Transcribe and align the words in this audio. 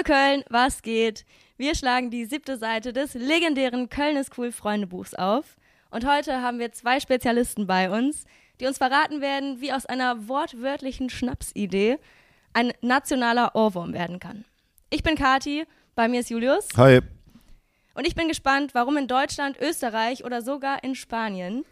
Hallo 0.00 0.16
Köln, 0.16 0.44
was 0.48 0.80
geht? 0.80 1.26
Wir 1.58 1.74
schlagen 1.74 2.10
die 2.10 2.24
siebte 2.24 2.56
Seite 2.56 2.94
des 2.94 3.12
legendären 3.12 3.90
Köln 3.90 4.16
ist 4.16 4.38
cool 4.38 4.50
Freundebuchs 4.50 5.12
auf. 5.12 5.56
Und 5.90 6.06
heute 6.06 6.40
haben 6.40 6.58
wir 6.58 6.72
zwei 6.72 7.00
Spezialisten 7.00 7.66
bei 7.66 7.90
uns, 7.90 8.24
die 8.60 8.66
uns 8.66 8.78
verraten 8.78 9.20
werden, 9.20 9.60
wie 9.60 9.74
aus 9.74 9.84
einer 9.84 10.26
wortwörtlichen 10.26 11.10
Schnapsidee 11.10 11.98
ein 12.54 12.72
nationaler 12.80 13.54
Ohrwurm 13.54 13.92
werden 13.92 14.20
kann. 14.20 14.46
Ich 14.88 15.02
bin 15.02 15.16
Kati, 15.16 15.66
bei 15.94 16.08
mir 16.08 16.20
ist 16.20 16.30
Julius. 16.30 16.68
Hi. 16.78 17.00
Und 17.92 18.06
ich 18.06 18.14
bin 18.14 18.28
gespannt, 18.28 18.74
warum 18.74 18.96
in 18.96 19.06
Deutschland, 19.06 19.58
Österreich 19.60 20.24
oder 20.24 20.40
sogar 20.40 20.82
in 20.82 20.94
Spanien 20.94 21.66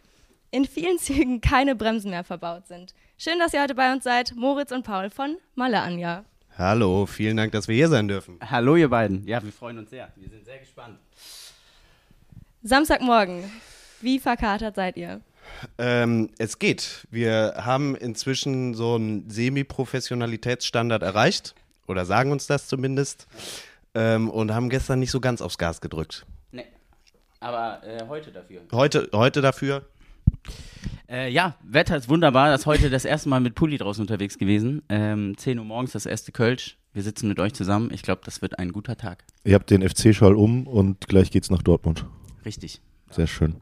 in 0.51 0.67
vielen 0.67 0.99
Zügen 0.99 1.41
keine 1.41 1.75
Bremsen 1.75 2.11
mehr 2.11 2.25
verbaut 2.25 2.67
sind. 2.67 2.95
Schön, 3.17 3.39
dass 3.39 3.55
ihr 3.55 3.63
heute 3.63 3.75
bei 3.75 3.91
uns 3.91 4.05
seid, 4.05 4.35
Moritz 4.37 4.71
und 4.71 4.83
Paul 4.83 5.09
von 5.09 5.39
Malle 5.55 5.81
Anja. 5.81 6.27
Hallo, 6.59 7.07
vielen 7.07 7.37
Dank, 7.37 7.53
dass 7.53 7.69
wir 7.69 7.77
hier 7.77 7.89
sein 7.89 8.09
dürfen. 8.09 8.41
Hallo 8.45 8.75
ihr 8.75 8.89
beiden. 8.89 9.25
Ja, 9.29 9.41
wir 9.45 9.53
freuen 9.53 9.79
uns 9.79 9.91
sehr. 9.91 10.11
Wir 10.17 10.29
sind 10.29 10.45
sehr 10.45 10.59
gespannt. 10.59 10.99
Samstagmorgen, 12.65 13.45
wie 14.01 14.19
verkatert 14.19 14.75
seid 14.75 14.97
ihr? 14.97 15.21
Ähm, 15.79 16.31
es 16.37 16.59
geht. 16.59 17.07
Wir 17.13 17.55
haben 17.59 17.95
inzwischen 17.95 18.75
so 18.75 18.97
einen 18.97 19.31
Semi-Professionalitätsstandard 19.31 21.05
erreicht. 21.05 21.55
Oder 21.87 22.05
sagen 22.05 22.33
uns 22.33 22.49
das 22.49 22.67
zumindest. 22.67 23.29
Ähm, 23.95 24.29
und 24.29 24.53
haben 24.53 24.69
gestern 24.69 24.99
nicht 24.99 25.13
so 25.13 25.21
ganz 25.21 25.41
aufs 25.41 25.59
Gas 25.59 25.81
gedrückt. 25.81 26.27
Nee. 26.51 26.67
Aber 27.39 27.85
äh, 27.85 28.05
heute 28.09 28.33
dafür. 28.33 28.63
Heute, 28.73 29.09
heute 29.13 29.43
dafür. 29.43 29.87
Äh, 31.09 31.31
ja, 31.31 31.57
Wetter 31.63 31.97
ist 31.97 32.09
wunderbar. 32.09 32.51
Das 32.51 32.61
ist 32.63 32.67
heute 32.67 32.91
das 32.91 33.05
erste 33.05 33.29
Mal 33.29 33.41
mit 33.41 33.55
Pulli 33.55 33.79
draußen 33.79 34.03
unterwegs 34.03 34.39
gewesen. 34.39 34.83
Ähm, 34.89 35.37
10 35.37 35.59
Uhr 35.59 35.65
morgens 35.65 35.93
das 35.93 36.07
erste 36.07 36.33
Kölsch. 36.33 36.77
Wir 36.93 37.03
sitzen 37.03 37.29
mit 37.29 37.39
euch 37.41 37.55
zusammen. 37.55 37.91
Ich 37.93 38.03
glaube, 38.03 38.23
das 38.25 38.43
wird 38.43 38.59
ein 38.59 38.73
guter 38.73 38.97
Tag. 38.97 39.25
Ihr 39.45 39.55
habt 39.55 39.71
den 39.71 39.89
FC-Schal 39.89 40.35
um 40.35 40.67
und 40.67 41.07
gleich 41.09 41.31
geht's 41.31 41.51
nach 41.51 41.63
Dortmund. 41.63 42.05
Richtig. 42.45 42.81
Sehr 43.11 43.27
schön. 43.27 43.57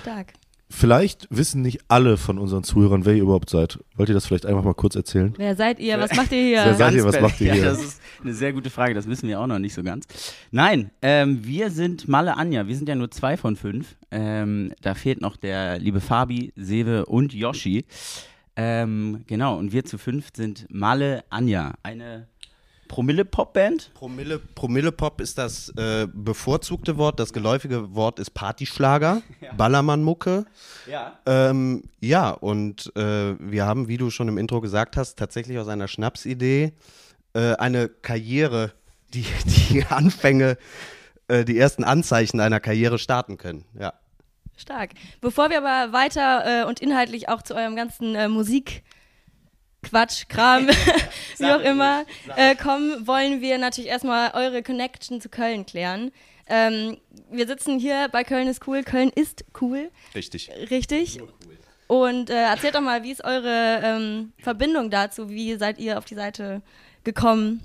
Stark. 0.00 0.32
Vielleicht 0.68 1.28
wissen 1.30 1.62
nicht 1.62 1.80
alle 1.86 2.16
von 2.16 2.38
unseren 2.38 2.64
Zuhörern, 2.64 3.04
wer 3.04 3.14
ihr 3.14 3.22
überhaupt 3.22 3.50
seid. 3.50 3.78
Wollt 3.94 4.08
ihr 4.08 4.14
das 4.14 4.26
vielleicht 4.26 4.46
einfach 4.46 4.64
mal 4.64 4.74
kurz 4.74 4.96
erzählen? 4.96 5.32
Wer 5.36 5.54
seid 5.54 5.78
ihr? 5.78 5.98
Was 6.00 6.14
macht 6.16 6.32
ihr 6.32 6.42
hier? 6.42 6.64
Wer 6.64 6.74
seid 6.74 6.94
ihr? 6.94 7.04
Was 7.04 7.20
macht 7.20 7.40
ihr 7.40 7.46
ja, 7.48 7.54
hier? 7.54 7.64
Das 7.64 7.82
ist 7.82 8.00
eine 8.20 8.34
sehr 8.34 8.52
gute 8.52 8.68
Frage. 8.68 8.92
Das 8.92 9.06
wissen 9.06 9.28
wir 9.28 9.38
auch 9.40 9.46
noch 9.46 9.60
nicht 9.60 9.74
so 9.74 9.84
ganz. 9.84 10.06
Nein, 10.50 10.90
ähm, 11.02 11.44
wir 11.44 11.70
sind 11.70 12.08
Malle 12.08 12.36
Anja. 12.36 12.66
Wir 12.66 12.74
sind 12.74 12.88
ja 12.88 12.96
nur 12.96 13.12
zwei 13.12 13.36
von 13.36 13.54
fünf. 13.54 13.94
Ähm, 14.10 14.72
da 14.82 14.94
fehlt 14.94 15.20
noch 15.20 15.36
der 15.36 15.78
liebe 15.78 16.00
Fabi, 16.00 16.52
Sewe 16.56 17.06
und 17.06 17.32
Yoshi. 17.32 17.84
Ähm, 18.56 19.22
genau, 19.28 19.58
und 19.58 19.72
wir 19.72 19.84
zu 19.84 19.98
fünf 19.98 20.30
sind 20.34 20.66
Malle 20.68 21.22
Anja. 21.30 21.74
Eine 21.84 22.26
Promille-Pop-Band. 22.88 23.92
Promille, 23.94 24.38
Promille-Pop 24.38 25.20
ist 25.20 25.38
das 25.38 25.70
äh, 25.76 26.06
bevorzugte 26.12 26.96
Wort. 26.96 27.20
Das 27.20 27.32
geläufige 27.32 27.94
Wort 27.94 28.18
ist 28.18 28.30
Partyschlager, 28.30 29.22
Ballermann-Mucke. 29.56 30.46
Ja. 30.90 31.18
Ähm, 31.26 31.84
ja, 32.00 32.30
und 32.30 32.92
äh, 32.96 33.34
wir 33.38 33.66
haben, 33.66 33.88
wie 33.88 33.96
du 33.96 34.10
schon 34.10 34.28
im 34.28 34.38
Intro 34.38 34.60
gesagt 34.60 34.96
hast, 34.96 35.18
tatsächlich 35.18 35.58
aus 35.58 35.68
einer 35.68 35.88
Schnapsidee 35.88 36.72
äh, 37.34 37.54
eine 37.54 37.88
Karriere, 37.88 38.72
die, 39.12 39.26
die 39.70 39.84
Anfänge, 39.84 40.56
äh, 41.28 41.44
die 41.44 41.58
ersten 41.58 41.84
Anzeichen 41.84 42.40
einer 42.40 42.60
Karriere 42.60 42.98
starten 42.98 43.36
können. 43.36 43.64
Ja. 43.78 43.92
Stark. 44.56 44.92
Bevor 45.20 45.50
wir 45.50 45.58
aber 45.58 45.92
weiter 45.92 46.62
äh, 46.62 46.64
und 46.64 46.80
inhaltlich 46.80 47.28
auch 47.28 47.42
zu 47.42 47.54
eurem 47.54 47.76
ganzen 47.76 48.14
äh, 48.14 48.28
Musik. 48.28 48.82
Quatsch, 49.88 50.28
Kram, 50.28 50.68
wie 51.38 51.46
auch 51.46 51.60
immer, 51.60 52.04
äh, 52.36 52.54
kommen, 52.54 53.06
wollen 53.06 53.40
wir 53.40 53.58
natürlich 53.58 53.90
erstmal 53.90 54.32
eure 54.34 54.62
Connection 54.62 55.20
zu 55.20 55.28
Köln 55.28 55.66
klären. 55.66 56.12
Ähm, 56.48 56.98
wir 57.30 57.46
sitzen 57.46 57.78
hier 57.78 58.08
bei 58.10 58.22
Köln 58.22 58.46
ist 58.48 58.66
cool. 58.66 58.82
Köln 58.82 59.10
ist 59.14 59.44
cool, 59.60 59.90
Richtig. 60.14 60.50
richtig. 60.70 61.20
Und 61.88 62.30
äh, 62.30 62.34
erzählt 62.34 62.74
doch 62.74 62.80
mal, 62.80 63.02
wie 63.02 63.12
ist 63.12 63.24
eure 63.24 63.80
ähm, 63.82 64.32
Verbindung 64.38 64.90
dazu? 64.90 65.28
Wie 65.28 65.56
seid 65.56 65.78
ihr 65.78 65.98
auf 65.98 66.04
die 66.04 66.14
Seite 66.14 66.62
gekommen? 67.04 67.62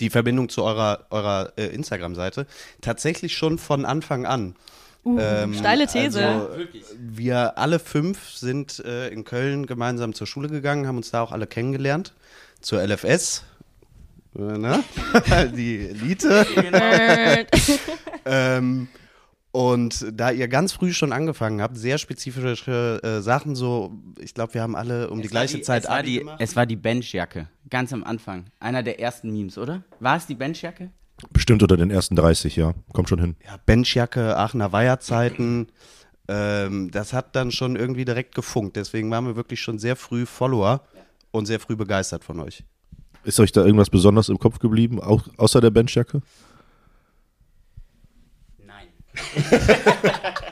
Die 0.00 0.10
Verbindung 0.10 0.48
zu 0.48 0.62
eurer, 0.62 1.06
eurer 1.10 1.52
äh, 1.56 1.66
Instagram-Seite 1.66 2.46
tatsächlich 2.80 3.36
schon 3.36 3.58
von 3.58 3.84
Anfang 3.84 4.26
an. 4.26 4.54
Uh, 5.16 5.20
Ähm, 5.20 5.54
steile 5.54 5.86
These. 5.86 6.24
Also, 6.26 6.50
wir 6.98 7.58
alle 7.58 7.78
fünf 7.78 8.30
sind 8.30 8.80
äh, 8.80 9.08
in 9.08 9.24
Köln 9.24 9.66
gemeinsam 9.66 10.12
zur 10.14 10.26
Schule 10.26 10.48
gegangen, 10.48 10.86
haben 10.86 10.96
uns 10.96 11.10
da 11.10 11.22
auch 11.22 11.32
alle 11.32 11.46
kennengelernt. 11.46 12.14
Zur 12.60 12.82
LFS. 12.82 13.44
Äh, 14.36 14.40
ne? 14.58 14.84
Die 15.56 15.88
Elite. 15.88 16.46
Ähm, 18.30 18.88
und 19.52 20.06
da 20.12 20.30
ihr 20.30 20.48
ganz 20.48 20.72
früh 20.72 20.92
schon 20.92 21.12
angefangen 21.12 21.62
habt, 21.62 21.78
sehr 21.78 21.96
spezifische 21.96 23.00
äh, 23.02 23.22
Sachen, 23.22 23.56
so, 23.56 23.92
ich 24.20 24.34
glaube, 24.34 24.52
wir 24.54 24.60
haben 24.60 24.76
alle 24.76 25.08
um 25.08 25.20
die 25.22 25.26
Es 25.28 25.32
war 25.32 25.40
gleiche 25.40 25.62
Zeit 25.62 25.84
es 25.84 25.88
war, 25.88 26.02
die, 26.02 26.18
gemacht. 26.18 26.36
es 26.40 26.54
war 26.54 26.66
die 26.66 26.76
Benchjacke. 26.76 27.48
Ganz 27.70 27.92
am 27.94 28.04
Anfang. 28.04 28.44
Einer 28.60 28.82
der 28.82 29.00
ersten 29.00 29.32
Memes, 29.32 29.56
oder? 29.56 29.82
War 30.00 30.18
es 30.18 30.26
die 30.26 30.34
Benchjacke? 30.34 30.90
Bestimmt 31.32 31.62
unter 31.62 31.76
den 31.76 31.90
ersten 31.90 32.16
30, 32.16 32.56
ja. 32.56 32.74
Kommt 32.92 33.08
schon 33.08 33.20
hin. 33.20 33.36
ja, 33.44 33.58
Benchjacke, 33.66 34.36
Aachener 34.36 34.72
Weiherzeiten. 34.72 35.68
Ähm, 36.28 36.90
das 36.90 37.12
hat 37.12 37.34
dann 37.34 37.50
schon 37.50 37.74
irgendwie 37.74 38.04
direkt 38.04 38.34
gefunkt. 38.34 38.76
Deswegen 38.76 39.10
waren 39.10 39.26
wir 39.26 39.36
wirklich 39.36 39.60
schon 39.60 39.78
sehr 39.78 39.96
früh 39.96 40.26
Follower 40.26 40.82
und 41.30 41.46
sehr 41.46 41.58
früh 41.58 41.74
begeistert 41.74 42.24
von 42.24 42.40
euch. 42.40 42.64
Ist 43.24 43.40
euch 43.40 43.52
da 43.52 43.64
irgendwas 43.64 43.90
besonders 43.90 44.28
im 44.28 44.38
Kopf 44.38 44.58
geblieben, 44.58 45.00
auch, 45.00 45.26
außer 45.36 45.60
der 45.60 45.70
Benchjacke? 45.70 46.22
Nein. 48.64 48.88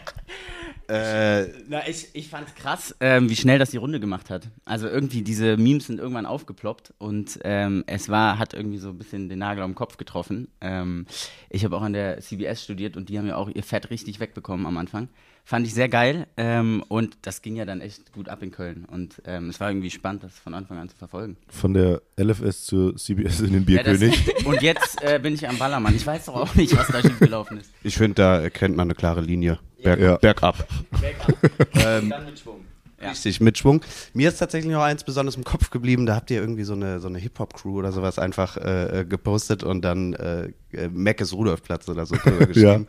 Äh, 0.89 1.49
Na, 1.69 1.87
ich, 1.89 2.09
ich 2.13 2.29
fand's 2.29 2.55
krass, 2.55 2.95
ähm, 3.01 3.29
wie 3.29 3.37
schnell 3.37 3.59
das 3.59 3.71
die 3.71 3.77
Runde 3.77 3.99
gemacht 3.99 4.31
hat. 4.31 4.49
Also 4.65 4.89
irgendwie 4.89 5.23
diese 5.23 5.57
Memes 5.57 5.87
sind 5.87 5.99
irgendwann 5.99 6.27
aufgeploppt 6.27 6.95
und 6.99 7.41
ähm, 7.45 7.83
es 7.87 8.09
war, 8.09 8.39
hat 8.39 8.55
irgendwie 8.55 8.79
so 8.79 8.91
ein 8.91 8.99
bisschen 8.99 9.29
den 9.29 9.41
Nagel 9.41 9.65
am 9.65 9.75
Kopf 9.75 9.97
getroffen. 9.97 10.49
Ähm, 10.61 11.07
ich 11.51 11.65
habe 11.65 11.77
auch 11.77 11.83
an 11.83 11.93
der 11.93 12.21
CBS 12.21 12.63
studiert 12.63 12.97
und 12.97 13.09
die 13.09 13.19
haben 13.19 13.27
ja 13.27 13.37
auch 13.37 13.49
ihr 13.49 13.63
Fett 13.65 13.91
richtig 13.91 14.21
wegbekommen 14.21 14.67
am 14.67 14.77
Anfang. 14.77 15.09
Fand 15.49 15.65
ich 15.65 15.75
sehr 15.75 15.89
geil 15.89 16.27
ähm, 16.37 16.83
und 16.89 17.19
das 17.23 17.41
ging 17.41 17.55
ja 17.55 17.65
dann 17.65 17.81
echt 17.81 18.13
gut 18.13 18.29
ab 18.29 18.43
in 18.43 18.51
Köln 18.51 18.85
und 18.91 19.23
ähm, 19.27 19.49
es 19.49 19.61
war 19.61 19.71
irgendwie 19.71 19.91
spannend, 19.93 20.25
das 20.25 20.37
von 20.37 20.55
Anfang 20.55 20.77
an 20.79 20.89
zu 20.89 20.97
verfolgen. 20.97 21.37
Von 21.49 21.73
der 21.73 22.03
LFS 22.19 22.65
zur 22.67 22.97
CBS 22.97 23.39
in 23.43 23.53
den 23.53 23.65
Ja, 23.69 23.85
das, 23.85 24.01
Bierkönig? 24.01 24.45
und 24.45 24.61
jetzt 24.61 25.01
äh, 25.03 25.21
bin 25.23 25.35
ich 25.35 25.49
am 25.49 25.57
Ballermann. 25.57 25.95
Ich 25.95 26.05
weiß 26.05 26.25
doch 26.25 26.35
auch 26.35 26.55
nicht, 26.57 26.77
was 26.77 26.89
da 26.89 27.01
schief 27.01 27.21
gelaufen 27.21 27.59
ist. 27.61 27.71
ich 27.85 27.97
finde, 27.97 28.15
da 28.17 28.41
erkennt 28.41 28.75
man 28.77 28.89
eine 28.89 28.97
klare 28.97 29.21
Linie. 29.21 29.61
Berg, 29.85 30.01
Ja. 30.01 30.17
Bergab. 30.17 30.67
Dann 31.75 32.09
mit 32.27 32.39
Schwung. 32.41 32.65
Ja. 33.01 33.11
Richtig, 33.11 33.41
mit 33.41 33.57
Schwung. 33.59 33.83
Mir 34.15 34.31
ist 34.31 34.39
tatsächlich 34.39 34.73
noch 34.73 34.83
eins 34.83 35.05
besonders 35.05 35.37
im 35.37 35.45
Kopf 35.45 35.71
geblieben. 35.71 36.07
Da 36.07 36.17
habt 36.17 36.31
ihr 36.33 36.41
irgendwie 36.41 36.65
so 36.65 36.73
eine, 36.73 36.99
so 36.99 37.07
eine 37.07 37.19
Hip-Hop-Crew 37.19 37.79
oder 37.79 37.93
sowas 37.93 38.19
einfach 38.19 38.57
äh, 38.57 39.01
äh, 39.01 39.05
gepostet 39.05 39.63
und 39.63 39.83
dann 39.83 40.15
äh, 40.15 40.47
äh, 40.73 40.89
Meckes 40.89 41.33
Rudolfplatz 41.35 41.89
oder 41.89 42.05
so 42.07 42.17
drüber 42.17 42.47
geschrieben. 42.47 42.89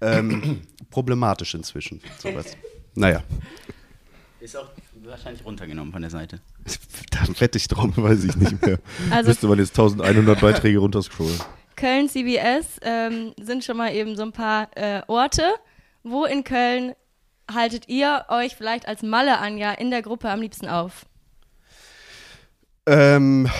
Ähm, 0.00 0.62
problematisch 0.90 1.54
inzwischen, 1.54 2.00
sowas. 2.18 2.56
Naja, 2.94 3.22
Ist 4.40 4.56
auch 4.56 4.68
wahrscheinlich 5.04 5.44
runtergenommen 5.44 5.92
von 5.92 6.02
der 6.02 6.10
Seite. 6.10 6.40
da 7.10 7.20
wette 7.40 7.58
ich 7.58 7.68
drum. 7.68 7.92
Weiß 7.96 8.24
ich 8.24 8.36
nicht 8.36 8.64
mehr. 8.64 8.78
Also 9.10 9.28
Müsste 9.28 9.46
man 9.48 9.58
jetzt 9.58 9.78
1100 9.78 10.40
Beiträge 10.40 10.78
runterscrollen. 10.78 11.38
Köln 11.76 12.08
CBS 12.08 12.78
ähm, 12.82 13.34
sind 13.40 13.64
schon 13.64 13.76
mal 13.76 13.92
eben 13.92 14.16
so 14.16 14.22
ein 14.22 14.32
paar 14.32 14.68
äh, 14.76 15.02
Orte. 15.06 15.42
Wo 16.02 16.24
in 16.24 16.44
Köln 16.44 16.94
haltet 17.52 17.88
ihr 17.88 18.24
euch 18.28 18.56
vielleicht 18.56 18.88
als 18.88 19.02
Malle 19.02 19.38
Anja 19.38 19.72
in 19.72 19.90
der 19.90 20.02
Gruppe 20.02 20.30
am 20.30 20.40
liebsten 20.40 20.68
auf? 20.68 21.06
Ähm, 22.86 23.50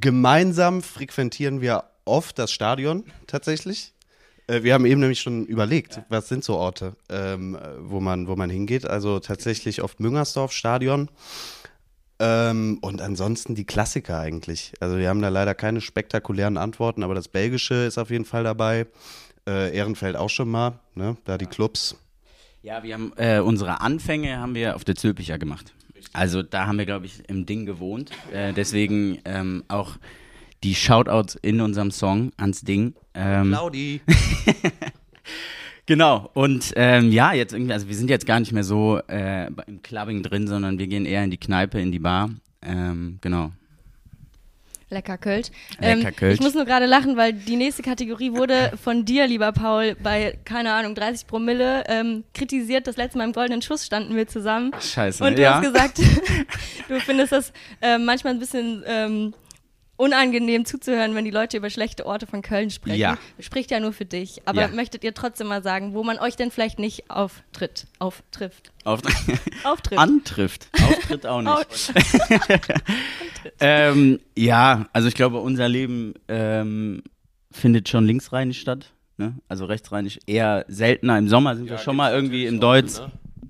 gemeinsam 0.00 0.82
frequentieren 0.82 1.60
wir 1.60 1.84
oft 2.04 2.38
das 2.38 2.52
Stadion 2.52 3.04
tatsächlich. 3.26 3.92
Äh, 4.48 4.62
wir 4.64 4.74
haben 4.74 4.86
eben 4.86 5.00
nämlich 5.00 5.20
schon 5.20 5.46
überlegt, 5.46 6.00
was 6.08 6.28
sind 6.28 6.42
so 6.42 6.56
Orte, 6.56 6.96
ähm, 7.08 7.54
äh, 7.54 7.60
wo, 7.78 8.00
man, 8.00 8.26
wo 8.26 8.34
man 8.34 8.50
hingeht. 8.50 8.86
Also 8.86 9.20
tatsächlich 9.20 9.82
oft 9.82 10.00
Müngersdorf 10.00 10.52
Stadion. 10.52 11.08
Ähm, 12.20 12.78
und 12.80 13.00
ansonsten 13.00 13.54
die 13.54 13.64
Klassiker 13.64 14.18
eigentlich. 14.18 14.72
Also 14.80 14.98
wir 14.98 15.08
haben 15.08 15.22
da 15.22 15.28
leider 15.28 15.54
keine 15.54 15.80
spektakulären 15.80 16.56
Antworten, 16.56 17.04
aber 17.04 17.14
das 17.14 17.28
Belgische 17.28 17.86
ist 17.86 17.96
auf 17.96 18.10
jeden 18.10 18.24
Fall 18.24 18.42
dabei. 18.42 18.86
Äh, 19.46 19.76
Ehrenfeld 19.76 20.16
auch 20.16 20.30
schon 20.30 20.48
mal, 20.48 20.80
ne? 20.94 21.16
da 21.24 21.38
die 21.38 21.46
Clubs. 21.46 21.96
Ja, 22.62 22.82
wir 22.82 22.94
haben 22.94 23.12
äh, 23.16 23.38
unsere 23.38 23.80
Anfänge 23.80 24.38
haben 24.38 24.56
wir 24.56 24.74
auf 24.74 24.84
der 24.84 24.96
Zülpicher 24.96 25.38
gemacht. 25.38 25.72
Also 26.12 26.42
da 26.42 26.66
haben 26.66 26.78
wir, 26.78 26.86
glaube 26.86 27.06
ich, 27.06 27.28
im 27.28 27.46
Ding 27.46 27.66
gewohnt. 27.66 28.10
Äh, 28.32 28.52
deswegen 28.52 29.18
ähm, 29.24 29.62
auch 29.68 29.96
die 30.64 30.74
Shoutouts 30.74 31.36
in 31.36 31.60
unserem 31.60 31.90
Song 31.90 32.32
ans 32.36 32.62
Ding. 32.62 32.94
Ähm, 33.14 33.50
Laudi. 33.50 34.00
genau. 35.86 36.30
Und 36.34 36.72
ähm, 36.76 37.12
ja, 37.12 37.32
jetzt 37.32 37.52
irgendwie, 37.52 37.72
also 37.72 37.88
wir 37.88 37.96
sind 37.96 38.10
jetzt 38.10 38.26
gar 38.26 38.40
nicht 38.40 38.52
mehr 38.52 38.64
so 38.64 39.00
äh, 39.08 39.46
im 39.66 39.82
Clubbing 39.82 40.22
drin, 40.22 40.46
sondern 40.46 40.78
wir 40.78 40.86
gehen 40.86 41.06
eher 41.06 41.24
in 41.24 41.30
die 41.30 41.38
Kneipe, 41.38 41.80
in 41.80 41.92
die 41.92 41.98
Bar. 41.98 42.30
Ähm, 42.62 43.18
genau. 43.20 43.52
Lecker 44.90 45.18
Kölsch. 45.18 45.48
Ähm, 45.82 45.98
Lecker 45.98 46.12
Kölsch. 46.12 46.34
Ich 46.34 46.40
muss 46.40 46.54
nur 46.54 46.64
gerade 46.64 46.86
lachen, 46.86 47.16
weil 47.16 47.34
die 47.34 47.56
nächste 47.56 47.82
Kategorie 47.82 48.32
wurde 48.32 48.72
von 48.82 49.04
dir, 49.04 49.26
lieber 49.26 49.52
Paul, 49.52 49.96
bei, 50.02 50.38
keine 50.44 50.72
Ahnung, 50.72 50.94
30 50.94 51.26
Promille 51.26 51.84
ähm, 51.88 52.24
kritisiert. 52.32 52.86
Das 52.86 52.96
letzte 52.96 53.18
Mal 53.18 53.24
im 53.24 53.32
Goldenen 53.32 53.60
Schuss 53.60 53.84
standen 53.84 54.16
wir 54.16 54.26
zusammen. 54.26 54.72
Scheiße. 54.80 55.22
Und 55.22 55.36
du 55.36 55.42
ja. 55.42 55.56
hast 55.56 55.62
gesagt, 55.62 55.98
du 56.88 57.00
findest 57.00 57.32
das 57.32 57.52
ähm, 57.82 58.06
manchmal 58.06 58.32
ein 58.32 58.38
bisschen 58.38 58.82
ähm, 58.86 59.34
unangenehm 59.98 60.64
zuzuhören, 60.64 61.14
wenn 61.14 61.24
die 61.26 61.30
Leute 61.30 61.56
über 61.58 61.68
schlechte 61.68 62.06
Orte 62.06 62.26
von 62.26 62.40
Köln 62.40 62.70
sprechen. 62.70 62.98
Ja. 62.98 63.18
Spricht 63.40 63.70
ja 63.70 63.80
nur 63.80 63.92
für 63.92 64.04
dich. 64.06 64.40
Aber 64.46 64.62
Ja. 64.62 64.68
möchtet 64.68 65.04
ihr 65.04 65.12
trotzdem 65.12 65.48
mal 65.48 65.62
sagen, 65.62 65.92
wo 65.92 66.02
man 66.04 66.18
euch 66.18 66.36
denn 66.36 66.50
vielleicht 66.50 66.78
nicht 66.78 67.10
auftritt, 67.10 67.86
auftrifft? 67.98 68.72
Auf, 68.84 69.00
Auftritt. 69.64 69.98
antrifft. 69.98 70.68
Auftritt 70.80 71.26
auch 71.26 71.42
nicht. 71.42 71.92
Ähm, 73.60 74.20
ja, 74.36 74.86
also 74.92 75.08
ich 75.08 75.14
glaube, 75.14 75.38
unser 75.38 75.68
Leben 75.68 76.14
ähm, 76.28 77.02
findet 77.50 77.88
schon 77.88 78.04
linksrheinisch 78.06 78.60
statt. 78.60 78.92
Ne? 79.16 79.34
Also 79.48 79.64
rechtsrheinisch 79.64 80.18
eher 80.26 80.64
seltener. 80.68 81.18
Im 81.18 81.28
Sommer 81.28 81.56
sind 81.56 81.68
wir 81.68 81.78
schon 81.78 81.96
mal 81.96 82.12
irgendwie 82.12 82.46
im 82.46 82.60
Deutsch. 82.60 82.94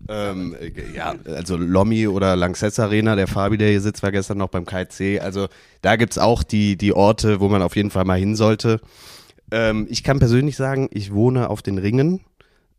Ähm, 0.09 0.57
äh, 0.59 0.73
ja, 0.95 1.15
also 1.27 1.57
Lommi 1.57 2.09
oder 2.09 2.35
Lanxess 2.35 2.79
Arena, 2.79 3.15
der 3.15 3.27
Fabi, 3.27 3.59
der 3.59 3.69
hier 3.71 3.81
sitzt, 3.81 4.03
war 4.03 4.11
gestern 4.11 4.39
noch 4.39 4.49
beim 4.49 4.65
KC. 4.65 5.21
Also 5.21 5.49
da 5.83 5.97
gibt's 5.97 6.19
auch 6.19 6.43
die, 6.43 6.77
die 6.77 6.95
Orte, 6.95 7.41
wo 7.41 7.49
man 7.49 7.63
auf 7.63 7.77
jeden 7.77 7.91
Fall 7.91 8.05
mal 8.05 8.19
hin 8.19 8.35
sollte. 8.35 8.81
Ähm, 9.51 9.87
ich 9.91 10.03
kann 10.03 10.19
persönlich 10.19 10.57
sagen, 10.57 10.89
ich 10.93 11.13
wohne 11.13 11.51
auf 11.51 11.63
den 11.63 11.79
Ringen. 11.79 12.21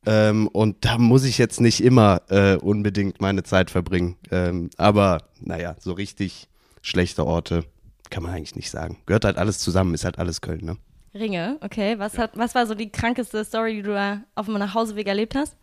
Ähm, 0.05 0.47
und 0.47 0.85
da 0.85 0.97
muss 0.97 1.23
ich 1.23 1.37
jetzt 1.37 1.61
nicht 1.61 1.83
immer 1.83 2.21
äh, 2.29 2.55
unbedingt 2.55 3.21
meine 3.21 3.43
Zeit 3.43 3.69
verbringen. 3.69 4.15
Ähm, 4.31 4.69
aber 4.77 5.23
naja, 5.39 5.75
so 5.79 5.91
richtig 5.93 6.47
schlechte 6.81 7.25
Orte 7.25 7.65
kann 8.09 8.23
man 8.23 8.31
eigentlich 8.31 8.55
nicht 8.55 8.71
sagen. 8.71 8.97
Gehört 9.05 9.25
halt 9.25 9.37
alles 9.37 9.59
zusammen, 9.59 9.93
ist 9.93 10.05
halt 10.05 10.17
alles 10.17 10.41
Köln, 10.41 10.65
ne? 10.65 10.77
Ringe, 11.13 11.57
okay. 11.61 11.97
Was, 11.99 12.17
hat, 12.17 12.37
was 12.37 12.55
war 12.55 12.65
so 12.65 12.75
die 12.75 12.91
krankeste 12.91 13.43
Story, 13.43 13.75
die 13.75 13.81
du 13.81 13.93
da 13.93 14.21
auf 14.35 14.45
dem 14.45 14.55
Nachhauseweg 14.55 15.07
erlebt 15.07 15.35
hast? 15.35 15.55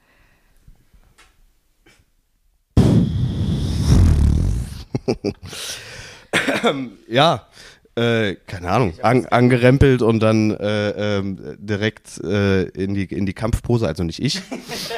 Ja, 7.09 7.47
äh, 7.95 8.35
keine 8.47 8.71
Ahnung, 8.71 8.95
an, 9.03 9.27
angerempelt 9.27 10.03
und 10.03 10.21
dann 10.21 10.51
äh, 10.51 11.19
ähm, 11.19 11.57
direkt 11.59 12.19
äh, 12.23 12.65
in, 12.65 12.95
die, 12.95 13.05
in 13.05 13.25
die 13.27 13.33
Kampfpose, 13.33 13.87
also 13.87 14.05
nicht 14.05 14.23
ich. 14.23 14.43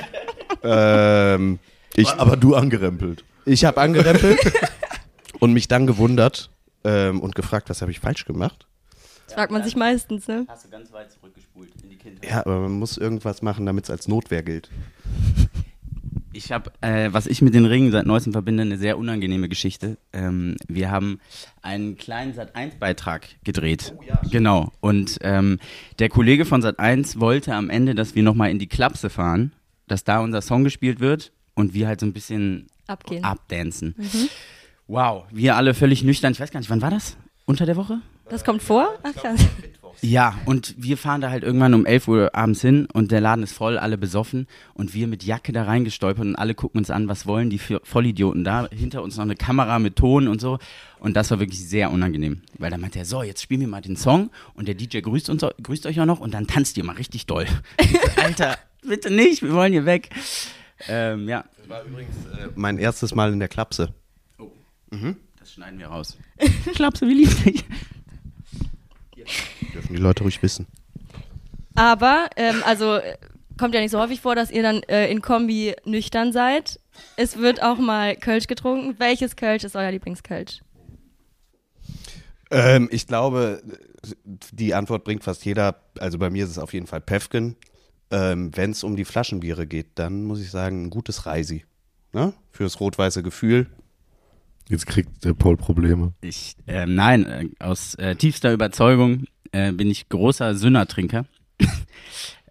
ähm, 0.63 1.61
ich 1.95 2.09
Aber 2.15 2.37
du 2.37 2.55
angerempelt. 2.55 3.25
ich 3.45 3.65
habe 3.65 3.81
angerempelt 3.81 4.41
und 5.39 5.53
mich 5.53 5.69
dann 5.69 5.87
gewundert 5.87 6.51
ähm, 6.85 7.21
und 7.21 7.35
gefragt, 7.35 7.71
was 7.71 7.83
habe 7.83 7.91
ich 7.93 8.01
falsch 8.01 8.25
gemacht. 8.25 8.67
Das 9.27 9.35
fragt 9.35 9.53
man 9.53 9.63
sich 9.63 9.77
meistens, 9.77 10.27
ne? 10.27 10.47
Hast 10.49 10.65
du 10.65 10.71
ganz 10.71 10.91
weit 10.91 11.13
zurückgespult 11.13 11.71
in 11.83 11.91
die 11.91 11.99
Kindheit. 11.99 12.29
Ja, 12.29 12.41
aber 12.41 12.61
man 12.61 12.73
muss 12.73 12.97
irgendwas 12.97 13.43
machen, 13.43 13.67
damit 13.67 13.85
es 13.85 13.91
als 13.91 14.09
Notwehr 14.09 14.43
gilt. 14.43 14.71
Ich 16.33 16.53
habe, 16.53 16.71
äh, 16.83 17.09
was 17.13 17.27
ich 17.27 17.41
mit 17.43 17.55
den 17.55 17.65
Ringen 17.65 17.91
seit 17.91 18.07
neuestem 18.07 18.33
verbinde, 18.33 18.63
eine 18.63 18.77
sehr 18.77 18.99
unangenehme 18.99 19.49
Geschichte. 19.49 19.97
Ähm, 20.13 20.57
wir 20.69 20.91
haben 20.91 21.21
einen 21.63 21.97
kleinen 21.97 22.35
Sat1-Beitrag 22.35 23.27
gedreht. 23.45 23.95
genau. 24.31 24.73
Und 24.81 25.19
ähm, 25.23 25.59
der 25.99 26.09
Kollege 26.11 26.45
von 26.45 26.63
Sat1 26.63 27.19
wollte 27.19 27.55
am 27.55 27.71
Ende, 27.71 27.95
dass 27.95 28.15
wir 28.15 28.23
nochmal 28.23 28.51
in 28.51 28.59
die 28.59 28.67
Klapse 28.67 29.09
fahren, 29.11 29.53
dass 29.87 30.05
da 30.05 30.21
unser 30.21 30.43
Song 30.43 30.65
gespielt 30.65 31.01
wird 31.01 31.33
und 31.55 31.73
wir 31.75 31.89
halt 31.89 32.01
so 32.01 32.07
ein 32.07 32.13
bisschen 32.13 32.67
Abgehen. 32.87 33.25
abdancen. 33.25 33.95
Wow, 34.87 35.25
wir 35.31 35.57
alle 35.57 35.75
völlig 35.75 36.03
nüchtern. 36.03 36.33
Ich 36.33 36.41
weiß 36.41 36.51
gar 36.51 36.61
nicht, 36.61 36.71
wann 36.71 36.83
war 36.83 36.91
das? 36.91 37.17
Unter 37.47 37.65
der 37.67 37.77
Woche? 37.77 38.01
Das 38.29 38.45
kommt 38.45 38.63
vor? 38.63 38.89
Ach 39.03 39.15
krass. 39.15 39.41
Ja, 40.01 40.39
und 40.45 40.75
wir 40.79 40.97
fahren 40.97 41.21
da 41.21 41.31
halt 41.31 41.43
irgendwann 41.43 41.75
um 41.75 41.85
11 41.85 42.09
Uhr 42.09 42.35
abends 42.35 42.61
hin 42.61 42.87
und 42.93 43.11
der 43.11 43.21
Laden 43.21 43.43
ist 43.43 43.53
voll, 43.53 43.79
alle 43.79 43.99
besoffen 43.99 44.47
und 44.75 44.95
wir 44.95 45.09
mit 45.09 45.25
Jacke 45.25 45.51
da 45.53 45.65
reingestolpert 45.65 46.25
und 46.25 46.37
alle 46.37 46.55
gucken 46.55 46.79
uns 46.79 46.91
an, 46.91 47.09
was 47.09 47.27
wollen 47.27 47.51
die 47.51 47.59
Vollidioten 47.59 48.45
da? 48.45 48.69
Hinter 48.71 49.03
uns 49.03 49.17
noch 49.17 49.25
eine 49.25 49.35
Kamera 49.35 49.79
mit 49.81 49.97
Ton 49.97 50.29
und 50.29 50.41
so 50.41 50.59
und 51.01 51.17
das 51.17 51.31
war 51.33 51.41
wirklich 51.41 51.59
sehr 51.69 51.91
unangenehm, 51.91 52.43
weil 52.59 52.71
dann 52.71 52.81
meinte 52.81 52.99
er, 53.01 53.05
so, 53.05 53.23
jetzt 53.23 53.43
spielen 53.43 53.61
wir 53.61 53.69
mal 53.69 53.81
den 53.81 53.97
Song 53.97 54.31
und 54.55 54.69
der 54.69 54.77
DJ 54.77 55.01
grüßt, 55.01 55.31
uns, 55.31 55.45
grüßt 55.63 55.87
euch 55.87 56.01
auch 56.01 56.07
noch 56.07 56.21
und 56.21 56.33
dann 56.33 56.47
tanzt 56.47 56.77
ihr 56.77 56.85
mal 56.85 56.97
richtig 56.97 57.27
doll. 57.27 57.47
Alter, 58.23 58.57
bitte 58.83 59.11
nicht, 59.11 59.43
wir 59.43 59.53
wollen 59.53 59.73
hier 59.73 59.85
weg. 59.85 60.11
Ähm, 60.89 61.29
ja, 61.29 61.45
Das 61.59 61.69
war 61.69 61.83
übrigens 61.85 62.15
äh, 62.39 62.49
mein 62.55 62.79
erstes 62.79 63.15
Mal 63.17 63.33
in 63.33 63.41
der 63.41 63.49
Klapse. 63.49 63.93
das 65.41 65.53
schneiden 65.53 65.81
wir 65.81 65.89
raus. 65.89 66.17
Klapse, 66.75 67.07
wie 67.09 67.15
lief 67.15 67.43
dich? 67.43 67.65
Dürfen 69.75 69.95
die 69.95 70.01
Leute 70.01 70.23
ruhig 70.23 70.43
wissen. 70.43 70.67
Aber, 71.75 72.29
ähm, 72.37 72.63
also, 72.65 72.99
kommt 73.59 73.75
ja 73.75 73.81
nicht 73.81 73.91
so 73.91 74.01
häufig 74.01 74.21
vor, 74.21 74.35
dass 74.35 74.51
ihr 74.51 74.63
dann 74.63 74.83
äh, 74.85 75.11
in 75.11 75.21
Kombi 75.21 75.75
nüchtern 75.85 76.33
seid. 76.33 76.81
Es 77.17 77.37
wird 77.37 77.63
auch 77.63 77.79
mal 77.79 78.17
Kölsch 78.17 78.47
getrunken. 78.47 78.97
Welches 78.99 79.37
Kölsch 79.37 79.65
ist 79.65 79.77
euer 79.77 79.91
Lieblingskölsch? 79.91 80.61
Ähm, 82.51 82.89
ich 82.91 83.07
glaube, 83.07 83.63
die 84.53 84.75
Antwort 84.75 85.05
bringt 85.05 85.25
fast 85.25 85.45
jeder. 85.45 85.77
Also 85.99 86.19
bei 86.19 86.31
mir 86.31 86.45
ist 86.45 86.51
es 86.51 86.59
auf 86.59 86.73
jeden 86.73 86.87
Fall 86.87 87.01
Pefken. 87.01 87.57
Ähm, 88.11 88.57
Wenn 88.57 88.71
es 88.71 88.85
um 88.85 88.97
die 88.97 89.05
Flaschenbiere 89.05 89.67
geht, 89.67 89.91
dann 89.97 90.25
muss 90.25 90.41
ich 90.41 90.51
sagen, 90.51 90.85
ein 90.85 90.91
gutes 90.91 91.27
Reisi. 91.27 91.65
Ne? 92.13 92.33
Fürs 92.53 92.81
rot-weiße 92.81 93.23
Gefühl. 93.23 93.67
Jetzt 94.69 94.87
kriegt 94.87 95.25
der 95.25 95.33
Paul 95.33 95.57
Probleme. 95.57 96.13
Ich, 96.21 96.55
ähm, 96.67 96.95
nein, 96.95 97.27
äh, 97.27 97.49
aus 97.59 97.95
äh, 97.95 98.17
tiefster 98.17 98.53
Überzeugung 98.53 99.25
äh, 99.53 99.73
bin 99.73 99.91
ich 99.91 100.09
großer 100.09 100.55
Sünnertrinker. 100.55 101.25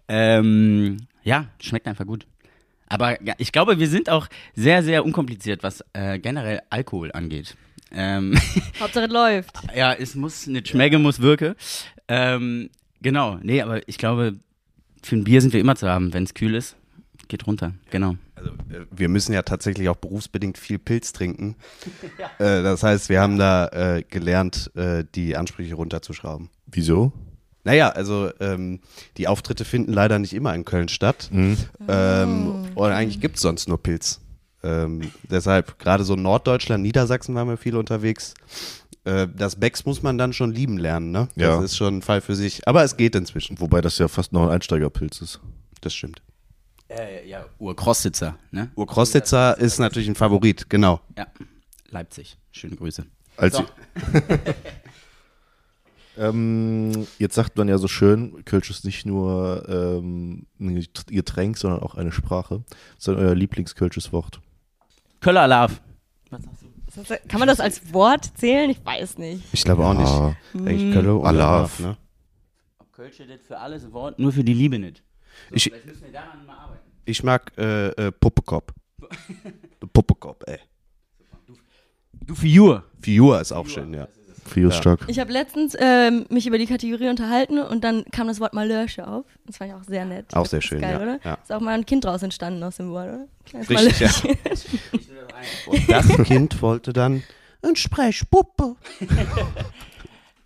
ähm, 0.08 0.96
ja, 1.22 1.46
schmeckt 1.60 1.86
einfach 1.86 2.06
gut. 2.06 2.26
Aber 2.88 3.22
ja, 3.22 3.34
ich 3.38 3.52
glaube, 3.52 3.78
wir 3.78 3.88
sind 3.88 4.10
auch 4.10 4.28
sehr, 4.54 4.82
sehr 4.82 5.04
unkompliziert, 5.04 5.62
was 5.62 5.84
äh, 5.92 6.18
generell 6.18 6.62
Alkohol 6.70 7.12
angeht. 7.12 7.56
Ähm, 7.92 8.36
Hauptsache 8.80 9.06
es 9.06 9.12
läuft. 9.12 9.56
ja, 9.74 9.92
es 9.92 10.14
muss 10.14 10.46
nicht 10.46 10.68
schmecke, 10.68 10.98
muss 10.98 11.20
wirke. 11.20 11.54
Ähm, 12.08 12.70
genau, 13.00 13.38
nee, 13.42 13.62
aber 13.62 13.86
ich 13.88 13.98
glaube, 13.98 14.38
für 15.02 15.16
ein 15.16 15.24
Bier 15.24 15.40
sind 15.40 15.52
wir 15.52 15.60
immer 15.60 15.76
zu 15.76 15.88
haben, 15.88 16.12
wenn 16.12 16.24
es 16.24 16.34
kühl 16.34 16.54
ist. 16.54 16.76
Geht 17.28 17.46
runter, 17.46 17.74
genau. 17.90 18.16
Also, 18.38 18.50
äh, 18.50 18.86
wir 18.90 19.08
müssen 19.08 19.32
ja 19.32 19.42
tatsächlich 19.42 19.88
auch 19.88 19.96
berufsbedingt 19.96 20.58
viel 20.58 20.78
Pilz 20.78 21.12
trinken. 21.12 21.56
Äh, 22.38 22.62
das 22.62 22.82
heißt, 22.84 23.08
wir 23.08 23.20
haben 23.20 23.36
da 23.38 23.66
äh, 23.68 24.02
gelernt, 24.08 24.70
äh, 24.76 25.04
die 25.14 25.36
Ansprüche 25.36 25.74
runterzuschrauben. 25.74 26.50
Wieso? 26.66 27.12
Naja, 27.64 27.88
also 27.90 28.30
ähm, 28.40 28.80
die 29.16 29.26
Auftritte 29.28 29.64
finden 29.64 29.92
leider 29.92 30.18
nicht 30.20 30.32
immer 30.34 30.54
in 30.54 30.64
Köln 30.64 30.88
statt. 30.88 31.28
Mhm. 31.32 31.56
Ähm, 31.88 32.66
und 32.76 32.90
eigentlich 32.92 33.20
gibt 33.20 33.36
es 33.36 33.42
sonst 33.42 33.68
nur 33.68 33.82
Pilz. 33.82 34.20
Ähm, 34.62 35.10
deshalb, 35.28 35.78
gerade 35.78 36.04
so 36.04 36.14
Norddeutschland, 36.16 36.82
Niedersachsen 36.82 37.34
waren 37.34 37.48
wir 37.48 37.56
viel 37.56 37.76
unterwegs. 37.76 38.34
Äh, 39.04 39.26
das 39.36 39.56
Becks 39.56 39.84
muss 39.84 40.02
man 40.02 40.16
dann 40.18 40.32
schon 40.32 40.52
lieben 40.52 40.78
lernen, 40.78 41.10
ne? 41.10 41.28
Das 41.36 41.42
Ja. 41.44 41.62
ist 41.62 41.76
schon 41.76 41.98
ein 41.98 42.02
Fall 42.02 42.20
für 42.20 42.36
sich. 42.36 42.66
Aber 42.68 42.84
es 42.84 42.96
geht 42.96 43.14
inzwischen. 43.16 43.60
Wobei 43.60 43.80
das 43.80 43.98
ja 43.98 44.06
fast 44.08 44.32
noch 44.32 44.44
ein 44.44 44.50
Einsteigerpilz 44.50 45.20
ist. 45.22 45.40
Das 45.80 45.92
stimmt. 45.94 46.22
Äh, 46.88 47.28
ja, 47.28 47.44
Urkrossitzer, 47.58 48.38
ne? 48.50 48.70
Urkrostitzer 48.74 49.58
ist 49.58 49.78
natürlich 49.78 50.08
ein 50.08 50.14
Favorit, 50.14 50.70
genau. 50.70 51.00
Ja, 51.16 51.26
Leipzig. 51.90 52.38
Schöne 52.50 52.76
Grüße. 52.76 53.04
Als 53.36 53.56
So. 53.56 53.64
ähm, 56.18 57.06
jetzt 57.18 57.34
sagt 57.34 57.56
man 57.58 57.68
ja 57.68 57.78
so 57.78 57.88
schön, 57.88 58.44
Kölsch 58.44 58.70
ist 58.70 58.84
nicht 58.84 59.04
nur 59.04 59.68
ähm, 59.68 60.46
ein 60.58 60.84
Getränk, 61.08 61.58
sondern 61.58 61.80
auch 61.80 61.94
eine 61.94 62.10
Sprache. 62.10 62.64
Was 62.68 62.98
ist 62.98 63.06
denn 63.08 63.16
euer 63.16 63.34
Lieblingskölsches 63.34 64.12
Wort? 64.12 64.40
Köller 65.20 65.46
Love. 65.46 65.74
Kann 67.28 67.38
man 67.38 67.48
das 67.48 67.60
als 67.60 67.92
Wort 67.92 68.32
zählen? 68.36 68.70
Ich 68.70 68.84
weiß 68.84 69.18
nicht. 69.18 69.44
Ich 69.52 69.62
glaube 69.62 69.84
auch 69.84 69.94
nicht. 69.94 70.08
Ah, 70.08 70.34
Eigentlich 70.54 70.92
Kölle 70.94 71.14
oder 71.16 71.28
Alaf. 71.28 71.78
Love, 71.78 71.90
ne? 71.90 71.96
Kölsch 72.92 73.14
steht 73.14 73.42
für 73.42 73.58
alles 73.58 73.92
Wort, 73.92 74.18
nur 74.18 74.32
für 74.32 74.42
die 74.42 74.54
Liebe 74.54 74.78
nicht. 74.78 75.04
So, 75.50 75.56
Ich- 75.56 75.64
vielleicht 75.64 75.86
müssen 75.86 76.02
wir 76.04 76.12
daran 76.12 76.44
mal 76.46 76.56
arbeiten. 76.56 76.82
Ich 77.04 77.22
mag 77.22 77.52
äh, 77.58 77.88
äh, 77.88 78.12
Puppekopf. 78.12 78.72
Puppekopf, 79.92 80.42
ey. 80.46 80.58
Du 82.26 82.34
Figur. 82.34 82.84
Figur 83.00 83.40
ist 83.40 83.52
auch 83.52 83.66
schön, 83.66 83.94
ja. 83.94 84.06
Fius 84.44 84.74
Ja. 84.74 84.80
stark. 84.80 85.00
Ich 85.08 85.18
habe 85.18 85.30
letztens 85.32 85.76
ähm, 85.78 86.24
mich 86.30 86.46
über 86.46 86.56
die 86.58 86.66
Kategorie 86.66 87.08
unterhalten 87.08 87.58
und 87.58 87.84
dann 87.84 88.04
kam 88.06 88.28
das 88.28 88.40
Wort 88.40 88.54
Malörsche 88.54 89.06
auf. 89.06 89.26
Das 89.46 89.58
fand 89.58 89.70
ich 89.70 89.76
auch 89.76 89.84
sehr 89.84 90.04
nett. 90.06 90.34
Auch 90.34 90.46
sehr 90.46 90.60
Das 90.60 90.64
schön, 90.66 90.80
geil, 90.80 90.92
ja. 90.92 91.00
oder? 91.02 91.20
Ja. 91.22 91.34
Ist 91.42 91.52
auch 91.52 91.60
mal 91.60 91.74
ein 91.74 91.84
Kind 91.86 92.04
draus 92.04 92.22
entstanden 92.22 92.62
aus 92.62 92.76
dem 92.76 92.90
Wort, 92.90 93.08
oder? 93.08 93.26
Kleines 93.44 93.68
Richtig, 93.70 94.00
ja. 94.00 94.10
Malörsche. 94.24 94.68
Und 95.66 95.88
das 95.90 96.06
Kind 96.26 96.60
wollte 96.62 96.92
dann 96.94 97.22
ein 97.62 97.76
Sprechpuppe. 97.76 98.76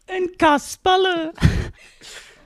Ein 0.08 0.28
Kasperle. 0.36 1.32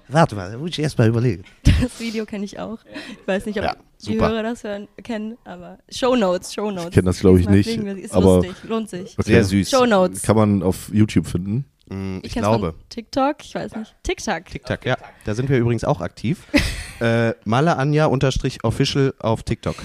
Warte 0.08 0.36
mal, 0.36 0.52
da 0.52 0.58
muss 0.58 0.70
ich 0.70 0.78
erst 0.78 0.96
mal 0.98 1.08
überlegen. 1.08 1.44
Das 1.82 2.00
Video 2.00 2.26
kenne 2.26 2.44
ich 2.44 2.58
auch. 2.58 2.78
Ich 3.20 3.26
weiß 3.26 3.46
nicht, 3.46 3.58
ob 3.58 3.64
Ja, 3.64 3.76
die. 4.04 4.20
Hörer 4.20 4.42
das 4.42 4.64
hören, 4.64 4.88
kennen, 5.02 5.36
aber 5.44 5.78
Shownotes, 5.90 6.54
Shownotes. 6.54 6.88
Ich 6.88 6.94
kenn 6.94 7.04
das, 7.04 7.20
glaub 7.20 7.38
ich, 7.38 7.48
nicht, 7.48 7.66
fliegen 7.66 7.86
Ist 7.98 8.12
aber- 8.14 8.36
lustig, 8.36 8.54
lohnt 8.64 8.88
sich. 8.90 9.18
Okay. 9.18 9.30
Sehr 9.30 9.44
süß. 9.44 9.70
Shownotes. 9.70 10.22
Kann 10.22 10.36
man 10.36 10.62
auf 10.62 10.90
YouTube 10.92 11.26
finden. 11.26 11.64
Mm, 11.88 12.18
ich 12.22 12.32
kenn's 12.32 12.46
glaube. 12.46 12.72
Von 12.72 12.88
TikTok, 12.88 13.36
ich 13.42 13.54
weiß 13.54 13.74
nicht. 13.76 13.94
TikTok. 14.02 14.44
TikTok, 14.46 14.84
ja. 14.84 14.96
Da 15.24 15.34
sind 15.34 15.48
wir 15.48 15.58
übrigens 15.58 15.84
auch 15.84 16.00
aktiv. 16.00 16.44
äh, 17.00 17.32
Malle 17.44 17.76
Anja 17.76 18.06
unterstrich 18.06 18.64
official 18.64 19.14
auf 19.18 19.42
TikTok. 19.42 19.76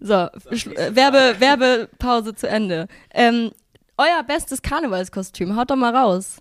So, 0.00 0.14
äh, 0.14 0.94
Werbe, 0.94 1.36
Werbepause 1.40 2.34
zu 2.34 2.48
Ende. 2.48 2.86
Ähm, 3.12 3.50
euer 3.96 4.22
bestes 4.26 4.62
Karnevalskostüm, 4.62 5.56
haut 5.56 5.70
doch 5.70 5.76
mal 5.76 5.94
raus. 5.96 6.36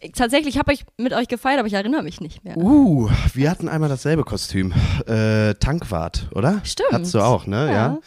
Ich, 0.00 0.12
tatsächlich 0.12 0.58
habe 0.58 0.72
ich 0.72 0.84
mit 0.96 1.12
euch 1.12 1.28
gefeiert, 1.28 1.58
aber 1.58 1.68
ich 1.68 1.74
erinnere 1.74 2.02
mich 2.02 2.20
nicht 2.20 2.42
mehr. 2.42 2.56
Uh, 2.56 3.10
wir 3.34 3.50
hatten 3.50 3.68
einmal 3.68 3.88
dasselbe 3.88 4.24
Kostüm. 4.24 4.72
Äh, 5.06 5.54
Tankwart, 5.54 6.28
oder? 6.34 6.60
Stimmt. 6.64 6.92
Hattest 6.92 7.14
du 7.14 7.20
auch, 7.20 7.46
ne? 7.46 7.66
Ja. 7.66 7.72
Ja. 7.72 7.98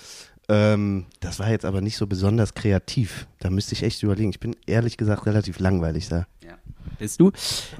Ähm, 0.50 1.06
das 1.20 1.40
war 1.40 1.50
jetzt 1.50 1.66
aber 1.66 1.82
nicht 1.82 1.96
so 1.96 2.08
besonders 2.08 2.54
kreativ. 2.54 3.28
Da 3.40 3.50
müsste 3.50 3.74
ich 3.76 3.84
echt 3.84 4.02
überlegen. 4.04 4.32
Ich 4.32 4.40
bin 4.40 4.56
ehrlich 4.66 4.98
gesagt 4.98 5.26
relativ 5.26 5.60
langweilig 5.60 6.10
da. 6.10 6.26
Bist 7.00 7.20
du? 7.20 7.32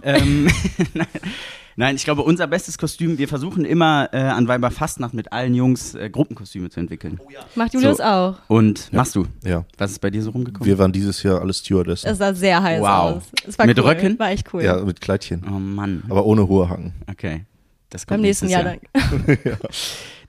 ähm, 0.02 0.50
nein, 1.76 1.96
ich 1.96 2.04
glaube, 2.04 2.22
unser 2.24 2.48
bestes 2.48 2.78
Kostüm, 2.78 3.18
wir 3.18 3.28
versuchen 3.28 3.66
immer 3.66 4.10
äh, 4.12 4.18
an 4.18 4.48
Weiberfastnacht 4.48 5.14
mit 5.14 5.32
allen 5.34 5.54
Jungs 5.54 5.96
äh, 5.96 6.10
Gruppenkostüme 6.10 6.70
zu 6.70 6.80
entwickeln. 6.80 7.20
Macht 7.56 7.74
Julius 7.74 7.98
So. 7.98 8.04
auch. 8.04 8.36
Und 8.48 8.92
machst 8.94 9.16
du? 9.16 9.26
Ja. 9.44 9.66
Was 9.78 9.92
ist 9.92 10.00
bei 10.00 10.10
dir 10.10 10.22
so 10.22 10.32
rumgekommen? 10.32 10.66
Wir 10.66 10.78
waren 10.78 10.92
dieses 10.92 11.22
Jahr 11.24 11.42
alle 11.42 11.54
Stewardessen. 11.54 12.10
Es 12.10 12.18
sah 12.18 12.34
sehr 12.34 12.62
heiß 12.62 12.82
Wow. 12.82 12.88
aus. 13.18 13.24
Es 13.48 13.58
war 13.60 13.66
Mit 13.66 13.78
cool. 13.80 13.86
Röcken? 13.86 14.20
War 14.20 14.30
echt 14.32 14.54
cool. 14.54 14.64
Ja, 14.64 14.78
mit 14.84 15.02
Kleidchen. 15.02 15.44
oh 15.48 15.60
Mann. 15.60 16.04
Aber 16.10 16.26
ohne 16.26 16.48
hohe 16.48 16.70
Haken. 16.70 16.94
Okay. 17.10 17.46
Das 17.90 18.06
Beim 18.06 18.16
kommt 18.18 18.24
nächsten 18.26 18.50
Jahr 18.50 18.64
dann. 18.64 18.80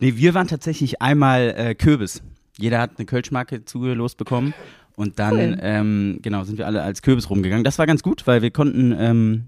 Nee, 0.00 0.16
wir 0.16 0.34
waren 0.34 0.48
tatsächlich 0.48 1.00
einmal 1.00 1.54
äh, 1.56 1.74
Kürbis. 1.74 2.22
Jeder 2.58 2.80
hat 2.80 2.92
eine 2.98 3.06
Kölschmarke 3.06 3.64
zugelost 3.64 4.16
bekommen. 4.18 4.52
Und 4.96 5.18
dann, 5.18 5.34
Cool. 5.34 5.58
ähm, 5.60 6.18
genau, 6.22 6.44
sind 6.44 6.58
wir 6.58 6.66
alle 6.66 6.82
als 6.82 7.02
Kürbis 7.02 7.30
rumgegangen. 7.30 7.64
Das 7.64 7.78
war 7.78 7.86
ganz 7.86 8.02
gut, 8.02 8.26
weil 8.26 8.42
wir 8.42 8.50
konnten 8.50 8.94
ähm, 8.98 9.44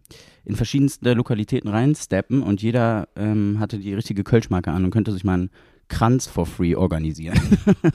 in 0.46 0.56
verschiedenste 0.56 1.12
Lokalitäten 1.12 1.68
reinsteppen 1.68 2.42
und 2.42 2.62
jeder 2.62 3.08
ähm, 3.16 3.58
hatte 3.58 3.78
die 3.78 3.92
richtige 3.92 4.24
Kölschmarke 4.24 4.70
an 4.70 4.84
und 4.84 4.90
könnte 4.90 5.12
sich 5.12 5.24
mal 5.24 5.34
einen 5.34 5.50
Kranz 5.88 6.26
for 6.26 6.46
free 6.46 6.74
organisieren. 6.74 7.38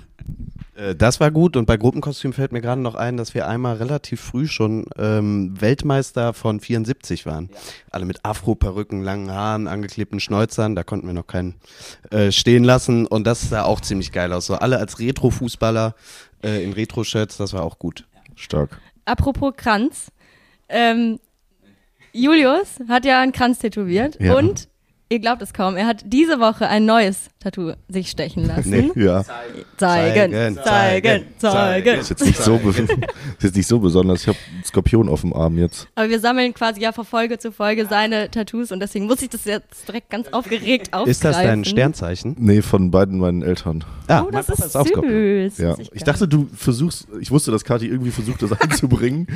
Äh, 0.74 0.96
das 0.96 1.20
war 1.20 1.32
gut 1.32 1.58
und 1.58 1.66
bei 1.66 1.76
Gruppenkostüm 1.76 2.32
fällt 2.32 2.54
mir 2.54 2.62
gerade 2.62 2.82
noch 2.82 2.96
ein, 2.96 3.18
dass 3.18 3.34
wir 3.34 3.46
einmal 3.48 3.76
relativ 3.76 4.22
früh 4.22 4.48
schon 4.48 4.86
ähm, 4.98 5.60
Weltmeister 5.60 6.34
von 6.34 6.62
74 6.62 7.26
waren. 7.26 7.50
Alle 7.90 8.06
mit 8.06 8.24
Afro-Perücken, 8.24 9.02
langen 9.02 9.32
Haaren, 9.32 9.68
angeklebten 9.68 10.22
Schnäuzern, 10.22 10.76
da 10.76 10.84
konnten 10.84 11.08
wir 11.08 11.14
noch 11.14 11.28
keinen 11.28 11.56
äh, 12.10 12.32
stehen 12.32 12.64
lassen 12.64 13.06
und 13.06 13.28
das 13.28 13.50
sah 13.50 13.64
auch 13.64 13.82
ziemlich 13.82 14.14
geil 14.14 14.32
aus. 14.32 14.46
So 14.46 14.56
alle 14.56 14.78
als 14.78 15.00
Retro-Fußballer 15.00 15.94
äh, 16.42 16.64
in 16.64 16.72
Retro-Shirts, 16.72 17.36
das 17.36 17.52
war 17.52 17.64
auch 17.64 17.78
gut. 17.78 18.08
Stark. 18.36 18.80
Apropos 19.04 19.54
Kranz. 19.58 20.10
Ähm, 20.70 21.20
Julius 22.14 22.80
hat 22.88 23.06
ja 23.06 23.22
einen 23.22 23.32
Kranz 23.32 23.60
tätowiert 23.60 24.18
Ja. 24.20 24.36
und 24.36 24.68
ihr 25.12 25.20
glaubt 25.20 25.42
es 25.42 25.54
kaum, 25.54 25.76
er 25.76 25.86
hat 25.88 26.04
diese 26.08 26.40
Woche 26.40 26.68
ein 26.68 26.86
neues 26.86 27.28
Tattoo 27.40 27.74
sich 27.90 28.10
stechen 28.10 28.46
lassen. 28.48 28.70
Nee. 28.70 28.92
Ja. 28.96 29.24
Zeigen, 29.24 29.66
Zeigen, 29.78 30.34
zeigen, 30.34 30.58
zeigen, 30.64 31.26
zeigen. 31.38 32.00
Ist 32.00 32.10
jetzt 32.12 32.26
nicht 32.26 32.38
so, 32.42 32.56
ist 32.70 32.80
jetzt 33.44 33.56
nicht 33.56 33.68
so 33.68 33.80
besonders. 33.80 34.22
Ich 34.22 34.28
habe 34.28 34.38
einen 34.54 34.64
Skorpion 34.64 35.10
auf 35.10 35.22
dem 35.22 35.34
Arm 35.34 35.58
jetzt. 35.58 35.88
Aber 35.96 36.10
wir 36.10 36.20
sammeln 36.20 36.54
quasi 36.54 36.82
ja 36.82 36.92
von 36.92 37.04
Folge 37.06 37.40
zu 37.40 37.52
Folge 37.52 37.88
seine 37.88 38.30
Tattoos 38.32 38.72
und 38.72 38.80
deswegen 38.80 39.06
muss 39.08 39.22
ich 39.22 39.30
das 39.30 39.46
jetzt 39.46 39.88
direkt 39.88 40.10
ganz 40.10 40.28
aufgeregt 40.30 40.94
aufgreifen. 40.94 41.12
Ist 41.12 41.24
das 41.26 41.36
dein 41.38 41.66
Sternzeichen? 41.66 42.36
Nee, 42.40 42.62
von 42.62 42.92
beiden 42.92 43.20
meinen 43.20 43.42
Eltern. 43.42 43.84
Ah, 44.08 44.24
Oh, 44.28 44.32
das 44.32 44.50
ist 44.50 44.78
auch 44.78 44.86
Skorpion. 44.86 45.50
süß. 45.50 45.58
Ja. 45.58 45.72
Ist 45.74 45.80
Ich 45.82 45.90
geil. 45.92 46.14
dachte, 46.14 46.28
du 46.28 46.48
versuchst, 46.56 47.08
ich 47.20 47.32
wusste, 47.32 47.52
dass 47.52 47.64
Kathi 47.66 47.88
irgendwie 47.88 48.12
versucht, 48.12 48.42
das 48.44 48.52
einzubringen. 48.62 49.28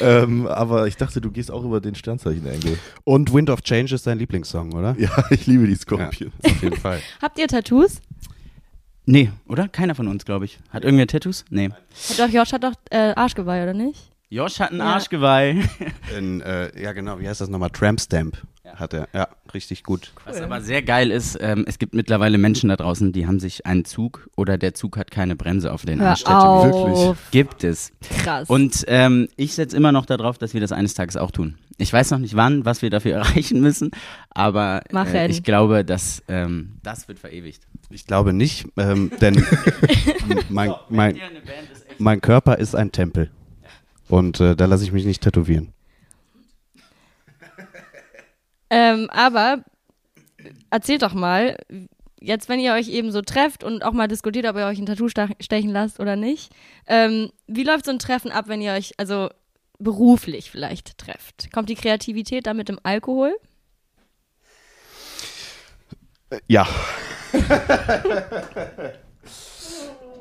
ähm, 0.00 0.46
aber 0.46 0.86
ich 0.86 0.96
dachte, 0.96 1.20
du 1.20 1.30
gehst 1.30 1.50
auch 1.50 1.64
über 1.64 1.80
den 1.80 1.94
Sternzeichen-Engel. 1.94 2.78
Und 3.04 3.32
Wind 3.32 3.48
of 3.50 3.62
Change 3.62 3.94
ist 3.94 4.06
dein 4.06 4.18
Lieblingssong, 4.18 4.72
oder? 4.74 4.94
Ja, 4.98 5.10
ich 5.30 5.46
liebe 5.46 5.66
die 5.66 5.72
Ja, 5.72 5.78
Skorpion. 5.78 6.32
auf 6.42 6.62
jeden 6.62 6.76
Fall. 6.76 7.00
Habt 7.22 7.38
ihr 7.38 7.46
Tattoos? 7.48 8.00
nee, 9.06 9.30
oder? 9.46 9.68
Keiner 9.68 9.94
von 9.94 10.08
uns, 10.08 10.24
glaube 10.24 10.44
ich. 10.46 10.58
Hat 10.70 10.84
irgendwer 10.84 11.06
Tattoos? 11.06 11.44
Nee. 11.50 11.70
Hat 11.70 12.18
doch, 12.18 12.28
Josh 12.28 12.52
hat 12.52 12.64
doch 12.64 12.72
äh, 12.90 13.12
Arschgeweih, 13.14 13.62
oder 13.62 13.74
nicht? 13.74 14.10
Josh 14.30 14.58
hat 14.60 14.72
ein 14.72 14.78
Ja. 14.78 14.84
Arschgeweih. 14.94 15.62
In, 16.18 16.40
äh, 16.40 16.80
ja, 16.82 16.92
genau, 16.92 17.18
wie 17.20 17.28
heißt 17.28 17.40
das 17.40 17.48
nochmal? 17.48 17.70
Tramp 17.70 18.00
Stamp 18.00 18.38
hat 18.76 18.94
er. 18.94 19.08
Ja, 19.12 19.28
richtig 19.52 19.82
gut. 19.82 20.12
Was 20.24 20.40
aber 20.40 20.60
sehr 20.60 20.82
geil 20.82 21.10
ist, 21.10 21.38
ähm, 21.40 21.64
es 21.66 21.78
gibt 21.78 21.94
mittlerweile 21.94 22.38
Menschen 22.38 22.68
da 22.68 22.76
draußen, 22.76 23.12
die 23.12 23.26
haben 23.26 23.38
sich 23.38 23.66
einen 23.66 23.84
Zug 23.84 24.28
oder 24.36 24.58
der 24.58 24.74
Zug 24.74 24.96
hat 24.96 25.10
keine 25.10 25.36
Bremse 25.36 25.72
auf 25.72 25.84
den 25.84 25.98
tätowiert. 25.98 26.24
auf. 26.24 27.18
Gibt 27.30 27.64
es. 27.64 27.92
Krass. 28.22 28.48
Und 28.48 28.84
ähm, 28.88 29.28
ich 29.36 29.54
setze 29.54 29.76
immer 29.76 29.92
noch 29.92 30.06
darauf, 30.06 30.38
dass 30.38 30.54
wir 30.54 30.60
das 30.60 30.72
eines 30.72 30.94
Tages 30.94 31.16
auch 31.16 31.30
tun. 31.30 31.56
Ich 31.76 31.92
weiß 31.92 32.10
noch 32.12 32.18
nicht 32.18 32.36
wann, 32.36 32.64
was 32.64 32.82
wir 32.82 32.90
dafür 32.90 33.12
erreichen 33.16 33.60
müssen, 33.60 33.90
aber 34.30 34.82
äh, 34.92 35.28
ich 35.28 35.42
glaube, 35.42 35.84
dass 35.84 36.22
ähm, 36.28 36.74
das 36.82 37.08
wird 37.08 37.18
verewigt. 37.18 37.62
Ich 37.90 38.06
glaube 38.06 38.32
nicht, 38.32 38.66
ähm, 38.76 39.10
denn 39.20 39.44
mein, 40.48 40.72
mein, 40.88 41.18
mein 41.98 42.20
Körper 42.20 42.58
ist 42.58 42.74
ein 42.74 42.92
Tempel. 42.92 43.30
Und 44.08 44.40
äh, 44.40 44.54
da 44.54 44.66
lasse 44.66 44.84
ich 44.84 44.92
mich 44.92 45.04
nicht 45.04 45.22
tätowieren. 45.22 45.72
Ähm, 48.70 49.08
aber 49.10 49.64
erzählt 50.70 51.02
doch 51.02 51.14
mal, 51.14 51.56
jetzt 52.20 52.48
wenn 52.48 52.60
ihr 52.60 52.72
euch 52.72 52.88
eben 52.88 53.12
so 53.12 53.22
trefft 53.22 53.62
und 53.64 53.84
auch 53.84 53.92
mal 53.92 54.08
diskutiert, 54.08 54.46
ob 54.46 54.56
ihr 54.56 54.66
euch 54.66 54.78
ein 54.78 54.86
Tattoo 54.86 55.08
stechen 55.08 55.70
lasst 55.70 56.00
oder 56.00 56.16
nicht, 56.16 56.52
ähm, 56.86 57.30
wie 57.46 57.64
läuft 57.64 57.84
so 57.84 57.90
ein 57.90 57.98
Treffen 57.98 58.30
ab, 58.30 58.48
wenn 58.48 58.62
ihr 58.62 58.72
euch 58.72 58.92
also 58.96 59.28
beruflich 59.78 60.50
vielleicht 60.50 60.98
trefft? 60.98 61.52
Kommt 61.52 61.68
die 61.68 61.74
Kreativität 61.74 62.46
da 62.46 62.54
mit 62.54 62.68
dem 62.68 62.78
Alkohol? 62.82 63.36
Ja. 66.48 66.66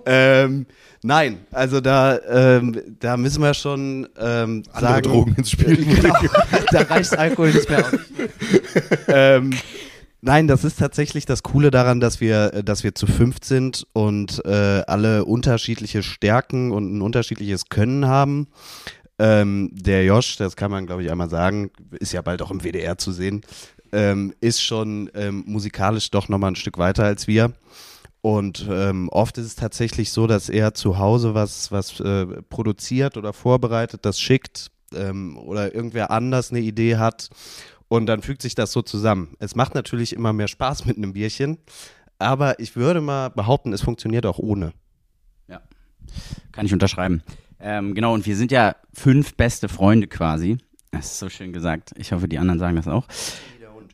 ähm, 0.06 0.66
nein, 1.04 1.40
also 1.52 1.82
da, 1.82 2.20
ähm, 2.28 2.82
da 3.00 3.18
müssen 3.18 3.42
wir 3.42 3.54
schon 3.54 4.08
ähm, 4.18 4.64
Andere 4.72 4.92
sagen, 4.92 5.04
Drogen 5.04 5.36
ins 5.36 5.52
Spiel. 5.52 5.86
genau, 5.86 6.16
da 6.72 6.82
reicht 6.82 7.18
Alkohol 7.18 7.54
nicht 7.54 7.70
mehr 7.70 7.86
aus. 7.86 7.94
ähm, 9.08 9.52
nein, 10.22 10.48
das 10.48 10.64
ist 10.64 10.80
tatsächlich 10.80 11.26
das 11.26 11.44
Coole 11.44 11.72
daran, 11.72 12.00
dass 12.00 12.22
wir, 12.22 12.54
äh, 12.54 12.64
dass 12.64 12.84
wir 12.84 12.96
zu 12.96 13.08
fünft 13.08 13.46
sind 13.46 13.86
und 13.94 14.44
äh, 14.46 14.84
alle 14.88 15.26
unterschiedliche 15.26 16.04
Stärken 16.04 16.72
und 16.72 16.98
ein 16.98 17.02
unterschiedliches 17.02 17.70
Können 17.70 18.08
haben. 18.08 18.48
Ähm, 19.20 19.70
der 19.74 20.04
Josh, 20.04 20.38
das 20.38 20.56
kann 20.56 20.72
man 20.72 20.88
glaube 20.88 21.04
ich 21.04 21.12
einmal 21.12 21.30
sagen, 21.30 21.70
ist 22.00 22.14
ja 22.14 22.22
bald 22.22 22.42
auch 22.42 22.50
im 22.50 22.64
WDR 22.64 22.98
zu 22.98 23.12
sehen, 23.12 23.42
ähm, 23.92 24.34
ist 24.42 24.62
schon 24.62 25.10
ähm, 25.14 25.44
musikalisch 25.46 26.10
doch 26.10 26.30
nochmal 26.30 26.52
ein 26.52 26.56
Stück 26.56 26.78
weiter 26.78 27.04
als 27.04 27.28
wir. 27.28 27.54
Und 28.26 28.70
ähm, 28.72 29.10
oft 29.10 29.38
ist 29.38 29.46
es 29.46 29.56
tatsächlich 29.56 30.14
so, 30.14 30.28
dass 30.28 30.48
er 30.48 30.74
zu 30.74 30.98
Hause 30.98 31.34
was, 31.34 31.74
was 31.74 32.00
äh, 32.00 32.26
produziert 32.44 33.18
oder 33.18 33.34
vorbereitet, 33.34 34.06
das 34.06 34.18
schickt 34.18 34.72
ähm, 34.96 35.38
oder 35.38 35.76
irgendwer 35.76 36.10
anders 36.10 36.50
eine 36.50 36.62
Idee 36.62 36.96
hat 36.96 37.28
und 37.90 38.06
dann 38.06 38.22
fügt 38.22 38.42
sich 38.42 38.56
das 38.56 38.72
so 38.72 38.82
zusammen. 38.82 39.36
Es 39.40 39.56
macht 39.56 39.76
natürlich 39.76 40.14
immer 40.14 40.32
mehr 40.32 40.48
Spaß 40.48 40.86
mit 40.86 40.96
einem 40.96 41.12
Bierchen, 41.12 41.58
aber 42.18 42.62
ich 42.62 42.78
würde 42.78 43.02
mal 43.02 43.28
behaupten, 43.28 43.74
es 43.74 43.82
funktioniert 43.82 44.26
auch 44.26 44.40
ohne. 44.40 44.72
Kann 46.54 46.66
ich 46.66 46.72
unterschreiben. 46.72 47.24
Ähm, 47.60 47.94
genau, 47.94 48.14
und 48.14 48.26
wir 48.26 48.38
sind 48.38 48.54
ja 48.54 48.78
fünf 48.94 49.36
beste 49.36 49.68
Freunde 49.68 50.08
quasi. 50.08 50.60
Das 50.92 51.08
ist 51.08 51.20
so 51.20 51.28
schön 51.28 51.52
gesagt. 51.52 51.92
Ich 51.98 52.14
hoffe, 52.14 52.30
die 52.30 52.38
anderen 52.38 52.60
sagen 52.60 52.78
das 52.78 52.88
auch. 52.88 53.06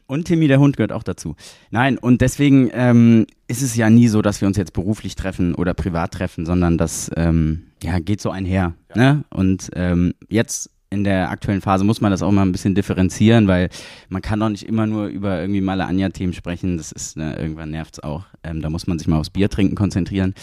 Und 0.10 0.26
Timmy 0.26 0.48
der 0.48 0.60
Hund 0.60 0.76
gehört 0.76 0.92
auch 0.92 1.04
dazu. 1.04 1.36
Nein, 1.70 2.00
und 2.00 2.22
deswegen 2.22 2.72
ähm, 2.74 3.28
ist 3.48 3.62
es 3.62 3.76
ja 3.76 3.92
nie 3.92 4.08
so, 4.08 4.24
dass 4.24 4.42
wir 4.42 4.48
uns 4.48 4.58
jetzt 4.58 4.74
beruflich 4.74 5.14
treffen 5.14 5.54
oder 5.54 5.76
privat 5.76 6.14
treffen, 6.14 6.48
sondern 6.48 6.80
das 6.80 7.12
ähm, 7.16 7.68
ja, 7.84 8.00
geht 8.00 8.20
so 8.20 8.32
einher. 8.32 8.74
Ne? 8.96 9.24
Und 9.30 9.70
ähm, 9.76 10.16
jetzt 10.28 10.72
in 10.90 11.04
der 11.04 11.30
aktuellen 11.30 11.62
Phase 11.62 11.84
muss 11.84 12.02
man 12.02 12.10
das 12.10 12.24
auch 12.24 12.32
mal 12.32 12.42
ein 12.42 12.52
bisschen 12.52 12.74
differenzieren, 12.74 13.48
weil 13.48 13.70
man 14.10 14.24
kann 14.24 14.40
doch 14.40 14.50
nicht 14.50 14.64
immer 14.64 14.88
nur 14.88 15.06
über 15.06 15.42
irgendwie 15.42 15.62
Male 15.62 15.86
Anja-Themen 15.86 16.34
sprechen. 16.34 16.78
Das 16.78 16.92
ist, 16.92 17.16
ne, 17.16 17.36
irgendwann 17.38 17.70
nervt's 17.70 18.00
auch. 18.00 18.26
Ähm, 18.44 18.64
da 18.64 18.72
muss 18.72 18.88
man 18.88 18.98
sich 18.98 19.08
mal 19.08 19.20
aufs 19.20 19.30
Bier 19.30 19.48
trinken 19.48 19.76
konzentrieren. 19.76 20.34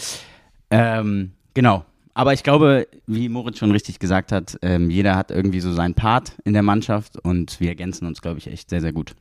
Ähm, 0.71 1.31
genau. 1.53 1.83
Aber 2.13 2.31
ich 2.31 2.43
glaube, 2.43 2.87
wie 3.05 3.27
Moritz 3.27 3.57
schon 3.57 3.71
richtig 3.71 3.99
gesagt 3.99 4.31
hat, 4.31 4.57
ähm, 4.61 4.89
jeder 4.89 5.17
hat 5.17 5.29
irgendwie 5.29 5.59
so 5.59 5.73
seinen 5.73 5.93
Part 5.93 6.37
in 6.45 6.53
der 6.53 6.63
Mannschaft 6.63 7.17
und 7.17 7.59
wir 7.59 7.67
ergänzen 7.67 8.07
uns, 8.07 8.21
glaube 8.21 8.39
ich, 8.39 8.47
echt 8.47 8.69
sehr, 8.69 8.79
sehr 8.79 8.93
gut. 8.93 9.13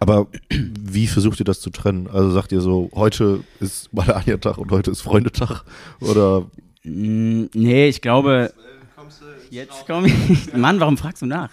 Aber 0.00 0.28
wie 0.50 1.08
versucht 1.08 1.40
ihr 1.40 1.44
das 1.44 1.60
zu 1.60 1.70
trennen? 1.70 2.06
Also 2.06 2.30
sagt 2.30 2.52
ihr 2.52 2.60
so, 2.60 2.88
heute 2.94 3.40
ist 3.58 3.92
Malania-Tag 3.92 4.56
und 4.56 4.70
heute 4.70 4.92
ist 4.92 5.00
Freundetag? 5.00 5.64
Oder 6.00 6.46
Mm, 6.88 7.46
nee, 7.54 7.88
ich 7.88 8.00
glaube, 8.00 8.52
Jetzt 9.50 9.86
komme 9.86 10.08
ich. 10.08 10.52
Mann, 10.56 10.80
warum 10.80 10.96
fragst 10.96 11.22
du 11.22 11.26
nach? 11.26 11.50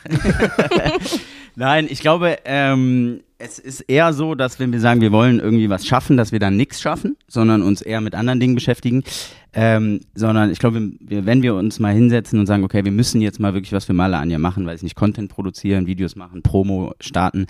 Nein, 1.56 1.88
ich 1.90 2.02
glaube, 2.02 2.38
ähm, 2.44 3.22
es 3.38 3.60
ist 3.60 3.82
eher 3.82 4.14
so, 4.14 4.36
dass 4.36 4.60
wenn 4.60 4.72
wir 4.72 4.80
sagen, 4.80 5.02
wir 5.02 5.12
wollen 5.12 5.40
irgendwie 5.40 5.70
was 5.70 5.86
schaffen, 5.86 6.18
dass 6.18 6.32
wir 6.32 6.40
dann 6.40 6.58
nichts 6.58 6.82
schaffen, 6.82 7.18
sondern 7.28 7.62
uns 7.62 7.82
eher 7.82 8.02
mit 8.02 8.16
anderen 8.16 8.40
Dingen 8.40 8.56
beschäftigen. 8.56 9.04
Ähm, 9.54 10.02
sondern 10.14 10.52
ich 10.52 10.60
glaube, 10.60 10.92
wir, 11.00 11.26
wenn 11.26 11.42
wir 11.42 11.56
uns 11.56 11.80
mal 11.80 11.94
hinsetzen 11.94 12.40
und 12.40 12.46
sagen, 12.46 12.64
okay, 12.66 12.84
wir 12.84 12.92
müssen 12.92 13.22
jetzt 13.22 13.40
mal 13.40 13.54
wirklich 13.54 13.72
was 13.72 13.86
für 13.86 13.94
Maler 13.94 14.20
Anja 14.20 14.38
machen, 14.38 14.66
weil 14.66 14.76
ich 14.76 14.84
nicht 14.84 14.96
Content 14.96 15.30
produzieren, 15.30 15.88
Videos 15.88 16.18
machen, 16.18 16.44
Promo 16.44 16.94
starten, 17.00 17.46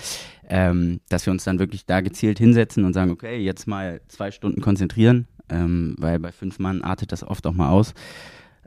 ähm, 0.48 1.00
dass 1.10 1.26
wir 1.26 1.32
uns 1.32 1.44
dann 1.44 1.58
wirklich 1.58 1.86
da 1.88 2.02
gezielt 2.02 2.38
hinsetzen 2.38 2.84
und 2.84 2.94
sagen, 2.94 3.10
okay, 3.10 3.38
jetzt 3.38 3.68
mal 3.68 4.02
zwei 4.08 4.30
Stunden 4.30 4.62
konzentrieren, 4.62 5.28
ähm, 5.50 5.96
weil 5.98 6.20
bei 6.20 6.32
fünf 6.32 6.60
Mann 6.60 6.84
artet 6.84 7.12
das 7.12 7.24
oft 7.24 7.48
auch 7.48 7.54
mal 7.54 7.70
aus. 7.70 7.96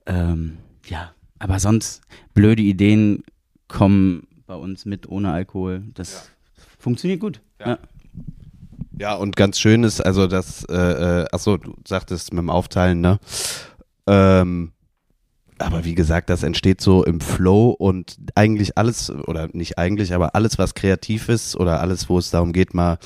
Ähm, 0.07 0.59
ja, 0.87 1.13
aber 1.39 1.61
sonst 1.61 2.03
blöde 2.35 2.63
Ideen 2.63 3.23
kommen 3.69 4.27
bei 4.47 4.55
uns 4.55 4.85
mit 4.85 5.09
ohne 5.09 5.33
Alkohol. 5.33 5.83
Das 5.95 6.13
ja. 6.13 6.63
funktioniert 6.79 7.21
gut. 7.21 7.41
Ja. 7.61 7.69
ja. 7.69 7.79
Ja, 9.01 9.15
und 9.15 9.37
ganz 9.37 9.61
schön 9.61 9.85
ist, 9.85 10.01
also 10.01 10.27
das, 10.27 10.65
äh, 10.65 10.75
äh, 10.75 11.27
achso, 11.31 11.57
du 11.57 11.73
sagtest 11.87 12.33
mit 12.33 12.41
dem 12.41 12.51
Aufteilen, 12.51 13.01
ne? 13.01 13.21
Ähm, 14.09 14.73
aber 15.59 15.85
wie 15.85 15.95
gesagt, 15.95 16.31
das 16.31 16.43
entsteht 16.43 16.81
so 16.81 17.05
im 17.05 17.21
Flow 17.21 17.71
und 17.71 18.17
eigentlich 18.35 18.77
alles, 18.77 19.11
oder 19.11 19.49
nicht 19.53 19.79
eigentlich, 19.79 20.15
aber 20.15 20.35
alles, 20.35 20.59
was 20.59 20.75
kreativ 20.75 21.29
ist 21.29 21.55
oder 21.57 21.81
alles, 21.81 22.09
wo 22.09 22.19
es 22.19 22.31
darum 22.31 22.53
geht, 22.53 22.75
mal 22.75 22.99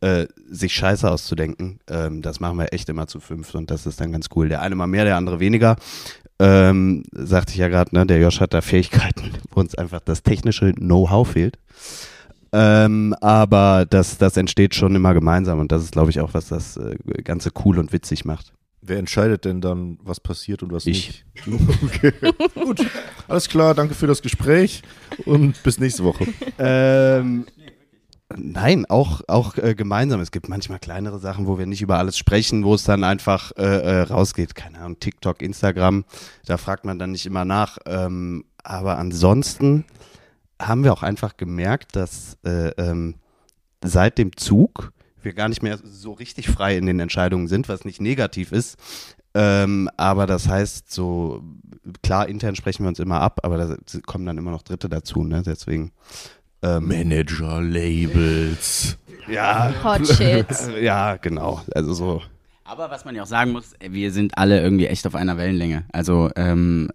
äh, 0.00 0.26
sich 0.50 0.72
Scheiße 0.74 1.08
auszudenken, 1.08 1.80
ähm, 1.88 2.22
das 2.22 2.40
machen 2.40 2.58
wir 2.58 2.72
echt 2.72 2.88
immer 2.88 3.06
zu 3.06 3.20
fünf 3.20 3.54
und 3.54 3.70
das 3.70 3.86
ist 3.86 4.00
dann 4.00 4.12
ganz 4.12 4.26
cool. 4.34 4.48
Der 4.48 4.62
eine 4.62 4.74
mal 4.74 4.86
mehr, 4.86 5.04
der 5.04 5.16
andere 5.16 5.40
weniger. 5.40 5.76
Ähm, 6.38 7.04
sagte 7.12 7.52
ich 7.52 7.58
ja 7.58 7.68
gerade, 7.68 7.94
ne, 7.94 8.06
der 8.06 8.18
Josh 8.20 8.40
hat 8.40 8.52
da 8.52 8.60
Fähigkeiten, 8.60 9.30
wo 9.50 9.60
uns 9.60 9.74
einfach 9.74 10.00
das 10.00 10.22
technische 10.22 10.72
Know-how 10.72 11.26
fehlt. 11.26 11.58
Ähm, 12.52 13.14
aber 13.20 13.86
das, 13.88 14.18
das 14.18 14.36
entsteht 14.36 14.74
schon 14.74 14.94
immer 14.94 15.14
gemeinsam 15.14 15.58
und 15.58 15.72
das 15.72 15.82
ist, 15.82 15.92
glaube 15.92 16.10
ich, 16.10 16.20
auch, 16.20 16.34
was 16.34 16.48
das 16.48 16.76
äh, 16.76 16.96
Ganze 17.22 17.50
cool 17.64 17.78
und 17.78 17.92
witzig 17.92 18.24
macht. 18.24 18.52
Wer 18.82 18.98
entscheidet 18.98 19.44
denn 19.44 19.60
dann, 19.60 19.98
was 20.02 20.20
passiert 20.20 20.62
und 20.62 20.72
was 20.72 20.86
ich. 20.86 21.24
nicht? 21.44 21.60
okay. 21.82 22.12
Gut. 22.54 22.86
Alles 23.26 23.48
klar, 23.48 23.74
danke 23.74 23.94
für 23.94 24.06
das 24.06 24.22
Gespräch 24.22 24.82
und 25.24 25.60
bis 25.64 25.80
nächste 25.80 26.04
Woche. 26.04 26.26
Ähm, 26.58 27.46
Nein, 28.38 28.84
auch, 28.86 29.22
auch 29.28 29.56
äh, 29.56 29.74
gemeinsam. 29.74 30.20
Es 30.20 30.30
gibt 30.30 30.48
manchmal 30.48 30.78
kleinere 30.78 31.18
Sachen, 31.18 31.46
wo 31.46 31.58
wir 31.58 31.66
nicht 31.66 31.82
über 31.82 31.98
alles 31.98 32.18
sprechen, 32.18 32.64
wo 32.64 32.74
es 32.74 32.84
dann 32.84 33.02
einfach 33.02 33.52
äh, 33.56 33.62
äh, 33.62 34.00
rausgeht. 34.02 34.54
Keine 34.54 34.78
Ahnung, 34.78 35.00
TikTok, 35.00 35.40
Instagram, 35.42 36.04
da 36.44 36.56
fragt 36.58 36.84
man 36.84 36.98
dann 36.98 37.12
nicht 37.12 37.26
immer 37.26 37.44
nach. 37.44 37.78
Ähm, 37.86 38.44
aber 38.62 38.98
ansonsten 38.98 39.84
haben 40.60 40.84
wir 40.84 40.92
auch 40.92 41.02
einfach 41.02 41.36
gemerkt, 41.36 41.96
dass 41.96 42.36
äh, 42.44 42.68
ähm, 42.78 43.14
seit 43.82 44.18
dem 44.18 44.36
Zug 44.36 44.92
wir 45.22 45.32
gar 45.32 45.48
nicht 45.48 45.62
mehr 45.62 45.78
so 45.82 46.12
richtig 46.12 46.48
frei 46.48 46.76
in 46.76 46.86
den 46.86 47.00
Entscheidungen 47.00 47.48
sind, 47.48 47.68
was 47.68 47.84
nicht 47.84 48.00
negativ 48.00 48.52
ist. 48.52 48.76
Ähm, 49.34 49.90
aber 49.96 50.26
das 50.26 50.48
heißt, 50.48 50.90
so 50.90 51.42
klar, 52.02 52.28
intern 52.28 52.56
sprechen 52.56 52.84
wir 52.84 52.88
uns 52.88 52.98
immer 52.98 53.20
ab, 53.20 53.40
aber 53.42 53.58
da 53.58 53.76
kommen 54.06 54.24
dann 54.24 54.38
immer 54.38 54.50
noch 54.50 54.62
Dritte 54.62 54.88
dazu. 54.88 55.24
Ne? 55.24 55.42
Deswegen 55.44 55.92
ähm, 56.62 56.88
Manager, 56.88 57.60
Labels. 57.60 58.98
Ja. 59.28 59.72
Hot 59.82 60.06
Shit. 60.06 60.46
ja, 60.80 61.16
genau. 61.16 61.62
Also 61.74 61.92
so. 61.94 62.22
Aber 62.64 62.90
was 62.90 63.04
man 63.04 63.14
ja 63.14 63.22
auch 63.22 63.26
sagen 63.26 63.52
muss, 63.52 63.74
wir 63.80 64.10
sind 64.10 64.36
alle 64.38 64.60
irgendwie 64.60 64.86
echt 64.86 65.06
auf 65.06 65.14
einer 65.14 65.36
Wellenlänge. 65.36 65.84
Also 65.92 66.30
ähm, 66.36 66.88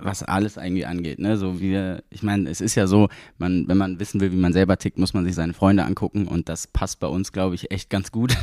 was 0.00 0.22
alles 0.22 0.58
eigentlich 0.58 0.86
angeht. 0.86 1.18
Ne? 1.18 1.36
So 1.36 1.60
wir, 1.60 2.02
ich 2.10 2.22
meine, 2.22 2.48
es 2.48 2.60
ist 2.60 2.74
ja 2.74 2.86
so, 2.86 3.08
man, 3.38 3.66
wenn 3.68 3.76
man 3.76 4.00
wissen 4.00 4.20
will, 4.20 4.32
wie 4.32 4.36
man 4.36 4.52
selber 4.52 4.76
tickt, 4.76 4.98
muss 4.98 5.14
man 5.14 5.24
sich 5.24 5.34
seine 5.34 5.52
Freunde 5.52 5.84
angucken 5.84 6.26
und 6.26 6.48
das 6.48 6.66
passt 6.66 7.00
bei 7.00 7.06
uns, 7.06 7.32
glaube 7.32 7.54
ich, 7.54 7.70
echt 7.70 7.90
ganz 7.90 8.10
gut. 8.12 8.36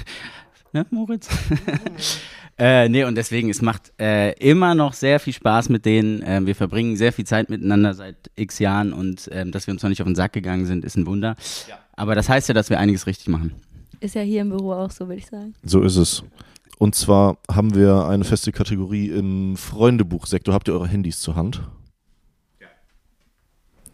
Ne, 0.74 0.86
Moritz? 0.90 1.30
Äh, 2.60 2.90
nee, 2.90 3.04
und 3.04 3.16
deswegen, 3.16 3.52
es 3.52 3.62
macht 3.62 3.94
äh, 4.00 4.32
immer 4.40 4.74
noch 4.74 4.94
sehr 4.94 5.20
viel 5.20 5.34
Spaß 5.34 5.70
mit 5.70 5.86
denen. 5.86 6.24
Äh, 6.24 6.44
wir 6.44 6.56
verbringen 6.56 6.96
sehr 6.96 7.14
viel 7.14 7.26
Zeit 7.26 7.52
miteinander 7.52 7.94
seit 7.94 8.16
x 8.36 8.58
Jahren 8.58 8.94
und 8.94 9.30
ähm, 9.32 9.52
dass 9.52 9.68
wir 9.68 9.74
uns 9.74 9.84
noch 9.84 9.90
nicht 9.90 10.02
auf 10.02 10.08
den 10.08 10.16
Sack 10.16 10.34
gegangen 10.34 10.66
sind, 10.66 10.84
ist 10.84 10.98
ein 10.98 11.06
Wunder. 11.06 11.36
Ja. 11.70 11.76
Aber 11.96 12.16
das 12.16 12.30
heißt 12.30 12.48
ja, 12.48 12.56
dass 12.56 12.72
wir 12.72 12.80
einiges 12.80 13.06
richtig 13.06 13.28
machen. 13.28 13.54
Ist 14.00 14.16
ja 14.16 14.22
hier 14.22 14.42
im 14.42 14.50
Büro 14.50 14.74
auch 14.74 14.90
so, 14.90 15.08
würde 15.08 15.20
ich 15.20 15.28
sagen. 15.28 15.54
So 15.64 15.82
ist 15.84 15.98
es. 15.98 16.24
Und 16.80 16.96
zwar 16.96 17.38
haben 17.52 17.76
wir 17.76 18.08
eine 18.08 18.24
feste 18.24 18.52
Kategorie 18.52 19.10
im 19.10 19.56
Freundebuchsektor. 19.56 20.54
Habt 20.54 20.68
ihr 20.68 20.74
eure 20.74 20.88
Handys 20.88 21.20
zur 21.20 21.36
Hand? 21.36 21.62
Ja. 22.60 22.68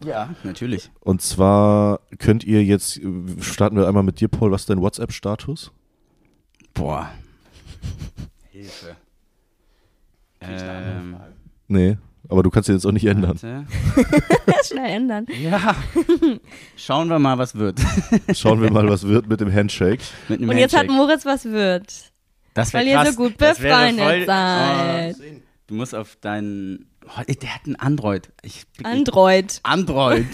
Ja, 0.06 0.34
natürlich. 0.42 0.90
Und 1.00 1.20
zwar 1.20 2.00
könnt 2.18 2.44
ihr 2.44 2.64
jetzt, 2.64 3.00
starten 3.40 3.76
wir 3.76 3.88
einmal 3.88 4.02
mit 4.02 4.20
dir, 4.20 4.28
Paul, 4.28 4.50
was 4.50 4.62
ist 4.62 4.70
dein 4.70 4.80
WhatsApp-Status? 4.80 5.70
Boah, 6.74 7.10
Hilfe. 8.50 8.96
Ähm, 10.40 11.16
nee, 11.68 11.96
aber 12.28 12.42
du 12.42 12.50
kannst 12.50 12.68
ihn 12.68 12.74
jetzt 12.74 12.86
auch 12.86 12.92
nicht 12.92 13.06
ändern. 13.06 13.38
Schnell 14.64 14.90
ändern. 14.90 15.26
Ja. 15.40 15.76
Schauen 16.76 17.08
wir 17.08 17.18
mal, 17.18 17.38
was 17.38 17.54
wird. 17.54 17.80
Schauen 18.34 18.60
wir 18.60 18.70
mal, 18.70 18.88
was 18.88 19.06
wird 19.06 19.28
mit 19.28 19.40
dem 19.40 19.52
Handshake. 19.52 20.02
Mit 20.28 20.40
Und 20.40 20.56
jetzt 20.56 20.76
hat 20.76 20.88
Moritz 20.88 21.24
was 21.24 21.44
wird. 21.44 22.12
Das 22.54 22.72
weil 22.72 22.86
krass. 22.86 23.06
ihr 23.06 23.12
so 23.12 23.16
gut 23.16 23.36
befreundet 23.38 24.26
seid. 24.26 25.16
Oh, 25.18 25.40
du 25.66 25.74
musst 25.74 25.94
auf 25.94 26.16
deinen. 26.16 26.90
Oh, 27.06 27.22
der 27.22 27.54
hat 27.54 27.66
ein 27.66 27.76
Android. 27.76 28.32
Ich, 28.42 28.64
Android. 28.82 29.60
Android. 29.62 30.26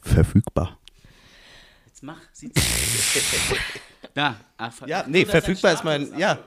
Verfügbar. 0.00 0.78
Jetzt 1.86 2.02
mach. 2.02 2.20
Sieht's. 2.32 2.62
Ja, 4.14 4.36
ach, 4.58 4.86
ja 4.86 5.04
nee, 5.08 5.24
verfügbar 5.24 5.72
ist 5.72 5.84
mein. 5.84 6.08
Ja. 6.18 6.38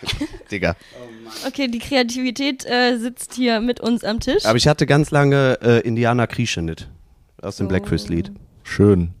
Digga. 0.50 0.76
Oh 1.00 1.46
okay, 1.48 1.68
die 1.68 1.78
Kreativität 1.78 2.66
äh, 2.66 2.98
sitzt 2.98 3.34
hier 3.34 3.60
mit 3.60 3.80
uns 3.80 4.04
am 4.04 4.20
Tisch. 4.20 4.44
Aber 4.44 4.56
ich 4.56 4.68
hatte 4.68 4.86
ganz 4.86 5.10
lange 5.10 5.58
äh, 5.62 5.80
Indianer 5.80 6.26
Krieschenit 6.26 6.88
aus 7.40 7.56
dem 7.56 7.66
oh. 7.66 7.68
Blackfist-Lied. 7.70 8.32
Schön. 8.62 9.14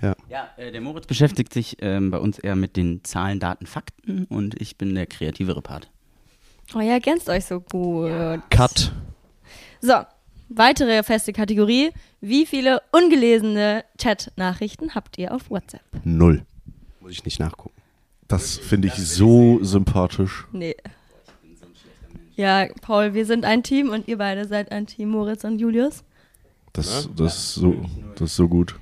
Ja, 0.00 0.14
ja 0.28 0.48
äh, 0.56 0.72
der 0.72 0.80
Moritz 0.80 1.06
beschäftigt 1.06 1.52
sich 1.52 1.76
ähm, 1.80 2.10
bei 2.10 2.18
uns 2.18 2.38
eher 2.38 2.56
mit 2.56 2.76
den 2.76 3.04
Zahlen, 3.04 3.40
Daten, 3.40 3.66
Fakten 3.66 4.24
und 4.26 4.60
ich 4.60 4.78
bin 4.78 4.94
der 4.94 5.06
kreativere 5.06 5.62
Part. 5.62 5.90
Oh, 6.74 6.80
ihr 6.80 6.92
ergänzt 6.92 7.28
euch 7.28 7.44
so 7.44 7.60
gut. 7.60 8.08
Ja. 8.08 8.38
Cut. 8.50 8.92
So, 9.80 9.94
weitere 10.48 11.02
feste 11.02 11.32
Kategorie. 11.32 11.90
Wie 12.20 12.46
viele 12.46 12.82
ungelesene 12.92 13.84
Chat-Nachrichten 13.98 14.94
habt 14.94 15.18
ihr 15.18 15.34
auf 15.34 15.50
WhatsApp? 15.50 15.82
Null. 16.04 16.44
Muss 17.10 17.16
ich 17.16 17.24
nicht 17.24 17.40
nachgucken. 17.40 17.74
Das 18.28 18.56
finde 18.56 18.86
ich 18.86 18.94
so 18.94 19.58
sympathisch. 19.64 20.46
Nee. 20.52 20.76
Ja, 22.36 22.68
Paul, 22.82 23.14
wir 23.14 23.26
sind 23.26 23.44
ein 23.44 23.64
Team 23.64 23.90
und 23.90 24.06
ihr 24.06 24.16
beide 24.16 24.46
seid 24.46 24.70
ein 24.70 24.86
Team, 24.86 25.08
Moritz 25.08 25.42
und 25.42 25.58
Julius. 25.58 26.04
Das, 26.72 27.08
das, 27.16 27.34
ist, 27.34 27.54
so, 27.56 27.74
das 28.14 28.30
ist 28.30 28.36
so 28.36 28.46
gut. 28.46 28.76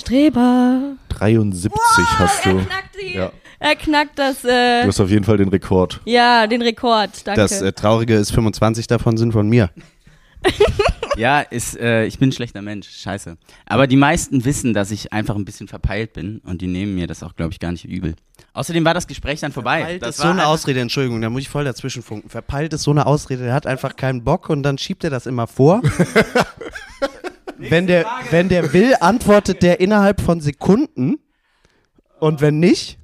Streber. 0.00 0.96
73 1.10 1.70
wow, 1.70 2.18
hast 2.18 2.46
du. 2.46 2.56
Er 2.56 2.64
knackt, 2.64 2.96
die, 3.02 3.14
ja. 3.14 3.32
er 3.58 3.76
knackt 3.76 4.18
das. 4.18 4.46
Äh, 4.46 4.84
du 4.84 4.88
hast 4.88 5.00
auf 5.00 5.10
jeden 5.10 5.24
Fall 5.24 5.36
den 5.36 5.50
Rekord. 5.50 6.00
Ja, 6.06 6.46
den 6.46 6.62
Rekord. 6.62 7.26
Danke. 7.26 7.42
Das 7.42 7.60
äh, 7.60 7.70
Traurige 7.74 8.14
ist, 8.14 8.30
25 8.30 8.86
davon 8.86 9.18
sind 9.18 9.32
von 9.32 9.46
mir. 9.46 9.68
ja, 11.18 11.40
ist, 11.40 11.76
äh, 11.76 12.04
ich 12.04 12.18
bin 12.18 12.28
ein 12.28 12.32
schlechter 12.32 12.62
Mensch, 12.62 12.88
scheiße. 12.88 13.36
Aber 13.66 13.86
die 13.86 13.96
meisten 13.96 14.44
wissen, 14.44 14.72
dass 14.74 14.90
ich 14.90 15.12
einfach 15.12 15.36
ein 15.36 15.44
bisschen 15.44 15.68
verpeilt 15.68 16.12
bin 16.12 16.38
und 16.44 16.62
die 16.62 16.66
nehmen 16.66 16.94
mir 16.94 17.06
das 17.06 17.22
auch, 17.22 17.34
glaube 17.34 17.52
ich, 17.52 17.60
gar 17.60 17.72
nicht 17.72 17.84
übel. 17.84 18.14
Außerdem 18.52 18.84
war 18.84 18.94
das 18.94 19.06
Gespräch 19.06 19.40
dann 19.40 19.52
vorbei. 19.52 19.80
Verpeilt 19.80 20.02
das 20.02 20.16
ist 20.16 20.22
so 20.22 20.28
eine 20.28 20.46
Ausrede, 20.46 20.80
Entschuldigung, 20.80 21.20
da 21.20 21.30
muss 21.30 21.42
ich 21.42 21.48
voll 21.48 21.64
dazwischen 21.64 22.02
funken. 22.02 22.28
Verpeilt 22.28 22.72
ist 22.72 22.82
so 22.82 22.90
eine 22.90 23.06
Ausrede, 23.06 23.44
der 23.44 23.54
hat 23.54 23.66
einfach 23.66 23.96
keinen 23.96 24.24
Bock 24.24 24.48
und 24.48 24.62
dann 24.62 24.78
schiebt 24.78 25.04
er 25.04 25.10
das 25.10 25.26
immer 25.26 25.46
vor. 25.46 25.82
wenn, 27.58 27.86
der, 27.86 28.06
wenn 28.30 28.48
der 28.48 28.72
will, 28.72 28.94
antwortet 29.00 29.62
der 29.62 29.80
innerhalb 29.80 30.20
von 30.20 30.40
Sekunden 30.40 31.18
und 32.20 32.40
wenn 32.40 32.58
nicht. 32.58 32.98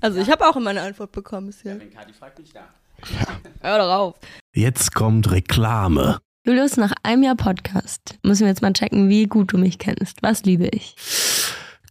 Also 0.00 0.18
ich 0.20 0.30
habe 0.30 0.46
auch 0.46 0.56
immer 0.56 0.70
eine 0.70 0.82
Antwort 0.82 1.12
bekommen 1.12 1.46
bisher. 1.46 1.74
Ja, 1.74 1.80
wenn 1.80 1.92
Kati 1.92 2.12
fragt, 2.12 2.36
bin 2.36 2.44
ich 2.44 2.52
da. 2.52 2.60
Ja. 2.60 3.26
Hör 3.60 3.78
doch 3.78 3.90
auf. 3.90 4.14
Jetzt 4.52 4.94
kommt 4.94 5.30
Reklame. 5.30 6.20
Julius, 6.46 6.76
nach 6.76 6.92
einem 7.02 7.22
Jahr 7.22 7.36
Podcast 7.36 8.18
müssen 8.22 8.42
wir 8.42 8.48
jetzt 8.48 8.60
mal 8.60 8.74
checken, 8.74 9.08
wie 9.08 9.24
gut 9.24 9.54
du 9.54 9.56
mich 9.56 9.78
kennst. 9.78 10.22
Was 10.22 10.44
liebe 10.44 10.66
ich? 10.66 10.94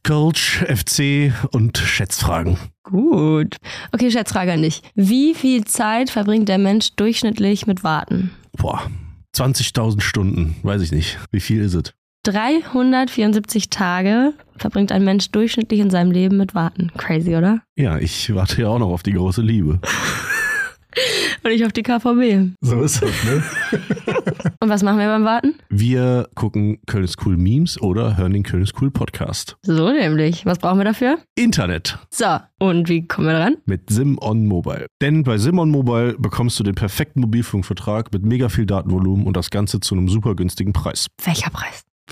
Coach, 0.04 0.64
FC 0.68 1.34
und 1.52 1.76
Schätzfragen. 1.80 2.58
Gut. 2.84 3.58
Okay, 3.92 4.12
Schätzfrage 4.12 4.54
an 4.54 4.62
dich. 4.62 4.84
Wie 4.94 5.34
viel 5.34 5.66
Zeit 5.66 6.12
verbringt 6.12 6.50
der 6.50 6.60
Mensch 6.60 6.96
durchschnittlich 6.98 7.66
mit 7.66 7.84
Warten? 7.84 8.30
Boah, 8.56 8.92
20.000 9.36 10.02
Stunden. 10.02 10.56
Weiß 10.62 10.84
ich 10.84 10.92
nicht. 10.92 11.18
Wie 11.32 11.40
viel 11.40 11.64
ist 11.64 11.74
es? 11.74 11.94
374 12.26 13.72
Tage 13.72 14.34
verbringt 14.58 14.92
ein 14.92 15.04
Mensch 15.04 15.32
durchschnittlich 15.32 15.80
in 15.80 15.90
seinem 15.90 16.12
Leben 16.12 16.38
mit 16.38 16.54
Warten. 16.54 16.92
Crazy, 16.96 17.36
oder? 17.36 17.64
Ja, 17.76 17.98
ich 17.98 18.36
warte 18.36 18.62
ja 18.62 18.68
auch 18.68 18.78
noch 18.78 18.90
auf 18.90 19.02
die 19.02 19.14
große 19.14 19.42
Liebe. 19.42 19.80
Und 21.44 21.52
ich 21.52 21.66
auf 21.66 21.74
die 21.74 21.84
KVB. 21.84 22.56
So 22.62 22.82
ist 22.82 23.02
das, 23.02 23.24
ne? 23.24 23.44
Und 24.60 24.70
was 24.70 24.82
machen 24.82 25.00
wir 25.00 25.08
beim 25.08 25.26
Warten? 25.26 25.56
Wir 25.70 26.30
gucken 26.36 26.80
Köln 26.88 27.04
ist 27.04 27.18
cool 27.26 27.36
Memes 27.36 27.82
oder 27.82 28.16
hören 28.16 28.32
den 28.34 28.44
Köln 28.44 28.64
ist 28.64 28.82
cool 28.82 28.92
Podcast. 28.92 29.58
So 29.64 29.92
nämlich. 29.92 30.46
Was 30.46 30.58
brauchen 30.60 30.78
wir 30.78 30.86
dafür? 30.86 31.18
Internet 31.36 31.98
So, 32.12 32.40
und 32.60 32.88
wie 32.88 33.08
kommen 33.08 33.28
wir 33.28 33.34
dran? 33.38 33.58
mit 33.66 33.90
Sim 33.90 34.18
on 34.22 34.46
Mobile. 34.46 34.88
Denn 35.02 35.24
bei 35.24 35.38
Sim 35.38 35.60
on 35.60 35.70
Mobile 35.70 36.16
bekommst 36.18 36.60
du 36.60 36.64
den 36.64 36.76
perfekten 36.76 37.22
Mobilfunkvertrag 37.22 38.14
mit 38.14 38.24
mega 38.24 38.48
viel 38.50 38.66
Datenvolumen 38.66 39.26
und 39.26 39.36
das 39.36 39.50
Ganze 39.50 39.80
zu 39.80 39.96
einem 39.96 40.08
super 40.08 40.36
günstigen 40.36 40.72
Preis. 40.74 41.08
Welcher 41.26 41.50
Preis? 41.50 41.84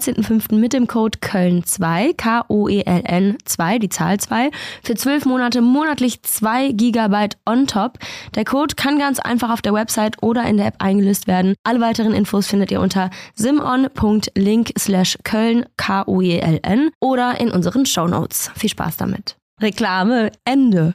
13.05. 0.00 0.54
mit 0.54 0.72
dem 0.72 0.86
Code 0.86 1.18
Köln2, 1.18 2.16
K-O-E-L-N 2.16 3.36
2, 3.44 3.78
die 3.78 3.88
Zahl 3.90 4.18
2, 4.18 4.50
für 4.82 4.94
12 4.94 5.26
Monate 5.26 5.60
monatlich 5.60 6.22
2 6.22 6.72
Gigabyte 6.72 7.36
on 7.46 7.66
top. 7.66 7.98
Der 8.34 8.44
Code 8.44 8.74
kann 8.76 8.98
ganz 8.98 9.18
einfach 9.18 9.50
auf 9.50 9.60
der 9.60 9.74
Website 9.74 10.22
oder 10.22 10.44
in 10.44 10.56
der 10.56 10.66
App 10.66 10.76
eingelöst 10.78 11.26
werden. 11.26 11.54
Alle 11.64 11.80
weiteren 11.80 12.14
Infos 12.14 12.46
findet 12.46 12.70
ihr 12.70 12.80
unter 12.80 13.10
simon.link 13.34 14.72
slash 14.78 15.18
Köln, 15.22 15.66
K-O-E-L-N 15.76 16.90
oder 17.00 17.38
in 17.40 17.50
unseren 17.50 17.84
Shownotes. 17.84 18.50
Viel 18.56 18.70
Spaß 18.70 18.96
damit. 18.96 19.36
Reklame, 19.60 20.32
Ende. 20.44 20.94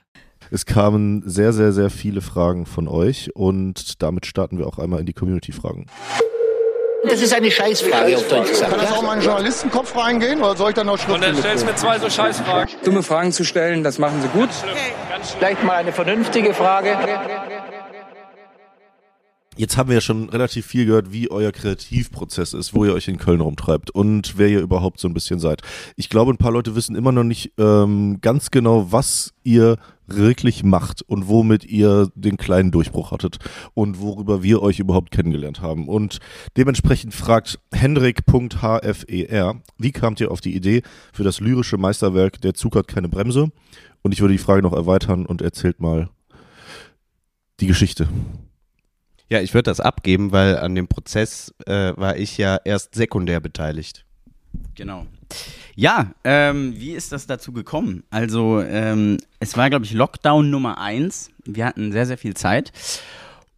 Es 0.52 0.66
kamen 0.66 1.24
sehr, 1.26 1.54
sehr, 1.54 1.72
sehr 1.72 1.90
viele 1.90 2.22
Fragen 2.22 2.66
von 2.66 2.88
euch 2.88 3.36
und 3.36 4.02
damit 4.02 4.26
starten 4.26 4.58
wir 4.58 4.68
auch 4.68 4.80
einmal 4.80 5.00
in 5.00 5.06
die 5.06 5.14
Community-Fragen. 5.14 5.88
Das 7.08 7.22
ist 7.22 7.34
eine 7.34 7.52
Scheißfrage 7.52 8.18
auf 8.18 8.28
Deutsch 8.28 8.50
gesagt. 8.50 8.72
Kann 8.72 8.80
das 8.80 8.92
auch 8.92 9.02
mal 9.02 9.14
in 9.14 9.20
den 9.20 9.26
Journalistenkopf 9.26 9.96
reingehen 9.96 10.42
oder 10.42 10.56
soll 10.56 10.70
ich 10.70 10.76
dann 10.76 10.88
noch 10.88 10.94
Und 10.94 11.00
schriftlich 11.00 11.22
dann 11.22 11.38
stellst 11.38 11.64
du 11.64 11.68
mir 11.68 11.76
zwei 11.76 12.00
so 12.00 12.10
Scheißfragen. 12.10 12.76
Dumme 12.84 13.04
Fragen 13.04 13.32
zu 13.32 13.44
stellen, 13.44 13.84
das 13.84 13.98
machen 13.98 14.22
sie 14.22 14.28
gut. 14.30 14.50
Vielleicht 15.38 15.64
mal 15.64 15.76
eine 15.76 15.92
vernünftige 15.92 16.54
Frage. 16.54 16.98
Jetzt 19.58 19.78
haben 19.78 19.88
wir 19.88 19.96
ja 19.96 20.02
schon 20.02 20.28
relativ 20.28 20.66
viel 20.66 20.86
gehört, 20.86 21.14
wie 21.14 21.32
euer 21.32 21.54
Kreativprozess 21.54 22.54
ist, 22.54 22.74
wo 22.74 22.84
ihr 22.84 22.94
euch 22.94 23.08
in 23.08 23.18
Köln 23.18 23.40
rumtreibt 23.40 23.90
und 23.90 24.38
wer 24.38 24.50
ihr 24.50 24.60
überhaupt 24.60 25.00
so 25.00 25.08
ein 25.08 25.14
bisschen 25.14 25.40
seid. 25.40 25.62
Ich 25.96 26.10
glaube, 26.10 26.34
ein 26.34 26.38
paar 26.38 26.52
Leute 26.52 26.76
wissen 26.76 26.94
immer 26.94 27.14
noch 27.14 27.24
nicht 27.24 27.54
ähm, 27.58 28.20
ganz 28.20 28.52
genau, 28.52 28.92
was 28.92 29.34
ihr 29.44 29.78
wirklich 30.08 30.64
macht 30.64 31.04
und 31.04 31.30
womit 31.30 31.64
ihr 31.64 32.10
den 32.16 32.36
kleinen 32.36 32.72
Durchbruch 32.72 33.12
hattet 33.12 33.38
und 33.74 34.02
worüber 34.02 34.44
wir 34.44 34.62
euch 34.62 34.80
überhaupt 34.80 35.12
kennengelernt 35.12 35.62
haben. 35.62 35.88
Und 35.88 36.20
dementsprechend 36.58 37.14
fragt 37.14 37.60
Hendrik.hfer, 37.72 39.56
wie 39.78 39.92
kamt 39.94 40.20
ihr 40.20 40.32
auf 40.32 40.42
die 40.42 40.54
Idee 40.54 40.82
für 41.14 41.24
das 41.24 41.40
lyrische 41.40 41.78
Meisterwerk 41.78 42.42
Der 42.42 42.56
Zug 42.56 42.76
hat 42.76 42.90
keine 42.90 43.08
Bremse? 43.08 43.52
Und 44.02 44.12
ich 44.12 44.20
würde 44.20 44.34
die 44.34 44.38
Frage 44.38 44.62
noch 44.62 44.74
erweitern 44.74 45.26
und 45.26 45.42
erzählt 45.42 45.80
mal 45.80 46.10
die 47.62 47.68
Geschichte. 47.68 48.10
Ja, 49.30 49.42
ich 49.42 49.54
würde 49.54 49.72
das 49.72 49.80
abgeben, 49.80 50.32
weil 50.32 50.58
an 50.58 50.76
dem 50.76 50.88
Prozess 50.88 51.54
äh, 51.66 51.94
war 51.96 52.18
ich 52.18 52.38
ja 52.38 52.60
erst 52.64 52.96
sekundär 52.96 53.40
beteiligt. 53.40 54.06
Genau. 54.76 55.06
Ja, 55.76 56.12
ähm, 56.24 56.74
wie 56.78 56.92
ist 56.92 57.12
das 57.12 57.28
dazu 57.28 57.52
gekommen? 57.52 58.04
Also, 58.10 58.62
ähm, 58.62 59.18
es 59.40 59.58
war, 59.58 59.70
glaube 59.70 59.86
ich, 59.86 59.94
Lockdown 59.94 60.50
Nummer 60.50 60.80
eins. 60.80 61.32
Wir 61.44 61.66
hatten 61.66 61.92
sehr, 61.92 62.06
sehr 62.06 62.18
viel 62.18 62.36
Zeit. 62.36 62.72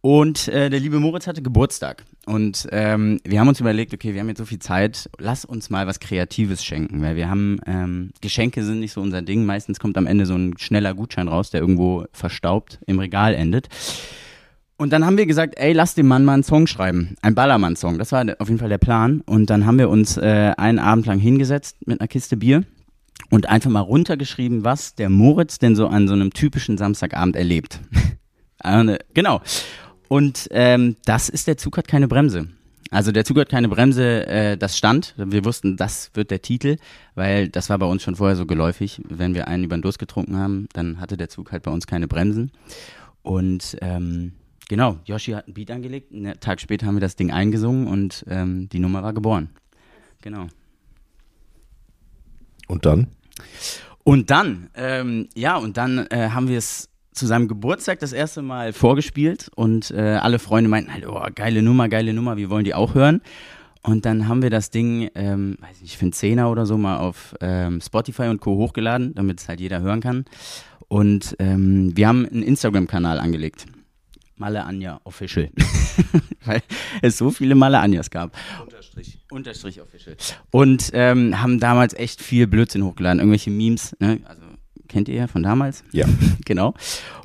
Und 0.00 0.48
äh, 0.48 0.70
der 0.70 0.80
liebe 0.80 1.00
Moritz 1.00 1.26
hatte 1.26 1.42
Geburtstag. 1.42 2.04
Und 2.24 2.68
ähm, 2.72 3.20
wir 3.24 3.40
haben 3.40 3.48
uns 3.48 3.60
überlegt, 3.60 3.92
okay, 3.94 4.14
wir 4.14 4.20
haben 4.20 4.28
jetzt 4.28 4.38
so 4.38 4.44
viel 4.44 4.58
Zeit, 4.58 5.10
lass 5.18 5.44
uns 5.44 5.70
mal 5.70 5.86
was 5.86 6.00
Kreatives 6.00 6.64
schenken. 6.64 7.02
Weil 7.02 7.16
wir 7.16 7.28
haben, 7.28 7.58
ähm, 7.66 8.10
Geschenke 8.20 8.64
sind 8.64 8.80
nicht 8.80 8.92
so 8.92 9.00
unser 9.00 9.22
Ding. 9.22 9.44
Meistens 9.44 9.80
kommt 9.80 9.96
am 9.96 10.06
Ende 10.06 10.26
so 10.26 10.34
ein 10.34 10.56
schneller 10.58 10.94
Gutschein 10.94 11.28
raus, 11.28 11.50
der 11.50 11.60
irgendwo 11.60 12.06
verstaubt 12.12 12.78
im 12.86 12.98
Regal 12.98 13.34
endet. 13.34 13.68
Und 14.80 14.92
dann 14.92 15.04
haben 15.04 15.18
wir 15.18 15.26
gesagt, 15.26 15.54
ey, 15.58 15.72
lass 15.72 15.96
dem 15.96 16.06
Mann 16.06 16.24
mal 16.24 16.34
einen 16.34 16.44
Song 16.44 16.68
schreiben. 16.68 17.16
Ein 17.20 17.34
Ballermann-Song. 17.34 17.98
Das 17.98 18.12
war 18.12 18.24
auf 18.38 18.48
jeden 18.48 18.60
Fall 18.60 18.68
der 18.68 18.78
Plan. 18.78 19.22
Und 19.26 19.50
dann 19.50 19.66
haben 19.66 19.76
wir 19.76 19.90
uns 19.90 20.16
äh, 20.16 20.52
einen 20.56 20.78
Abend 20.78 21.04
lang 21.06 21.18
hingesetzt 21.18 21.76
mit 21.84 22.00
einer 22.00 22.06
Kiste 22.06 22.36
Bier 22.36 22.62
und 23.28 23.48
einfach 23.48 23.70
mal 23.70 23.80
runtergeschrieben, 23.80 24.62
was 24.62 24.94
der 24.94 25.10
Moritz 25.10 25.58
denn 25.58 25.74
so 25.74 25.88
an 25.88 26.06
so 26.06 26.14
einem 26.14 26.32
typischen 26.32 26.78
Samstagabend 26.78 27.34
erlebt. 27.34 27.80
Äh, 28.62 28.98
genau. 29.14 29.42
Und 30.06 30.46
ähm, 30.52 30.94
das 31.04 31.28
ist 31.28 31.48
der 31.48 31.56
Zug 31.56 31.76
hat 31.76 31.88
keine 31.88 32.06
Bremse. 32.06 32.46
Also 32.92 33.10
der 33.10 33.24
Zug 33.24 33.36
hat 33.38 33.48
keine 33.48 33.68
Bremse, 33.68 34.28
äh, 34.28 34.56
das 34.56 34.78
stand. 34.78 35.12
Wir 35.16 35.44
wussten, 35.44 35.76
das 35.76 36.12
wird 36.14 36.30
der 36.30 36.40
Titel, 36.40 36.76
weil 37.16 37.48
das 37.48 37.68
war 37.68 37.78
bei 37.78 37.86
uns 37.86 38.04
schon 38.04 38.14
vorher 38.14 38.36
so 38.36 38.46
geläufig. 38.46 39.02
Wenn 39.08 39.34
wir 39.34 39.48
einen 39.48 39.64
über 39.64 39.76
den 39.76 39.82
Durst 39.82 39.98
getrunken 39.98 40.36
haben, 40.36 40.68
dann 40.72 41.00
hatte 41.00 41.16
der 41.16 41.28
Zug 41.28 41.50
halt 41.50 41.64
bei 41.64 41.72
uns 41.72 41.88
keine 41.88 42.06
Bremsen. 42.06 42.52
Und 43.22 43.76
ähm, 43.82 44.34
genau, 44.68 44.98
Yoshi 45.04 45.32
hat 45.32 45.46
einen 45.46 45.54
Beat 45.54 45.70
angelegt. 45.70 46.12
Einen 46.12 46.38
Tag 46.40 46.60
später 46.60 46.86
haben 46.86 46.96
wir 46.96 47.00
das 47.00 47.16
Ding 47.16 47.30
eingesungen 47.30 47.86
und 47.86 48.24
ähm, 48.28 48.68
die 48.68 48.78
Nummer 48.78 49.02
war 49.02 49.12
geboren. 49.12 49.50
Genau. 50.22 50.46
Und 52.66 52.84
dann? 52.86 53.08
Und 54.04 54.30
dann, 54.30 54.70
ähm, 54.74 55.28
ja, 55.34 55.56
und 55.56 55.76
dann 55.76 56.06
äh, 56.10 56.30
haben 56.30 56.48
wir 56.48 56.58
es 56.58 56.88
zu 57.12 57.26
seinem 57.26 57.48
Geburtstag 57.48 57.98
das 57.98 58.12
erste 58.12 58.42
Mal 58.42 58.72
vorgespielt 58.72 59.50
und 59.54 59.90
äh, 59.90 60.18
alle 60.20 60.38
Freunde 60.38 60.70
meinten 60.70 60.92
halt, 60.92 61.06
oh, 61.06 61.20
geile 61.34 61.62
Nummer, 61.62 61.88
geile 61.88 62.14
Nummer, 62.14 62.36
wir 62.36 62.48
wollen 62.48 62.64
die 62.64 62.74
auch 62.74 62.94
hören. 62.94 63.20
Und 63.82 64.06
dann 64.06 64.28
haben 64.28 64.42
wir 64.42 64.50
das 64.50 64.70
Ding, 64.70 65.08
ähm, 65.14 65.56
weiß 65.60 65.80
nicht, 65.82 65.96
für 65.96 66.02
einen 66.02 66.12
Zehner 66.12 66.50
oder 66.50 66.66
so 66.66 66.76
mal 66.76 66.98
auf 66.98 67.34
ähm, 67.40 67.80
Spotify 67.80 68.24
und 68.24 68.40
Co. 68.40 68.56
hochgeladen, 68.56 69.14
damit 69.14 69.40
es 69.40 69.48
halt 69.48 69.60
jeder 69.60 69.80
hören 69.80 70.00
kann. 70.00 70.24
Und 70.88 71.36
ähm, 71.38 71.96
wir 71.96 72.08
haben 72.08 72.26
einen 72.26 72.42
Instagram-Kanal 72.42 73.18
angelegt. 73.18 73.66
Malle 74.38 74.64
Anja 74.64 75.00
Official. 75.04 75.50
Weil 76.44 76.62
es 77.02 77.18
so 77.18 77.30
viele 77.30 77.54
Malle 77.54 77.78
Anjas 77.78 78.10
gab. 78.10 78.36
Unterstrich. 78.62 79.18
Unterstrich 79.30 79.80
Official. 79.80 80.16
Und 80.50 80.90
ähm, 80.92 81.40
haben 81.40 81.60
damals 81.60 81.94
echt 81.94 82.22
viel 82.22 82.46
Blödsinn 82.46 82.84
hochgeladen, 82.84 83.20
irgendwelche 83.20 83.50
Memes, 83.50 83.96
ne? 84.00 84.20
Also 84.24 84.42
kennt 84.88 85.08
ihr 85.08 85.14
ja 85.14 85.26
von 85.26 85.42
damals? 85.42 85.84
Ja. 85.92 86.06
genau. 86.44 86.74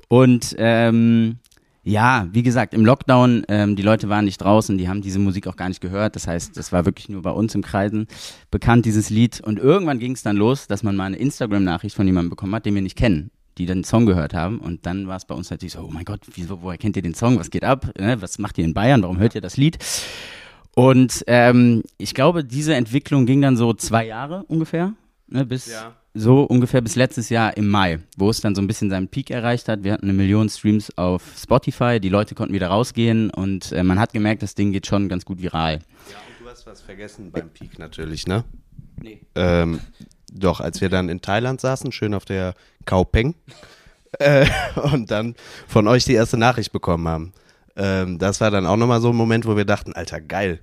Und 0.08 0.56
ähm, 0.58 1.38
ja, 1.86 2.28
wie 2.32 2.44
gesagt, 2.44 2.74
im 2.74 2.86
Lockdown, 2.86 3.44
ähm, 3.50 3.76
die 3.76 3.82
Leute 3.82 4.08
waren 4.08 4.26
nicht 4.26 4.38
draußen, 4.38 4.78
die 4.78 4.88
haben 4.88 5.02
diese 5.02 5.20
Musik 5.20 5.48
auch 5.48 5.58
gar 5.58 5.68
nicht 5.68 5.82
gehört. 5.82 6.16
Das 6.16 6.28
heißt, 6.28 6.56
das 6.56 6.72
war 6.72 6.86
wirklich 6.86 7.10
nur 7.10 7.22
bei 7.22 7.32
uns 7.32 7.56
im 7.56 7.62
Kreisen 7.62 8.08
bekannt, 8.52 8.86
dieses 8.86 9.10
Lied. 9.10 9.42
Und 9.42 9.60
irgendwann 9.60 10.00
ging 10.00 10.14
es 10.14 10.24
dann 10.24 10.38
los, 10.38 10.68
dass 10.68 10.84
man 10.84 10.96
mal 10.96 11.06
eine 11.06 11.18
Instagram-Nachricht 11.18 11.96
von 11.96 12.08
jemandem 12.08 12.30
bekommen 12.30 12.56
hat, 12.56 12.66
den 12.66 12.76
wir 12.76 12.82
nicht 12.82 12.98
kennen, 12.98 13.32
die 13.58 13.66
dann 13.66 13.80
den 13.80 13.84
Song 13.84 14.06
gehört 14.06 14.34
haben. 14.34 14.60
Und 14.60 14.86
dann 14.86 15.08
war 15.08 15.18
es 15.18 15.26
bei 15.26 15.36
uns 15.36 15.50
natürlich 15.50 15.74
so, 15.74 15.82
oh 15.82 15.92
mein 15.92 16.06
Gott, 16.06 16.22
wieso, 16.34 16.62
woher 16.62 16.78
kennt 16.78 16.96
ihr 16.96 17.02
den 17.02 17.14
Song? 17.14 17.40
Was 17.40 17.50
geht 17.50 17.64
ab? 17.64 17.92
Ne? 18.00 18.22
Was 18.22 18.40
macht 18.40 18.58
ihr 18.58 18.66
in 18.66 18.74
Bayern? 18.74 19.02
Warum 19.02 19.20
hört 19.20 19.36
ihr 19.36 19.42
das 19.42 19.58
Lied? 19.58 19.78
Und 20.76 21.24
ähm, 21.28 21.84
ich 21.98 22.14
glaube, 22.14 22.44
diese 22.44 22.76
Entwicklung 22.76 23.26
ging 23.26 23.42
dann 23.42 23.58
so 23.58 23.74
zwei 23.74 24.08
Jahre 24.08 24.44
ungefähr, 24.48 24.94
ne, 25.28 25.46
bis 25.46 25.72
so 26.16 26.44
ungefähr 26.44 26.82
bis 26.82 26.96
letztes 26.96 27.30
Jahr 27.30 27.58
im 27.58 27.70
Mai, 27.70 28.00
wo 28.18 28.30
es 28.30 28.42
dann 28.42 28.54
so 28.56 28.62
ein 28.62 28.68
bisschen 28.68 28.90
seinen 28.90 29.08
Peak 29.08 29.32
erreicht 29.32 29.68
hat. 29.68 29.84
Wir 29.84 29.94
hatten 29.94 30.06
eine 30.06 30.14
Million 30.14 30.50
Streams 30.50 30.96
auf 30.98 31.24
Spotify, 31.38 32.00
die 32.00 32.10
Leute 32.10 32.36
konnten 32.36 32.54
wieder 32.54 32.68
rausgehen 32.68 33.30
und 33.32 33.72
äh, 33.72 33.84
man 33.84 34.00
hat 34.00 34.14
gemerkt, 34.14 34.44
das 34.44 34.56
Ding 34.56 34.72
geht 34.72 34.86
schon 34.86 35.10
ganz 35.10 35.26
gut 35.26 35.42
viral. 35.42 35.74
Ja, 35.74 35.80
und 35.80 36.46
du 36.46 36.50
hast 36.50 36.66
was 36.68 36.82
vergessen 36.82 37.32
beim 37.32 37.50
Peak 37.50 37.80
natürlich, 37.80 38.28
ne? 38.28 38.44
Nee. 39.02 39.22
Ähm, 39.36 39.80
doch, 40.34 40.60
als 40.60 40.82
wir 40.82 40.90
dann 40.90 41.10
in 41.10 41.22
Thailand 41.22 41.62
saßen, 41.62 41.92
schön 41.92 42.14
auf 42.14 42.26
der 42.26 42.56
Kaupeng, 42.86 43.36
äh, 44.20 44.46
und 44.92 45.10
dann 45.12 45.36
von 45.68 45.88
euch 45.88 46.06
die 46.06 46.14
erste 46.14 46.38
Nachricht 46.38 46.72
bekommen 46.72 47.08
haben. 47.08 47.34
Ähm, 47.76 48.20
das 48.20 48.42
war 48.42 48.52
dann 48.52 48.66
auch 48.66 48.78
nochmal 48.78 49.02
so 49.02 49.10
ein 49.10 49.16
Moment, 49.16 49.46
wo 49.48 49.58
wir 49.58 49.66
dachten, 49.66 49.94
Alter, 49.94 50.22
geil. 50.22 50.60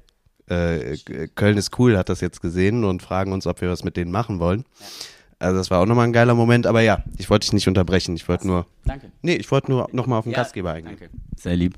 Äh, 0.48 0.96
Köln 1.35 1.56
ist 1.56 1.78
cool, 1.78 1.96
hat 1.96 2.09
das 2.09 2.20
jetzt 2.20 2.40
gesehen 2.40 2.85
und 2.85 3.02
fragen 3.02 3.33
uns, 3.33 3.46
ob 3.46 3.61
wir 3.61 3.70
was 3.70 3.85
mit 3.85 3.96
denen 3.96 4.11
machen 4.12 4.38
wollen. 4.40 4.64
Also 5.38 5.56
das 5.56 5.70
war 5.70 5.80
auch 5.80 5.87
nochmal 5.87 6.06
ein 6.06 6.12
geiler 6.12 6.35
Moment, 6.35 6.66
aber 6.66 6.83
ja, 6.83 7.02
ich 7.16 7.30
wollte 7.30 7.46
dich 7.46 7.54
nicht 7.54 7.66
unterbrechen. 7.66 8.14
Ich 8.14 8.28
wollte 8.28 8.46
nur. 8.46 8.66
Danke. 8.85 9.11
Nee, 9.22 9.37
ich 9.37 9.50
wollte 9.50 9.70
nur 9.70 9.88
nochmal 9.92 10.18
auf 10.18 10.24
den 10.24 10.33
Ja, 10.33 10.38
Gastgeber 10.38 10.72
eingehen. 10.72 10.98
Danke, 11.00 11.14
sehr 11.37 11.56
lieb. 11.56 11.76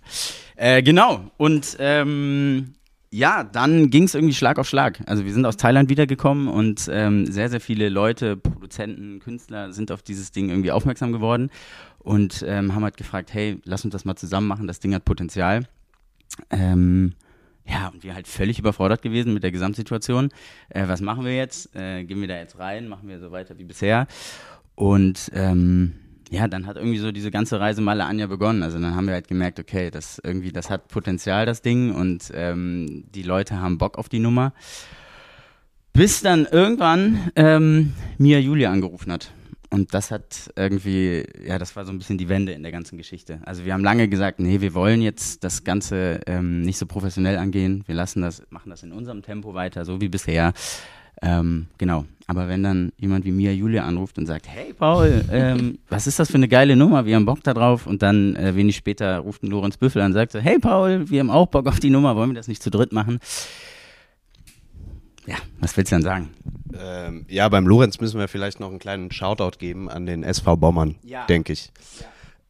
Äh, 0.57 0.83
genau, 0.83 1.21
und 1.37 1.77
ähm, 1.79 2.75
ja, 3.13 3.45
dann 3.45 3.91
ging 3.91 4.05
es 4.05 4.15
irgendwie 4.15 4.35
Schlag 4.35 4.59
auf 4.59 4.67
Schlag. 4.67 5.01
Also 5.07 5.27
wir 5.27 5.35
sind 5.35 5.45
aus 5.45 5.59
Thailand 5.59 5.91
wiedergekommen 5.91 6.49
und 6.49 6.89
ähm, 6.91 7.27
sehr, 7.27 7.51
sehr 7.51 7.61
viele 7.61 7.91
Leute, 7.91 8.39
Produzenten, 8.39 9.21
Künstler 9.21 9.71
sind 9.75 9.93
auf 9.93 10.03
dieses 10.03 10.33
Ding 10.33 10.49
irgendwie 10.49 10.73
aufmerksam 10.73 11.13
geworden 11.13 11.51
und 11.99 12.43
ähm, 12.49 12.75
haben 12.75 12.83
halt 12.83 12.97
gefragt, 12.97 13.35
hey, 13.35 13.61
lass 13.65 13.85
uns 13.85 13.93
das 13.93 14.07
mal 14.07 14.17
zusammen 14.17 14.49
machen, 14.49 14.67
das 14.67 14.81
Ding 14.81 14.95
hat 14.95 15.05
Potenzial. 15.05 15.69
Ähm, 16.49 17.13
ja, 17.67 17.89
und 17.89 18.03
wir 18.03 18.15
halt 18.15 18.27
völlig 18.27 18.59
überfordert 18.59 19.03
gewesen 19.03 19.35
mit 19.35 19.43
der 19.43 19.53
Gesamtsituation. 19.53 20.31
Äh, 20.71 20.89
was 20.89 21.03
machen 21.03 21.27
wir 21.27 21.37
jetzt? 21.37 21.77
Äh, 21.77 22.05
gehen 22.05 22.21
wir 22.23 22.29
da 22.29 22.39
jetzt 22.39 22.59
rein? 22.59 22.89
Machen 22.89 23.11
wir 23.11 23.21
so 23.21 23.31
weiter 23.31 23.59
wie 23.59 23.65
bisher? 23.65 24.07
Und 24.75 25.31
ähm, 25.35 25.93
ja, 26.33 26.49
dann 26.49 26.67
hat 26.67 26.77
irgendwie 26.77 26.97
so 26.97 27.13
diese 27.13 27.31
ganze 27.31 27.61
Reise 27.61 27.83
Malle 27.83 28.07
Anja 28.07 28.27
begonnen. 28.27 28.63
Also 28.63 28.81
dann 28.81 28.97
haben 28.97 29.07
wir 29.07 29.13
halt 29.13 29.29
gemerkt, 29.29 29.61
okay, 29.61 29.91
das 29.91 30.19
irgendwie, 30.25 30.51
das 30.51 30.71
hat 30.71 30.89
Potenzial, 30.89 31.45
das 31.45 31.61
Ding, 31.61 31.95
und 31.95 32.33
ähm, 32.35 33.05
die 33.15 33.23
Leute 33.23 33.61
haben 33.61 33.77
Bock 33.77 33.99
auf 33.99 34.09
die 34.09 34.19
Nummer. 34.19 34.55
Bis 35.93 36.23
dann 36.23 36.47
irgendwann 36.51 37.31
ähm, 37.37 37.93
Mia 38.17 38.39
Julia 38.39 38.73
angerufen 38.73 39.13
hat. 39.13 39.31
Und 39.69 39.93
das 39.93 40.11
hat 40.11 40.51
irgendwie, 40.57 41.27
ja, 41.47 41.59
das 41.59 41.77
war 41.77 41.85
so 41.85 41.93
ein 41.93 41.99
bisschen 41.99 42.17
die 42.17 42.31
Wende 42.31 42.53
in 42.53 42.63
der 42.63 42.73
ganzen 42.73 42.97
Geschichte. 42.97 43.41
Also 43.45 43.67
wir 43.67 43.75
haben 43.75 43.85
lange 43.85 44.09
gesagt, 44.09 44.41
nee, 44.41 44.63
wir 44.63 44.73
wollen 44.73 45.03
jetzt 45.03 45.45
das 45.45 45.65
Ganze 45.65 46.21
ähm, 46.27 46.63
nicht 46.63 46.79
so 46.79 46.87
professionell 46.87 47.37
angehen. 47.37 47.85
Wir 47.87 47.95
lassen 47.95 48.23
das, 48.23 48.43
machen 48.49 48.71
das 48.71 48.83
in 48.83 48.93
unserem 48.93 49.21
Tempo 49.21 49.53
weiter, 49.53 49.85
so 49.85 50.01
wie 50.01 50.09
bisher. 50.09 50.55
Ähm, 51.21 51.67
genau. 51.79 52.05
Aber 52.27 52.49
wenn 52.49 52.63
dann 52.63 52.93
jemand 52.97 53.25
wie 53.25 53.31
Mia 53.33 53.51
Julia 53.53 53.85
anruft 53.85 54.17
und 54.17 54.27
sagt, 54.27 54.49
hey 54.49 54.73
Paul, 54.73 55.25
ähm, 55.33 55.79
was 55.89 56.07
ist 56.07 56.19
das 56.19 56.31
für 56.31 56.37
eine 56.37 56.49
geile 56.49 56.77
Nummer? 56.77 57.05
Wir 57.05 57.17
haben 57.17 57.27
Bock 57.27 57.43
da 57.43 57.53
drauf. 57.53 57.87
Und 57.87 58.03
dann 58.03 58.37
äh, 58.37 58.55
wenig 58.57 58.77
später 58.77 59.19
ruft 59.19 59.43
ein 59.43 59.49
Lorenz 59.49 59.77
Büffel 59.77 60.01
an 60.03 60.13
und 60.13 60.15
sagt 60.15 60.33
so, 60.33 60.39
hey 60.39 60.59
Paul, 60.59 61.11
wir 61.11 61.21
haben 61.21 61.31
auch 61.31 61.47
Bock 61.49 61.67
auf 61.67 61.81
die 61.81 61.91
Nummer, 61.91 62.17
wollen 62.17 62.31
wir 62.31 62.35
das 62.37 62.49
nicht 62.49 62.63
zu 62.63 62.71
dritt 62.71 62.93
machen? 62.93 63.19
Ja, 65.27 65.37
was 65.61 65.77
willst 65.77 65.93
du 65.93 65.97
dann 65.97 66.03
sagen? 66.03 66.31
Ähm, 66.77 67.27
ja, 67.29 67.49
beim 67.49 67.67
Lorenz 67.67 68.01
müssen 68.01 68.19
wir 68.19 68.27
vielleicht 68.29 68.59
noch 68.59 68.71
einen 68.71 68.79
kleinen 68.81 69.13
Shoutout 69.13 69.59
geben 69.59 69.89
an 69.89 70.07
den 70.07 70.25
SV 70.25 70.57
Bommern, 70.57 70.97
Ja. 71.05 71.27
denke 71.27 71.53
ich. 71.53 71.71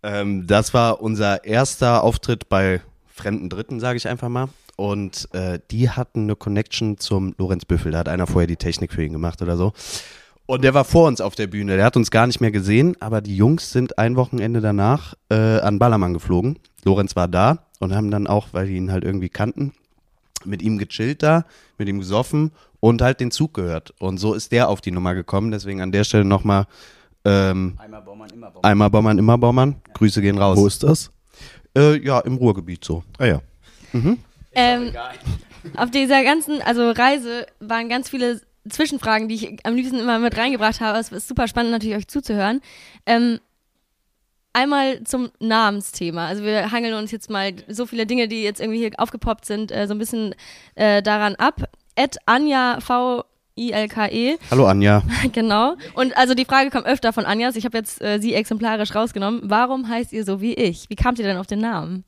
Ähm, 0.02 0.46
das 0.46 0.72
war 0.72 1.02
unser 1.02 1.44
erster 1.44 2.02
Auftritt 2.02 2.48
bei 2.48 2.80
fremden 3.06 3.50
Dritten, 3.50 3.78
sage 3.78 3.98
ich 3.98 4.08
einfach 4.08 4.28
mal. 4.30 4.48
Und 4.82 5.28
äh, 5.32 5.60
die 5.70 5.90
hatten 5.90 6.22
eine 6.22 6.34
Connection 6.34 6.98
zum 6.98 7.36
Lorenz 7.38 7.64
Büffel. 7.64 7.92
Da 7.92 7.98
hat 8.00 8.08
einer 8.08 8.26
vorher 8.26 8.48
die 8.48 8.56
Technik 8.56 8.92
für 8.92 9.04
ihn 9.04 9.12
gemacht 9.12 9.40
oder 9.40 9.56
so. 9.56 9.72
Und 10.46 10.64
der 10.64 10.74
war 10.74 10.82
vor 10.82 11.06
uns 11.06 11.20
auf 11.20 11.36
der 11.36 11.46
Bühne. 11.46 11.76
Der 11.76 11.84
hat 11.84 11.96
uns 11.96 12.10
gar 12.10 12.26
nicht 12.26 12.40
mehr 12.40 12.50
gesehen, 12.50 12.96
aber 12.98 13.20
die 13.20 13.36
Jungs 13.36 13.70
sind 13.70 13.96
ein 13.96 14.16
Wochenende 14.16 14.60
danach 14.60 15.14
äh, 15.30 15.60
an 15.60 15.78
Ballermann 15.78 16.14
geflogen. 16.14 16.58
Lorenz 16.82 17.14
war 17.14 17.28
da 17.28 17.64
und 17.78 17.94
haben 17.94 18.10
dann 18.10 18.26
auch, 18.26 18.48
weil 18.50 18.66
die 18.66 18.74
ihn 18.74 18.90
halt 18.90 19.04
irgendwie 19.04 19.28
kannten, 19.28 19.72
mit 20.44 20.62
ihm 20.62 20.78
gechillt 20.78 21.22
da, 21.22 21.44
mit 21.78 21.88
ihm 21.88 22.00
gesoffen 22.00 22.50
und 22.80 23.02
halt 23.02 23.20
den 23.20 23.30
Zug 23.30 23.54
gehört. 23.54 23.94
Und 24.00 24.18
so 24.18 24.34
ist 24.34 24.50
der 24.50 24.68
auf 24.68 24.80
die 24.80 24.90
Nummer 24.90 25.14
gekommen. 25.14 25.52
Deswegen 25.52 25.80
an 25.80 25.92
der 25.92 26.02
Stelle 26.02 26.24
nochmal 26.24 26.66
ähm, 27.24 27.78
Einmal 27.78 28.02
Baumann, 28.02 28.30
immer 28.30 28.50
Baumann. 28.50 28.64
einmal 28.68 28.90
Bommern, 28.90 29.18
immer 29.18 29.38
Bommern. 29.38 29.76
Grüße 29.94 30.20
gehen 30.20 30.38
raus. 30.38 30.58
Wo 30.58 30.66
ist 30.66 30.82
das? 30.82 31.12
Äh, 31.78 32.04
ja, 32.04 32.18
im 32.18 32.34
Ruhrgebiet 32.34 32.84
so. 32.84 33.04
Ah 33.18 33.26
ja. 33.26 33.40
Ähm, 34.54 34.92
auf 35.76 35.90
dieser 35.90 36.24
ganzen, 36.24 36.60
also 36.62 36.90
Reise 36.90 37.46
waren 37.60 37.88
ganz 37.88 38.10
viele 38.10 38.40
Zwischenfragen, 38.68 39.28
die 39.28 39.34
ich 39.34 39.66
am 39.66 39.74
liebsten 39.74 39.98
immer 39.98 40.18
mit 40.18 40.36
reingebracht 40.36 40.80
habe. 40.80 40.98
Es 40.98 41.10
ist 41.10 41.28
super 41.28 41.48
spannend, 41.48 41.72
natürlich 41.72 41.96
euch 41.96 42.08
zuzuhören. 42.08 42.60
Ähm, 43.06 43.40
einmal 44.52 45.02
zum 45.04 45.30
Namensthema. 45.40 46.26
Also 46.26 46.44
wir 46.44 46.70
hangeln 46.70 46.94
uns 46.94 47.10
jetzt 47.10 47.30
mal 47.30 47.52
so 47.68 47.86
viele 47.86 48.06
Dinge, 48.06 48.28
die 48.28 48.42
jetzt 48.42 48.60
irgendwie 48.60 48.78
hier 48.78 48.90
aufgepoppt 48.98 49.44
sind, 49.44 49.72
äh, 49.72 49.86
so 49.86 49.94
ein 49.94 49.98
bisschen 49.98 50.34
äh, 50.74 51.02
daran 51.02 51.34
ab. 51.36 51.62
Ed 51.94 52.18
Anja 52.26 52.80
V. 52.80 53.24
I-L-K-E, 53.54 54.38
Hallo 54.50 54.66
Anja. 54.66 55.02
genau. 55.32 55.76
Und 55.92 56.16
also 56.16 56.32
die 56.32 56.46
Frage 56.46 56.70
kommt 56.70 56.86
öfter 56.86 57.12
von 57.12 57.26
Anjas. 57.26 57.54
Ich 57.54 57.66
habe 57.66 57.76
jetzt 57.76 58.00
äh, 58.00 58.18
sie 58.18 58.32
exemplarisch 58.32 58.94
rausgenommen. 58.94 59.42
Warum 59.44 59.90
heißt 59.90 60.14
ihr 60.14 60.24
so 60.24 60.40
wie 60.40 60.54
ich? 60.54 60.88
Wie 60.88 60.96
kamt 60.96 61.18
ihr 61.18 61.26
denn 61.26 61.36
auf 61.36 61.46
den 61.46 61.60
Namen? 61.60 62.04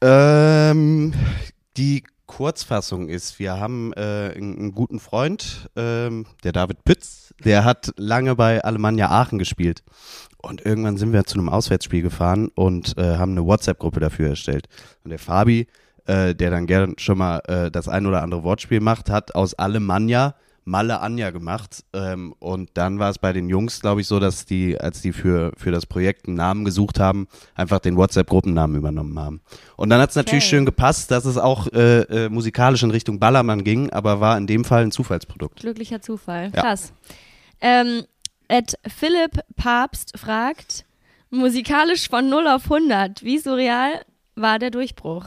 Ähm, 0.00 1.12
die 1.76 2.04
Kurzfassung 2.26 3.08
ist, 3.08 3.40
wir 3.40 3.58
haben 3.58 3.92
äh, 3.94 4.32
einen, 4.36 4.72
guten 4.72 5.00
Freund, 5.00 5.68
ähm, 5.74 6.26
der 6.44 6.52
David 6.52 6.84
Pütz, 6.84 7.34
der 7.44 7.64
hat 7.64 7.92
lange 7.96 8.36
bei 8.36 8.62
Alemannia 8.62 9.10
Aachen 9.10 9.38
gespielt. 9.38 9.82
Und 10.38 10.64
irgendwann 10.64 10.96
sind 10.96 11.12
wir 11.12 11.24
zu 11.24 11.38
einem 11.38 11.48
Auswärtsspiel 11.48 12.02
gefahren 12.02 12.48
und 12.54 12.96
äh, 12.96 13.16
haben 13.16 13.32
eine 13.32 13.44
WhatsApp-Gruppe 13.44 13.98
dafür 13.98 14.30
erstellt. 14.30 14.68
Und 15.02 15.10
der 15.10 15.18
Fabi, 15.18 15.66
äh, 16.06 16.34
der 16.34 16.50
dann 16.50 16.66
gern 16.66 16.94
schon 16.98 17.18
mal 17.18 17.40
äh, 17.48 17.70
das 17.70 17.88
ein 17.88 18.06
oder 18.06 18.22
andere 18.22 18.44
Wortspiel 18.44 18.80
macht, 18.80 19.10
hat 19.10 19.34
aus 19.34 19.54
Alemannia 19.54 20.36
Malle 20.64 21.00
Anja 21.00 21.30
gemacht. 21.30 21.84
Ähm, 21.92 22.34
und 22.38 22.70
dann 22.74 22.98
war 22.98 23.10
es 23.10 23.18
bei 23.18 23.32
den 23.32 23.48
Jungs, 23.48 23.80
glaube 23.80 24.00
ich, 24.00 24.06
so, 24.06 24.20
dass 24.20 24.44
die, 24.46 24.78
als 24.80 25.00
die 25.02 25.12
für, 25.12 25.52
für 25.56 25.70
das 25.70 25.86
Projekt 25.86 26.26
einen 26.26 26.36
Namen 26.36 26.64
gesucht 26.64 27.00
haben, 27.00 27.28
einfach 27.54 27.78
den 27.80 27.96
WhatsApp-Gruppennamen 27.96 28.76
übernommen 28.76 29.18
haben. 29.18 29.40
Und 29.76 29.90
dann 29.90 30.00
hat 30.00 30.10
es 30.10 30.16
natürlich 30.16 30.44
Okay. 30.44 30.50
schön 30.56 30.64
gepasst, 30.66 31.10
dass 31.10 31.24
es 31.24 31.36
auch 31.38 31.66
äh, 31.72 32.00
äh, 32.02 32.28
musikalisch 32.28 32.82
in 32.82 32.90
Richtung 32.90 33.18
Ballermann 33.18 33.64
ging, 33.64 33.90
aber 33.90 34.20
war 34.20 34.36
in 34.38 34.46
dem 34.46 34.64
Fall 34.64 34.82
ein 34.82 34.92
Zufallsprodukt. 34.92 35.60
Glücklicher 35.60 36.00
Zufall. 36.02 36.52
Ja. 36.54 36.62
Krass. 36.62 36.92
Ähm, 37.60 38.04
Ed 38.48 38.74
Philipp 38.86 39.40
Papst 39.56 40.18
fragt, 40.18 40.84
musikalisch 41.30 42.08
von 42.08 42.28
0 42.28 42.48
auf 42.48 42.64
100, 42.64 43.22
wie 43.22 43.38
surreal 43.38 44.04
war 44.34 44.58
der 44.58 44.70
Durchbruch? 44.70 45.24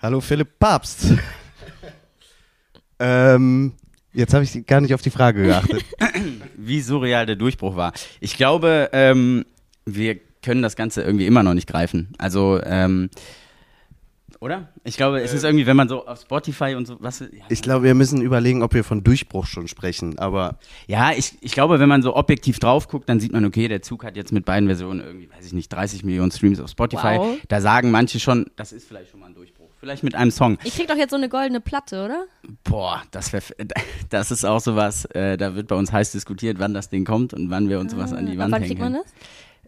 Hallo 0.00 0.20
Philipp 0.20 0.58
Papst. 0.58 1.06
ähm, 2.98 3.74
jetzt 4.12 4.34
habe 4.34 4.44
ich 4.44 4.66
gar 4.66 4.80
nicht 4.80 4.94
auf 4.94 5.02
die 5.02 5.10
Frage 5.10 5.44
geachtet. 5.44 5.84
wie 6.56 6.80
surreal 6.80 7.26
der 7.26 7.36
Durchbruch 7.36 7.76
war. 7.76 7.92
Ich 8.20 8.36
glaube, 8.36 8.90
ähm, 8.92 9.44
wir 9.84 10.18
können 10.42 10.62
das 10.62 10.76
Ganze 10.76 11.02
irgendwie 11.02 11.26
immer 11.26 11.42
noch 11.42 11.54
nicht 11.54 11.68
greifen. 11.68 12.14
Also, 12.18 12.60
ähm, 12.64 13.10
oder? 14.40 14.70
Ich 14.84 14.96
glaube, 14.96 15.20
es 15.20 15.34
ist 15.34 15.44
irgendwie, 15.44 15.66
wenn 15.66 15.76
man 15.76 15.90
so 15.90 16.06
auf 16.06 16.22
Spotify 16.22 16.74
und 16.74 16.86
so, 16.86 16.96
was, 16.98 17.20
ja, 17.20 17.26
Ich 17.50 17.60
glaube, 17.60 17.84
wir 17.84 17.94
müssen 17.94 18.22
überlegen, 18.22 18.62
ob 18.62 18.72
wir 18.72 18.84
von 18.84 19.04
Durchbruch 19.04 19.44
schon 19.44 19.68
sprechen, 19.68 20.18
aber 20.18 20.58
ja 20.86 21.12
ich, 21.12 21.36
ich 21.42 21.52
glaube, 21.52 21.78
wenn 21.78 21.90
man 21.90 22.00
so 22.00 22.16
objektiv 22.16 22.58
drauf 22.58 22.88
guckt, 22.88 23.06
dann 23.10 23.20
sieht 23.20 23.32
man, 23.32 23.44
okay, 23.44 23.68
der 23.68 23.82
Zug 23.82 24.02
hat 24.02 24.16
jetzt 24.16 24.32
mit 24.32 24.46
beiden 24.46 24.66
Versionen 24.66 25.00
irgendwie, 25.00 25.28
weiß 25.30 25.44
ich 25.44 25.52
nicht, 25.52 25.70
30 25.70 26.04
Millionen 26.04 26.30
Streams 26.30 26.58
auf 26.58 26.70
Spotify. 26.70 27.18
Wow. 27.18 27.38
Da 27.48 27.60
sagen 27.60 27.90
manche 27.90 28.18
schon, 28.18 28.46
das 28.56 28.72
ist 28.72 28.88
vielleicht 28.88 29.10
schon 29.10 29.20
mal 29.20 29.26
ein 29.26 29.34
Durchbruch. 29.34 29.59
Vielleicht 29.80 30.02
mit 30.02 30.14
einem 30.14 30.30
Song. 30.30 30.58
Ich 30.62 30.76
krieg 30.76 30.88
doch 30.88 30.96
jetzt 30.96 31.10
so 31.10 31.16
eine 31.16 31.30
goldene 31.30 31.60
Platte, 31.62 32.04
oder? 32.04 32.26
Boah, 32.64 33.02
das 33.12 33.32
wäre, 33.32 33.42
das 34.10 34.30
ist 34.30 34.44
auch 34.44 34.60
sowas, 34.60 35.06
äh, 35.06 35.38
da 35.38 35.54
wird 35.54 35.68
bei 35.68 35.74
uns 35.76 35.90
heiß 35.90 36.12
diskutiert, 36.12 36.58
wann 36.58 36.74
das 36.74 36.90
Ding 36.90 37.06
kommt 37.06 37.32
und 37.32 37.48
wann 37.48 37.68
wir 37.70 37.80
uns 37.80 37.92
sowas 37.92 38.12
an 38.12 38.26
die 38.26 38.32
Ab 38.32 38.38
Wand 38.38 38.52
wann 38.52 38.62
hängen. 38.62 38.76
kriegt 38.76 38.80
man 38.82 38.92
das? 38.92 39.04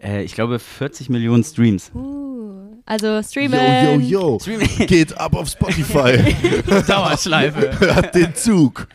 Äh, 0.02 0.22
ich 0.24 0.34
glaube 0.34 0.58
40 0.58 1.08
Millionen 1.08 1.42
Streams. 1.44 1.90
Uh, 1.94 2.76
also 2.84 3.06
Yo, 3.06 3.22
streamen. 3.22 4.00
yo, 4.02 4.38
yo. 4.38 4.56
Geht 4.86 5.16
ab 5.18 5.34
auf 5.34 5.48
Spotify. 5.48 6.34
Dauerschleife. 6.86 7.80
Hört 7.80 8.14
den 8.14 8.34
Zug. 8.34 8.88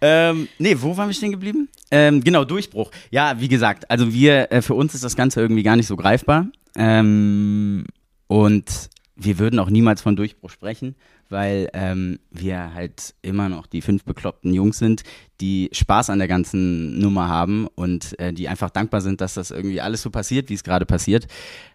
ähm, 0.00 0.48
nee, 0.58 0.74
wo 0.78 0.96
waren 0.96 1.08
wir 1.08 1.14
stehen 1.14 1.32
geblieben? 1.32 1.68
Ähm, 1.90 2.24
genau, 2.24 2.44
Durchbruch. 2.44 2.90
Ja, 3.10 3.40
wie 3.40 3.48
gesagt, 3.48 3.90
also 3.90 4.12
wir, 4.12 4.50
äh, 4.50 4.62
für 4.62 4.74
uns 4.74 4.94
ist 4.94 5.04
das 5.04 5.16
Ganze 5.16 5.40
irgendwie 5.40 5.62
gar 5.62 5.76
nicht 5.76 5.86
so 5.86 5.96
greifbar. 5.96 6.46
Ähm, 6.76 7.84
und 8.26 8.64
wir 9.16 9.38
würden 9.38 9.60
auch 9.60 9.70
niemals 9.70 10.02
von 10.02 10.16
Durchbruch 10.16 10.50
sprechen, 10.50 10.96
weil 11.28 11.68
ähm, 11.72 12.18
wir 12.30 12.74
halt 12.74 13.14
immer 13.22 13.48
noch 13.48 13.66
die 13.66 13.80
fünf 13.80 14.04
bekloppten 14.04 14.52
Jungs 14.52 14.78
sind, 14.78 15.04
die 15.40 15.70
Spaß 15.72 16.10
an 16.10 16.18
der 16.18 16.26
ganzen 16.26 16.98
Nummer 16.98 17.28
haben 17.28 17.68
und 17.76 18.18
äh, 18.18 18.32
die 18.32 18.48
einfach 18.48 18.70
dankbar 18.70 19.00
sind, 19.00 19.20
dass 19.20 19.34
das 19.34 19.52
irgendwie 19.52 19.80
alles 19.80 20.02
so 20.02 20.10
passiert, 20.10 20.50
wie 20.50 20.54
es 20.54 20.64
gerade 20.64 20.84
passiert. 20.84 21.28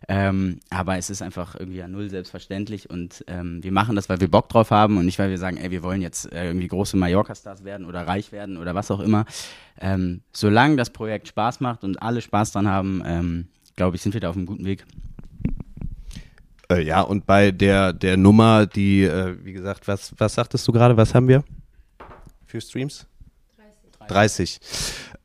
Ähm, 0.10 0.60
aber 0.69 0.97
es 0.97 1.10
ist 1.10 1.21
einfach 1.21 1.56
irgendwie 1.56 1.78
ja 1.78 1.88
null 1.88 2.10
selbstverständlich 2.10 2.89
und 2.89 3.23
ähm, 3.28 3.63
wir 3.63 3.71
machen 3.71 3.95
das, 3.95 4.10
weil 4.10 4.19
wir 4.19 4.30
Bock 4.30 4.49
drauf 4.49 4.71
haben 4.71 4.97
und 4.97 5.06
nicht, 5.06 5.19
weil 5.19 5.30
wir 5.30 5.38
sagen, 5.38 5.58
ey, 5.58 5.71
wir 5.71 5.84
wollen 5.84 6.02
jetzt 6.02 6.32
äh, 6.34 6.47
irgendwie 6.47 6.67
große 6.67 6.97
Mallorca-Stars 6.97 7.63
werden 7.63 7.86
oder 7.86 8.06
reich 8.06 8.34
werden 8.34 8.58
oder 8.58 8.75
was 8.75 8.91
auch 8.91 8.99
immer. 8.99 9.25
Ähm, 9.80 10.21
solange 10.34 10.75
das 10.75 10.89
Projekt 10.89 11.30
Spaß 11.30 11.62
macht 11.62 11.86
und 11.86 12.02
alle 12.02 12.21
Spaß 12.21 12.52
dran 12.52 12.67
haben, 12.67 13.02
ähm, 13.06 13.47
glaube 13.78 13.95
ich, 13.95 14.02
sind 14.02 14.13
wir 14.13 14.19
da 14.19 14.30
auf 14.30 14.36
einem 14.36 14.45
guten 14.45 14.65
Weg. 14.65 14.86
Äh, 16.71 16.82
ja, 16.82 17.01
und 17.01 17.25
bei 17.25 17.51
der, 17.51 17.93
der 17.93 18.17
Nummer, 18.17 18.65
die, 18.65 19.03
äh, 19.03 19.36
wie 19.43 19.53
gesagt, 19.53 19.88
was, 19.88 20.13
was 20.17 20.36
sagtest 20.36 20.67
du 20.67 20.71
gerade, 20.71 20.97
was 20.97 21.15
haben 21.15 21.27
wir 21.27 21.43
für 22.45 22.62
Streams? 22.62 23.05
30. 24.08 24.60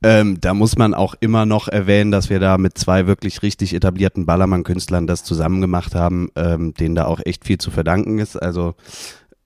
Ähm, 0.03 0.39
da 0.41 0.53
muss 0.53 0.77
man 0.77 0.93
auch 0.93 1.15
immer 1.21 1.47
noch 1.47 1.69
erwähnen, 1.69 2.11
dass 2.11 2.29
wir 2.29 2.39
da 2.39 2.59
mit 2.59 2.77
zwei 2.77 3.07
wirklich 3.07 3.43
richtig 3.43 3.73
etablierten 3.73 4.27
Ballermann-Künstlern 4.27 5.07
das 5.07 5.25
zusammen 5.25 5.63
gemacht 5.63 5.95
haben, 5.95 6.29
ähm, 6.37 6.75
denen 6.75 6.95
da 6.95 7.07
auch 7.07 7.21
echt 7.25 7.47
viel 7.47 7.57
zu 7.57 7.71
verdanken 7.71 8.19
ist. 8.19 8.37
Also 8.37 8.75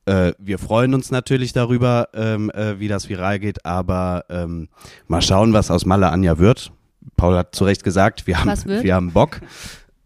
äh, 0.06 0.32
wir 0.38 0.58
freuen 0.58 0.94
uns 0.94 1.12
natürlich 1.12 1.52
darüber, 1.52 2.08
ähm, 2.12 2.50
äh, 2.50 2.80
wie 2.80 2.88
das 2.88 3.08
viral 3.08 3.38
geht, 3.38 3.64
aber 3.64 4.24
ähm, 4.28 4.68
mal 5.06 5.22
schauen, 5.22 5.52
was 5.52 5.70
aus 5.70 5.86
Malle 5.86 6.08
Anja 6.10 6.38
wird. 6.38 6.72
Paul 7.16 7.36
hat 7.36 7.54
zu 7.54 7.64
Recht 7.64 7.84
gesagt, 7.84 8.26
wir 8.26 8.42
haben, 8.42 8.52
wir 8.66 8.94
haben 8.94 9.12
Bock. 9.12 9.40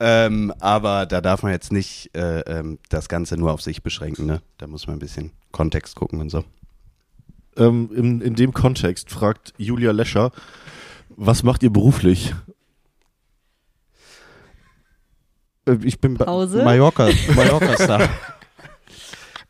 Ähm, 0.05 0.53
aber 0.59 1.07
da 1.07 1.21
darf 1.21 1.45
man 1.45 1.53
jetzt 1.53 1.71
nicht 1.73 2.11
äh, 2.17 2.41
ähm, 2.41 2.79
das 2.89 3.09
Ganze 3.09 3.37
nur 3.37 3.53
auf 3.53 3.63
sich 3.63 3.85
beschränken. 3.85 4.27
Ne? 4.27 4.43
Da 4.59 4.67
muss 4.67 4.89
man 4.89 4.97
ein 4.97 4.99
bisschen 4.99 5.31
Kontext 5.53 5.95
gucken 5.95 6.21
und 6.21 6.29
so. 6.29 6.43
Ähm, 7.57 7.89
in, 7.95 8.21
in 8.21 8.35
dem 8.35 8.53
Kontext 8.53 9.11
fragt 9.13 9.55
Julia 9.59 9.93
Lescher, 9.93 10.33
was 11.11 11.45
macht 11.45 11.63
ihr 11.63 11.71
beruflich? 11.71 12.35
Äh, 15.67 15.77
Ich 15.85 16.01
bin 16.01 16.15
bei 16.15 16.25
Pause? 16.25 16.65
Mallorca, 16.65 17.09
Mallorca-Star. 17.37 18.09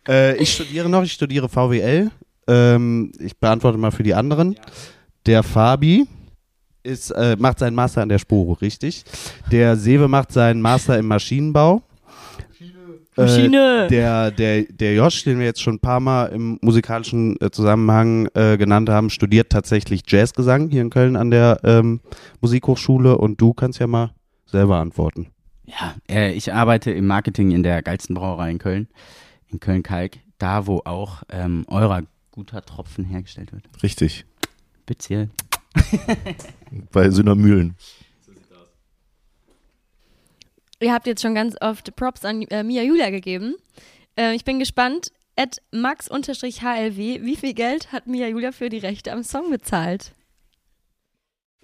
äh, 0.09 0.37
ich 0.37 0.53
studiere 0.53 0.89
noch, 0.89 1.03
ich 1.03 1.13
studiere 1.13 1.49
VWL. 1.49 2.11
Ähm, 2.49 3.13
ich 3.21 3.39
beantworte 3.39 3.79
mal 3.79 3.91
für 3.93 4.03
die 4.03 4.15
anderen. 4.15 4.57
Der 5.27 5.43
Fabi 5.43 6.07
ist, 6.83 7.11
äh, 7.11 7.37
macht 7.39 7.59
seinen 7.59 7.75
Master 7.75 8.03
an 8.03 8.09
der 8.09 8.19
Sporo, 8.19 8.53
richtig. 8.55 9.05
Der 9.51 9.77
Sewe 9.77 10.09
macht 10.09 10.33
seinen 10.33 10.61
Master 10.61 10.99
im 10.99 11.07
Maschinenbau. 11.07 11.83
Maschine. 13.15 13.85
Äh, 13.85 13.89
der, 13.89 14.31
der, 14.31 14.63
der 14.63 14.95
Josh, 14.95 15.25
den 15.25 15.39
wir 15.39 15.45
jetzt 15.45 15.61
schon 15.61 15.75
ein 15.75 15.81
paar 15.81 16.01
Mal 16.01 16.27
im 16.27 16.59
musikalischen 16.63 17.39
äh, 17.41 17.51
Zusammenhang 17.51 18.27
äh, 18.35 18.57
genannt 18.57 18.89
haben, 18.89 19.11
studiert 19.11 19.51
tatsächlich 19.51 20.03
Jazzgesang 20.07 20.71
hier 20.71 20.81
in 20.81 20.89
Köln 20.89 21.17
an 21.17 21.31
der 21.31 21.61
ähm, 21.63 22.01
Musikhochschule 22.41 23.19
und 23.19 23.41
du 23.41 23.53
kannst 23.53 23.81
ja 23.81 23.87
mal 23.87 24.13
selber 24.47 24.77
antworten. 24.77 25.29
Ja, 25.67 25.95
äh, 26.11 26.33
ich 26.33 26.53
arbeite 26.53 26.91
im 26.91 27.07
Marketing 27.07 27.51
in 27.51 27.63
der 27.63 27.83
geilsten 27.83 28.15
Brauerei 28.15 28.51
in 28.51 28.59
Köln, 28.59 28.89
in 29.49 29.61
Köln-Kalk, 29.61 30.19
da 30.39 30.67
wo 30.67 30.81
auch 30.85 31.23
ähm, 31.29 31.65
eurer 31.69 32.03
guter 32.31 32.63
Tropfen 32.63 33.05
hergestellt 33.05 33.53
wird. 33.53 33.65
Richtig, 33.83 34.25
Speziell. 34.83 35.31
bei 36.93 37.11
Sünder-Mühlen. 37.11 37.77
Ihr 40.81 40.93
habt 40.93 41.07
jetzt 41.07 41.23
schon 41.23 41.35
ganz 41.35 41.55
oft 41.61 41.95
Props 41.95 42.25
an 42.25 42.43
äh, 42.43 42.65
Mia 42.65 42.83
Julia 42.83 43.11
gegeben. 43.11 43.55
Äh, 44.17 44.35
ich 44.35 44.45
bin 44.45 44.59
gespannt. 44.59 45.13
At 45.35 45.63
max-hlw, 45.71 46.97
wie 47.23 47.37
viel 47.37 47.55
Geld 47.55 47.91
hat 47.91 48.07
Mia 48.07 48.29
Julia 48.29 48.53
für 48.53 48.69
die 48.69 48.79
Rechte 48.79 49.13
am 49.13 49.23
Song 49.23 49.51
bezahlt? 49.51 50.13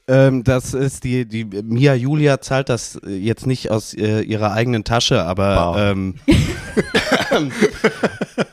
Ähm, 0.07 0.42
das 0.42 0.73
ist 0.73 1.05
die, 1.05 1.27
die 1.27 1.44
Mia 1.44 1.94
Julia 1.94 2.40
zahlt 2.40 2.71
das 2.71 2.97
äh, 2.97 3.11
jetzt 3.11 3.47
nicht 3.47 3.71
aus 3.71 3.92
äh, 3.92 4.23
ihrer 4.23 4.53
eigenen 4.53 4.85
Tasche, 4.85 5.23
aber 5.23 5.57
Wow. 5.57 5.77
ähm, 5.79 6.14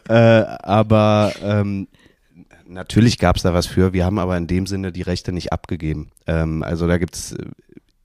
äh, 0.09 0.13
aber 0.13 1.31
ähm, 1.41 1.87
natürlich 2.67 3.17
gab 3.17 3.37
es 3.37 3.43
da 3.43 3.53
was 3.53 3.67
für. 3.67 3.93
Wir 3.93 4.05
haben 4.05 4.19
aber 4.19 4.37
in 4.37 4.47
dem 4.47 4.67
Sinne 4.67 4.91
die 4.91 5.01
Rechte 5.01 5.31
nicht 5.31 5.53
abgegeben. 5.53 6.11
Ähm, 6.27 6.63
also 6.63 6.87
da 6.87 6.97
gibt 6.97 7.15
es 7.15 7.35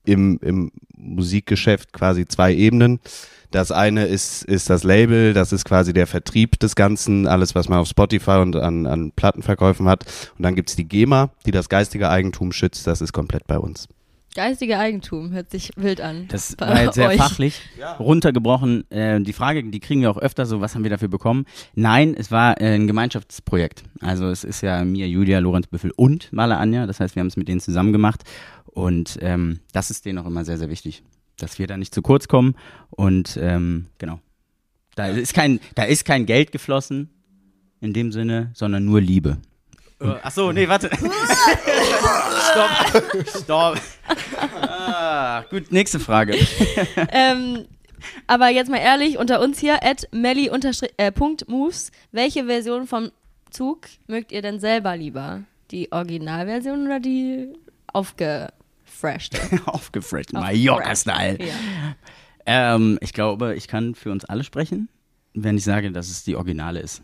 im, 0.05 0.39
im 0.41 0.71
Musikgeschäft 0.95 1.93
quasi 1.93 2.25
zwei 2.25 2.53
Ebenen. 2.53 2.99
Das 3.51 3.71
eine 3.71 4.05
ist, 4.05 4.43
ist 4.43 4.69
das 4.69 4.83
Label, 4.83 5.33
das 5.33 5.51
ist 5.51 5.65
quasi 5.65 5.91
der 5.91 6.07
Vertrieb 6.07 6.57
des 6.59 6.75
Ganzen, 6.75 7.27
alles, 7.27 7.53
was 7.53 7.67
man 7.67 7.79
auf 7.79 7.87
Spotify 7.87 8.37
und 8.37 8.55
an, 8.55 8.85
an 8.85 9.11
Plattenverkäufen 9.11 9.89
hat. 9.89 10.05
Und 10.37 10.43
dann 10.43 10.55
gibt's 10.55 10.77
die 10.77 10.87
GEMA, 10.87 11.31
die 11.45 11.51
das 11.51 11.67
geistige 11.67 12.09
Eigentum 12.09 12.53
schützt, 12.53 12.87
das 12.87 13.01
ist 13.01 13.11
komplett 13.11 13.47
bei 13.47 13.57
uns. 13.57 13.89
Geistige 14.33 14.77
Eigentum 14.77 15.31
hört 15.31 15.51
sich 15.51 15.71
wild 15.75 15.99
an. 15.99 16.27
Das 16.29 16.55
war 16.57 16.83
jetzt 16.83 16.95
sehr 16.95 17.09
euch. 17.09 17.17
fachlich 17.17 17.61
runtergebrochen. 17.99 18.89
Äh, 18.89 19.19
die 19.21 19.33
Frage, 19.33 19.61
die 19.61 19.79
kriegen 19.81 20.01
wir 20.01 20.09
auch 20.09 20.17
öfter 20.17 20.45
so, 20.45 20.61
was 20.61 20.73
haben 20.73 20.83
wir 20.83 20.89
dafür 20.89 21.09
bekommen? 21.09 21.45
Nein, 21.75 22.15
es 22.17 22.31
war 22.31 22.59
äh, 22.61 22.75
ein 22.75 22.87
Gemeinschaftsprojekt. 22.87 23.83
Also 23.99 24.29
es 24.29 24.45
ist 24.45 24.61
ja 24.61 24.85
Mia, 24.85 25.05
Julia, 25.05 25.39
Lorenz 25.39 25.67
Büffel 25.67 25.91
und 25.97 26.31
Mala 26.31 26.57
Anja. 26.59 26.87
Das 26.87 27.01
heißt, 27.01 27.15
wir 27.15 27.19
haben 27.19 27.27
es 27.27 27.35
mit 27.35 27.49
denen 27.49 27.59
zusammen 27.59 27.91
gemacht. 27.91 28.23
Und 28.65 29.17
ähm, 29.21 29.59
das 29.73 29.91
ist 29.91 30.05
denen 30.05 30.19
auch 30.19 30.25
immer 30.25 30.45
sehr, 30.45 30.57
sehr 30.57 30.69
wichtig, 30.69 31.03
dass 31.37 31.59
wir 31.59 31.67
da 31.67 31.75
nicht 31.75 31.93
zu 31.93 32.01
kurz 32.01 32.29
kommen. 32.29 32.55
Und 32.89 33.37
ähm, 33.41 33.87
genau. 33.97 34.19
Da 34.95 35.07
ist 35.07 35.33
kein, 35.33 35.59
da 35.75 35.83
ist 35.83 36.05
kein 36.05 36.25
Geld 36.25 36.53
geflossen 36.53 37.09
in 37.81 37.93
dem 37.93 38.13
Sinne, 38.13 38.51
sondern 38.53 38.85
nur 38.85 39.01
Liebe. 39.01 39.39
Äh, 40.01 40.15
ach 40.23 40.31
so, 40.31 40.51
nee, 40.51 40.67
warte. 40.67 40.89
Stopp. 42.51 43.33
Stopp. 43.43 43.81
Ah, 44.61 45.43
gut, 45.49 45.71
nächste 45.71 45.99
Frage. 45.99 46.35
ähm, 47.11 47.65
aber 48.27 48.49
jetzt 48.49 48.69
mal 48.69 48.79
ehrlich, 48.79 49.17
unter 49.17 49.41
uns 49.41 49.59
hier, 49.59 49.83
at 49.83 50.07
melly 50.11 50.49
äh, 50.97 51.11
welche 52.11 52.45
Version 52.45 52.87
vom 52.87 53.11
Zug 53.51 53.81
mögt 54.07 54.31
ihr 54.31 54.41
denn 54.41 54.59
selber 54.59 54.95
lieber? 54.97 55.43
Die 55.69 55.91
Originalversion 55.91 56.85
oder 56.85 56.99
die 56.99 57.53
aufgefreshte? 57.87 59.37
Aufgefresht. 59.65 60.33
Mallorca-Style. 60.33 61.37
Ja. 61.39 61.53
Ähm, 62.45 62.97
ich 63.01 63.13
glaube, 63.13 63.55
ich 63.55 63.67
kann 63.67 63.95
für 63.95 64.11
uns 64.11 64.25
alle 64.25 64.43
sprechen, 64.43 64.89
wenn 65.33 65.57
ich 65.57 65.63
sage, 65.63 65.91
dass 65.91 66.09
es 66.09 66.23
die 66.23 66.35
Originale 66.35 66.79
ist. 66.79 67.03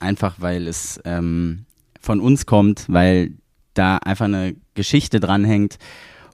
Einfach, 0.00 0.36
weil 0.38 0.68
es 0.68 1.00
ähm, 1.04 1.64
von 2.04 2.20
uns 2.20 2.46
kommt, 2.46 2.84
weil 2.88 3.32
da 3.74 3.96
einfach 3.98 4.26
eine 4.26 4.54
Geschichte 4.74 5.18
dranhängt. 5.20 5.78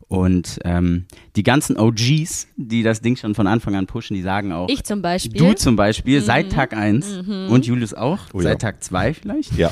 Und 0.09 0.59
ähm, 0.65 1.07
die 1.37 1.45
ganzen 1.45 1.77
OGs, 1.79 2.49
die 2.57 2.83
das 2.83 3.01
Ding 3.01 3.15
schon 3.17 3.37
von 3.37 3.47
Anfang 3.47 3.77
an 3.77 3.87
pushen, 3.87 4.17
die 4.17 4.23
sagen 4.23 4.51
auch, 4.51 4.69
Ich 4.69 4.83
zum 4.83 5.03
Beispiel. 5.03 5.39
du 5.39 5.53
zum 5.55 5.77
Beispiel 5.77 6.21
seit 6.21 6.51
Tag 6.51 6.77
1 6.77 7.29
und 7.49 7.65
Julius 7.65 7.95
auch, 7.95 8.19
Oh 8.33 8.39
ja. 8.39 8.43
seit 8.43 8.61
Tag 8.61 8.83
2 8.83 9.15
vielleicht. 9.15 9.57
Ja. 9.57 9.71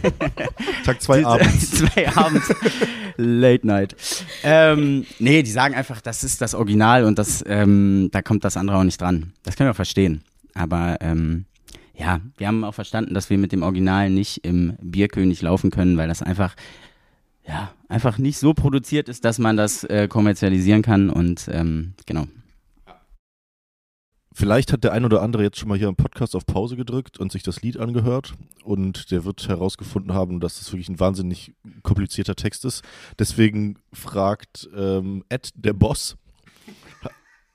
Tag 0.84 1.02
zwei 1.02 1.26
abends. 1.26 1.70
Zwei 1.78 2.08
abends. 2.16 2.48
Late 3.18 3.66
Night. 3.66 3.96
Ähm, 4.42 5.04
nee, 5.18 5.42
die 5.42 5.50
sagen 5.50 5.74
einfach, 5.74 6.00
das 6.00 6.24
ist 6.24 6.40
das 6.40 6.54
Original 6.54 7.04
und 7.04 7.18
das, 7.18 7.44
ähm, 7.46 8.08
da 8.12 8.22
kommt 8.22 8.44
das 8.44 8.56
andere 8.56 8.78
auch 8.78 8.84
nicht 8.84 9.00
dran. 9.00 9.34
Das 9.42 9.56
können 9.56 9.68
wir 9.68 9.74
verstehen. 9.74 10.22
Aber 10.54 10.96
ähm, 11.02 11.44
ja, 12.00 12.20
wir 12.38 12.46
haben 12.46 12.64
auch 12.64 12.74
verstanden, 12.74 13.12
dass 13.12 13.28
wir 13.28 13.36
mit 13.36 13.52
dem 13.52 13.62
Original 13.62 14.08
nicht 14.08 14.44
im 14.44 14.76
Bierkönig 14.80 15.42
laufen 15.42 15.70
können, 15.70 15.98
weil 15.98 16.08
das 16.08 16.22
einfach, 16.22 16.56
ja, 17.46 17.72
einfach 17.88 18.16
nicht 18.16 18.38
so 18.38 18.54
produziert 18.54 19.10
ist, 19.10 19.26
dass 19.26 19.38
man 19.38 19.58
das 19.58 19.84
äh, 19.84 20.08
kommerzialisieren 20.08 20.80
kann 20.80 21.10
und 21.10 21.48
ähm, 21.52 21.92
genau. 22.06 22.26
Vielleicht 24.32 24.72
hat 24.72 24.84
der 24.84 24.92
ein 24.92 25.04
oder 25.04 25.20
andere 25.20 25.42
jetzt 25.42 25.58
schon 25.58 25.68
mal 25.68 25.76
hier 25.76 25.88
im 25.88 25.96
Podcast 25.96 26.34
auf 26.34 26.46
Pause 26.46 26.76
gedrückt 26.76 27.18
und 27.18 27.32
sich 27.32 27.42
das 27.42 27.60
Lied 27.60 27.76
angehört 27.76 28.32
und 28.64 29.10
der 29.10 29.26
wird 29.26 29.46
herausgefunden 29.48 30.14
haben, 30.14 30.40
dass 30.40 30.58
das 30.58 30.72
wirklich 30.72 30.88
ein 30.88 31.00
wahnsinnig 31.00 31.52
komplizierter 31.82 32.36
Text 32.36 32.64
ist. 32.64 32.82
Deswegen 33.18 33.76
fragt 33.92 34.70
ähm, 34.74 35.24
Ed, 35.28 35.50
der 35.54 35.74
Boss, 35.74 36.16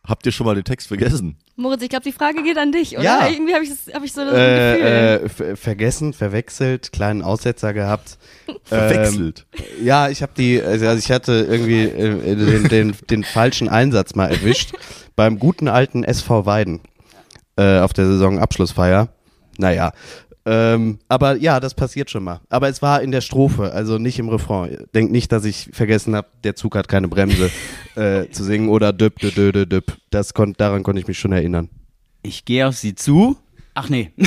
habt 0.08 0.26
ihr 0.26 0.32
schon 0.32 0.46
mal 0.46 0.56
den 0.56 0.63
Text 0.63 0.88
vergessen? 0.88 1.38
Moritz, 1.56 1.82
ich 1.82 1.89
glaube, 1.89 2.04
die 2.04 2.12
Frage 2.12 2.44
geht 2.44 2.58
an 2.58 2.72
dich, 2.72 2.94
oder? 2.96 3.04
Ja. 3.04 3.28
Irgendwie 3.28 3.54
habe 3.54 3.63
ich, 3.63 3.70
das- 3.70 3.94
hab 3.94 4.04
ich 4.04 4.12
so 4.13 4.22
das 4.22 4.32
Gefühl. 4.32 4.41
Äh, 4.46 5.15
äh, 5.15 5.30
ver- 5.30 5.56
vergessen, 5.58 6.13
verwechselt, 6.13 6.91
kleinen 6.91 7.22
Aussetzer 7.22 7.74
gehabt. 7.74 8.18
Verwechselt. 8.63 9.46
Ähm, 9.54 9.86
ja, 9.86 10.10
ich 10.10 10.22
habe 10.22 10.32
die, 10.38 10.62
also 10.62 10.86
ich 10.94 11.12
hatte 11.12 11.48
irgendwie 11.50 11.84
äh, 11.84 12.36
den, 12.36 12.63
den, 12.68 12.96
den 13.10 13.24
falschen 13.24 13.70
Einsatz 13.70 14.15
mal 14.15 14.28
erwischt 14.32 14.74
beim 15.15 15.39
guten 15.39 15.68
alten 15.68 16.04
SV 16.04 16.46
Weiden 16.46 16.82
äh, 17.58 17.80
auf 17.80 17.94
der 17.94 18.06
Saisonabschlussfeier. 18.08 19.10
Naja, 19.58 19.94
ähm, 20.46 21.00
aber 21.08 21.38
ja, 21.38 21.60
das 21.60 21.74
passiert 21.74 22.12
schon 22.12 22.24
mal. 22.24 22.40
Aber 22.50 22.70
es 22.70 22.82
war 22.84 23.02
in 23.02 23.12
der 23.12 23.22
Strophe, 23.22 23.72
also 23.72 23.98
nicht 23.98 24.20
im 24.20 24.30
Refrain. 24.30 24.86
Denkt 24.94 25.12
nicht, 25.12 25.32
dass 25.32 25.44
ich 25.44 25.70
vergessen 25.74 26.16
habe, 26.16 26.28
der 26.44 26.56
Zug 26.56 26.76
hat 26.76 26.88
keine 26.88 27.08
Bremse 27.08 27.50
äh, 27.96 28.30
zu 28.30 28.44
singen 28.44 28.70
oder 28.70 28.94
düpp, 28.94 29.18
düpp, 29.20 29.34
düpp, 29.34 29.70
düpp. 29.70 29.98
Das 30.12 30.36
kon 30.36 30.54
daran 30.54 30.84
konnte 30.84 31.02
ich 31.02 31.08
mich 31.08 31.18
schon 31.18 31.32
erinnern. 31.32 31.70
Ich 32.22 32.46
gehe 32.46 32.68
auf 32.68 32.76
sie 32.76 32.94
zu. 32.94 33.38
Ach 33.74 33.90
nee. 33.90 34.12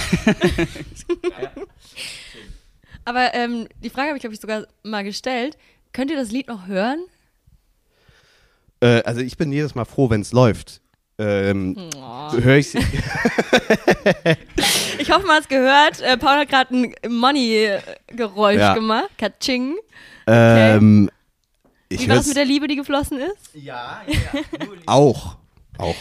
Aber 3.04 3.32
ähm, 3.34 3.68
die 3.82 3.88
Frage 3.88 4.08
habe 4.08 4.18
ich, 4.18 4.22
glaube 4.22 4.34
ich, 4.34 4.40
sogar 4.40 4.66
mal 4.82 5.04
gestellt. 5.04 5.56
Könnt 5.92 6.10
ihr 6.10 6.16
das 6.16 6.30
Lied 6.30 6.48
noch 6.48 6.66
hören? 6.66 6.98
Äh, 8.80 9.02
also 9.04 9.20
ich 9.20 9.36
bin 9.36 9.52
jedes 9.52 9.74
Mal 9.74 9.84
froh, 9.84 10.10
wenn 10.10 10.20
es 10.20 10.32
läuft. 10.32 10.80
Ähm, 11.18 11.76
Oh. 11.96 12.32
Höre 12.32 12.56
ich 12.58 12.74
Ich 14.98 15.10
hoffe, 15.10 15.26
man 15.26 15.36
hat 15.36 15.42
es 15.42 15.48
gehört. 15.48 16.00
Äh, 16.00 16.16
Paul 16.16 16.36
hat 16.38 16.48
gerade 16.48 16.74
ein 16.74 16.94
Money-Geräusch 17.12 18.58
Ja. 18.58 18.74
gemacht. 18.74 19.10
Katsching. 19.18 19.76
ähm, 20.26 21.10
ich 21.88 22.00
Wie 22.02 22.08
war 22.08 22.16
es 22.16 22.18
hör's 22.18 22.26
mit 22.28 22.36
der 22.36 22.44
Liebe, 22.44 22.68
die 22.68 22.76
geflossen 22.76 23.18
ist? 23.18 23.50
Ja, 23.54 24.02
ja. 24.06 24.40
auch. 24.86 25.36
Auch. 25.78 25.94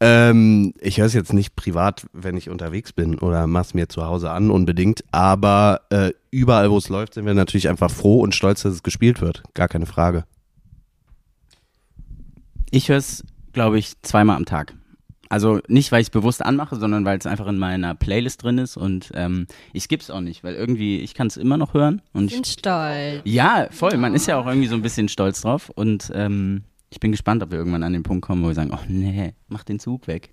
Ähm, 0.00 0.72
ich 0.80 0.96
höre 0.98 1.04
es 1.06 1.12
jetzt 1.14 1.32
nicht 1.34 1.54
privat, 1.56 2.06
wenn 2.14 2.36
ich 2.38 2.48
unterwegs 2.48 2.92
bin 2.94 3.18
oder 3.18 3.46
mach's 3.46 3.74
mir 3.74 3.88
zu 3.90 4.06
Hause 4.06 4.30
an 4.30 4.50
unbedingt, 4.50 5.04
aber 5.12 5.82
äh, 5.90 6.12
überall, 6.30 6.70
wo 6.70 6.78
es 6.78 6.88
läuft, 6.88 7.14
sind 7.14 7.26
wir 7.26 7.34
natürlich 7.34 7.68
einfach 7.68 7.90
froh 7.90 8.20
und 8.22 8.34
stolz, 8.34 8.62
dass 8.62 8.72
es 8.72 8.82
gespielt 8.82 9.20
wird. 9.20 9.42
Gar 9.52 9.68
keine 9.68 9.84
Frage. 9.84 10.24
Ich 12.70 12.88
höre 12.88 12.96
es, 12.96 13.24
glaube 13.52 13.78
ich, 13.78 13.94
zweimal 14.02 14.36
am 14.36 14.44
Tag. 14.44 14.74
Also 15.28 15.60
nicht, 15.68 15.92
weil 15.92 16.00
ich 16.00 16.06
es 16.08 16.10
bewusst 16.10 16.44
anmache, 16.44 16.74
sondern 16.76 17.04
weil 17.04 17.16
es 17.16 17.24
einfach 17.26 17.46
in 17.46 17.56
meiner 17.56 17.94
Playlist 17.94 18.42
drin 18.42 18.58
ist 18.58 18.76
und 18.76 19.10
ähm, 19.14 19.46
ich 19.72 19.84
skipp's 19.84 20.10
auch 20.10 20.20
nicht, 20.20 20.42
weil 20.42 20.54
irgendwie, 20.54 20.98
ich 20.98 21.14
kann 21.14 21.28
es 21.28 21.36
immer 21.36 21.56
noch 21.56 21.72
hören. 21.72 22.02
Und 22.12 22.26
Ich 22.26 22.32
bin 22.32 22.42
ich, 22.42 22.52
stolz. 22.54 23.20
ja, 23.24 23.68
voll, 23.70 23.96
man 23.96 24.14
ist 24.14 24.26
ja 24.26 24.38
auch 24.40 24.46
irgendwie 24.46 24.66
so 24.66 24.74
ein 24.74 24.82
bisschen 24.82 25.08
stolz 25.08 25.40
drauf 25.42 25.70
und 25.72 26.10
ähm, 26.14 26.64
ich 26.90 26.98
bin 26.98 27.12
gespannt, 27.12 27.44
ob 27.44 27.52
wir 27.52 27.58
irgendwann 27.58 27.84
an 27.84 27.92
den 27.92 28.02
Punkt 28.02 28.22
kommen, 28.26 28.42
wo 28.42 28.48
wir 28.48 28.54
sagen, 28.56 28.72
oh 28.74 28.80
nee, 28.88 29.34
mach 29.48 29.62
den 29.62 29.78
Zug 29.78 30.08
weg. 30.08 30.30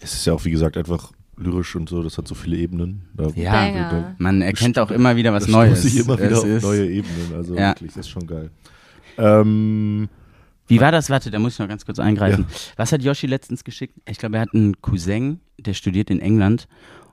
Es 0.00 0.12
ist 0.12 0.26
ja 0.26 0.34
auch, 0.34 0.44
wie 0.44 0.50
gesagt, 0.50 0.76
einfach 0.76 1.12
lyrisch 1.38 1.74
und 1.76 1.88
so, 1.88 2.02
das 2.02 2.18
hat 2.18 2.28
so 2.28 2.34
viele 2.34 2.58
Ebenen. 2.58 3.08
Da, 3.14 3.28
Ja. 3.34 4.14
Man 4.18 4.42
erkennt 4.42 4.78
auch 4.78 4.90
immer 4.90 5.16
wieder 5.16 5.32
was 5.32 5.44
das 5.44 5.52
Neues. 5.52 5.80
stoße 5.80 5.88
ich 5.96 6.04
immer 6.04 6.18
wieder 6.18 6.30
Es 6.32 6.38
auf 6.40 6.44
ist- 6.44 6.62
neue 6.62 6.86
Ebenen. 6.90 7.32
Also 7.34 7.54
Ja. 7.56 7.70
wirklich, 7.70 7.92
das 7.94 8.06
ist 8.06 8.10
schon 8.10 8.26
geil. 8.26 8.50
Ähm, 9.16 10.08
Wie 10.66 10.80
war 10.80 10.92
das? 10.92 11.10
Warte, 11.10 11.30
da 11.30 11.38
muss 11.38 11.54
ich 11.54 11.58
noch 11.58 11.68
ganz 11.68 11.84
kurz 11.84 11.98
eingreifen. 11.98 12.46
Was 12.76 12.92
hat 12.92 13.02
Yoshi 13.02 13.26
letztens 13.26 13.64
geschickt? 13.64 13.94
Ich 14.08 14.18
glaube, 14.18 14.36
er 14.36 14.42
hat 14.42 14.54
einen 14.54 14.80
Cousin, 14.80 15.40
der 15.58 15.74
studiert 15.74 16.10
in 16.10 16.20
England. 16.20 16.68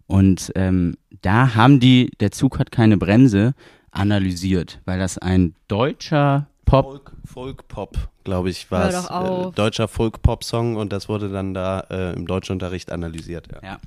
Und 0.07 0.51
ähm, 0.55 0.97
da 1.21 1.55
haben 1.55 1.79
die, 1.79 2.11
der 2.19 2.31
Zug 2.31 2.59
hat 2.59 2.71
keine 2.71 2.97
Bremse, 2.97 3.53
analysiert, 3.91 4.81
weil 4.85 4.99
das 4.99 5.17
ein 5.17 5.55
deutscher 5.67 6.47
Pop. 6.65 6.85
Folk, 6.85 7.11
Folk-Pop, 7.25 7.97
glaube 8.23 8.49
ich, 8.49 8.69
war 8.71 8.89
es. 8.89 9.05
Äh, 9.05 9.51
deutscher 9.55 9.87
Folk-Pop-Song 9.87 10.75
und 10.75 10.91
das 10.91 11.09
wurde 11.09 11.29
dann 11.29 11.53
da 11.53 11.81
äh, 11.89 12.13
im 12.13 12.27
Deutschunterricht 12.27 12.91
analysiert. 12.91 13.47
Ja. 13.51 13.69
Ja. 13.69 13.79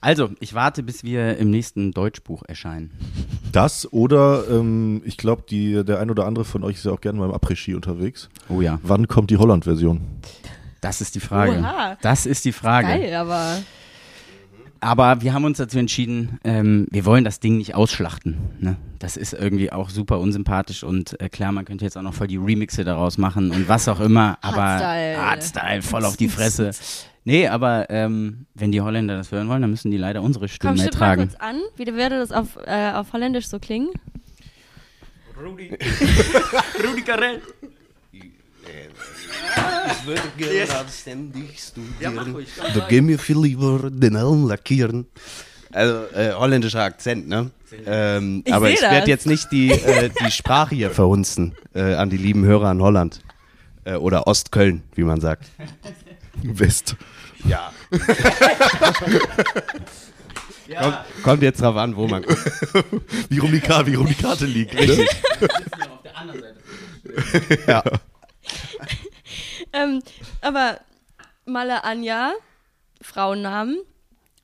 Also, 0.00 0.30
ich 0.40 0.54
warte, 0.54 0.82
bis 0.82 1.04
wir 1.04 1.36
im 1.38 1.50
nächsten 1.50 1.92
Deutschbuch 1.92 2.42
erscheinen. 2.46 2.90
das 3.52 3.92
oder 3.92 4.44
ähm, 4.50 5.02
ich 5.04 5.16
glaube, 5.16 5.42
der 5.50 6.00
ein 6.00 6.10
oder 6.10 6.26
andere 6.26 6.44
von 6.44 6.64
euch 6.64 6.76
ist 6.76 6.84
ja 6.84 6.92
auch 6.92 7.00
gerne 7.00 7.18
mal 7.18 7.26
im 7.26 7.34
Après-Ski 7.34 7.74
unterwegs. 7.74 8.28
Oh 8.48 8.60
ja, 8.60 8.78
Wann 8.82 9.08
kommt 9.08 9.30
die 9.30 9.36
Holland-Version? 9.36 10.00
das 10.80 11.00
ist 11.00 11.14
die 11.14 11.20
Frage. 11.20 11.60
Oha. 11.60 11.96
Das 12.02 12.26
ist 12.26 12.44
die 12.44 12.52
Frage. 12.52 12.88
Geil, 12.88 13.14
aber 13.14 13.58
Aber 14.82 15.22
wir 15.22 15.32
haben 15.32 15.44
uns 15.44 15.58
dazu 15.58 15.78
entschieden, 15.78 16.40
ähm, 16.42 16.88
wir 16.90 17.04
wollen 17.04 17.22
das 17.22 17.38
Ding 17.38 17.56
nicht 17.56 17.76
ausschlachten. 17.76 18.36
Ne? 18.58 18.76
Das 18.98 19.16
ist 19.16 19.32
irgendwie 19.32 19.70
auch 19.70 19.90
super 19.90 20.18
unsympathisch 20.18 20.82
und 20.82 21.20
äh, 21.20 21.28
klar, 21.28 21.52
man 21.52 21.64
könnte 21.64 21.84
jetzt 21.84 21.96
auch 21.96 22.02
noch 22.02 22.14
voll 22.14 22.26
die 22.26 22.36
Remixe 22.36 22.82
daraus 22.82 23.16
machen 23.16 23.52
und 23.52 23.68
was 23.68 23.86
auch 23.86 24.00
immer, 24.00 24.38
aber 24.40 24.56
Hardstyle. 24.60 25.16
Hardstyle, 25.18 25.82
voll 25.82 26.04
auf 26.04 26.16
die 26.16 26.28
Fresse. 26.28 26.72
Nee, 27.22 27.46
aber 27.46 27.90
ähm, 27.90 28.46
wenn 28.54 28.72
die 28.72 28.80
Holländer 28.80 29.16
das 29.16 29.30
hören 29.30 29.48
wollen, 29.48 29.62
dann 29.62 29.70
müssen 29.70 29.92
die 29.92 29.98
leider 29.98 30.20
unsere 30.20 30.46
komm, 30.46 30.54
Stimme 30.54 30.78
stimmt 30.78 30.98
mal 30.98 31.06
ertragen. 31.06 31.28
kurz 31.28 31.40
an. 31.40 31.60
Wie 31.76 31.86
würde 31.86 32.18
das 32.18 32.32
auf, 32.32 32.58
äh, 32.66 32.90
auf 32.90 33.12
Holländisch 33.12 33.46
so 33.46 33.60
klingen? 33.60 33.90
Rudi. 35.40 35.70
Rudi 36.84 37.02
Carell. 37.02 37.40
Ich 40.02 40.06
würde 40.08 40.22
gerne 40.36 40.66
ständig 40.90 41.60
Ja, 42.00 42.10
mach 42.10 42.22
studieren. 42.22 42.34
ruhig. 42.34 42.48
Da 42.74 42.86
gehen 42.88 43.06
wir 43.08 43.18
viel 43.18 43.38
lieber 43.38 43.88
den 43.90 44.16
Helm 44.16 44.46
lackieren. 44.48 45.06
Also 45.70 45.94
äh, 46.14 46.32
holländischer 46.34 46.82
Akzent, 46.82 47.28
ne? 47.28 47.50
Ähm, 47.86 48.42
Ich 48.44 48.52
aber 48.52 48.68
ich 48.70 48.82
werde 48.82 49.08
jetzt 49.08 49.26
nicht 49.26 49.50
die, 49.52 49.70
äh, 49.70 50.10
die 50.10 50.30
Sprache 50.30 50.74
hier 50.74 50.90
verhunzen 50.90 51.54
äh, 51.74 51.94
an 51.94 52.10
die 52.10 52.16
lieben 52.18 52.44
Hörer 52.44 52.70
in 52.72 52.82
Holland. 52.82 53.20
Äh, 53.84 53.94
oder 53.94 54.26
Ostköln, 54.26 54.82
wie 54.94 55.04
man 55.04 55.20
sagt. 55.20 55.46
West. 56.42 56.96
Ja. 57.44 57.72
Kommt, 60.80 60.98
kommt 61.22 61.42
jetzt 61.42 61.60
drauf 61.60 61.76
an, 61.76 61.96
wo 61.96 62.06
man 62.08 62.22
guckt. 62.22 62.40
Wie 63.28 63.38
rum 63.38 63.52
die, 63.52 63.60
Karte, 63.60 63.90
wie 63.90 63.94
rum 63.96 64.06
die 64.06 64.14
Karte 64.14 64.46
liegt. 64.46 64.74
Ne? 64.74 65.06
auf 65.90 66.02
der 66.02 66.16
anderen 66.16 66.40
Seite. 66.40 67.58
Ja. 67.66 67.82
Ähm, 69.72 70.02
aber 70.40 70.80
Malle 71.44 71.84
Anja, 71.84 72.32
Frauennamen, 73.00 73.78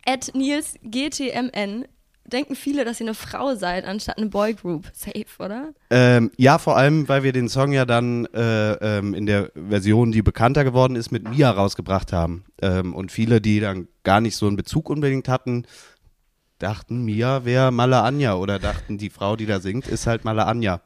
at 0.04 0.34
Nils 0.34 0.74
GTMN, 0.82 1.86
denken 2.24 2.54
viele, 2.54 2.84
dass 2.84 3.00
ihr 3.00 3.06
eine 3.06 3.14
Frau 3.14 3.54
seid, 3.54 3.84
anstatt 3.84 4.18
eine 4.18 4.26
Boygroup. 4.26 4.90
Safe, 4.92 5.24
oder? 5.38 5.72
Ähm, 5.90 6.30
ja, 6.36 6.58
vor 6.58 6.76
allem, 6.76 7.08
weil 7.08 7.22
wir 7.22 7.32
den 7.32 7.48
Song 7.48 7.72
ja 7.72 7.84
dann 7.84 8.26
äh, 8.26 8.72
ähm, 8.98 9.14
in 9.14 9.26
der 9.26 9.50
Version, 9.54 10.12
die 10.12 10.22
bekannter 10.22 10.64
geworden 10.64 10.96
ist, 10.96 11.10
mit 11.10 11.28
Mia 11.28 11.50
rausgebracht 11.50 12.12
haben. 12.12 12.44
Ähm, 12.60 12.94
und 12.94 13.12
viele, 13.12 13.40
die 13.40 13.60
dann 13.60 13.88
gar 14.04 14.20
nicht 14.20 14.36
so 14.36 14.46
einen 14.46 14.56
Bezug 14.56 14.90
unbedingt 14.90 15.28
hatten, 15.28 15.66
dachten, 16.58 17.04
Mia 17.04 17.44
wäre 17.44 17.70
Mala 17.70 18.04
Anja 18.04 18.34
oder 18.34 18.58
dachten, 18.58 18.98
die 18.98 19.10
Frau, 19.10 19.36
die 19.36 19.46
da 19.46 19.60
singt, 19.60 19.86
ist 19.86 20.06
halt 20.06 20.24
Mala 20.24 20.44
Anja. 20.44 20.80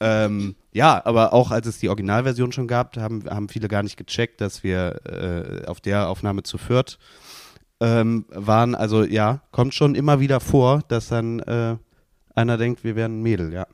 Ähm, 0.00 0.56
ja, 0.72 1.00
aber 1.04 1.32
auch 1.32 1.50
als 1.50 1.66
es 1.66 1.78
die 1.78 1.88
Originalversion 1.88 2.52
schon 2.52 2.66
gab, 2.66 2.96
haben, 2.96 3.24
haben 3.28 3.48
viele 3.48 3.68
gar 3.68 3.82
nicht 3.82 3.96
gecheckt, 3.96 4.40
dass 4.40 4.62
wir 4.62 5.00
äh, 5.06 5.66
auf 5.66 5.80
der 5.80 6.08
Aufnahme 6.08 6.42
zu 6.42 6.58
viert 6.58 6.98
ähm, 7.80 8.26
waren. 8.28 8.74
Also 8.74 9.04
ja, 9.04 9.42
kommt 9.52 9.74
schon 9.74 9.94
immer 9.94 10.20
wieder 10.20 10.40
vor, 10.40 10.82
dass 10.88 11.08
dann 11.08 11.40
äh, 11.40 11.76
einer 12.34 12.56
denkt, 12.58 12.84
wir 12.84 12.96
wären 12.96 13.22
Mädel, 13.22 13.52
ja. 13.52 13.66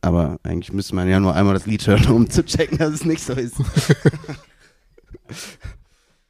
Aber 0.00 0.38
eigentlich 0.42 0.72
müsste 0.72 0.94
man 0.94 1.08
ja 1.08 1.18
nur 1.18 1.34
einmal 1.34 1.54
das 1.54 1.66
Lied 1.66 1.86
hören, 1.86 2.06
um 2.08 2.30
zu 2.30 2.44
checken, 2.44 2.78
dass 2.78 2.90
es 2.90 3.04
nicht 3.04 3.22
so 3.22 3.32
ist. 3.32 3.56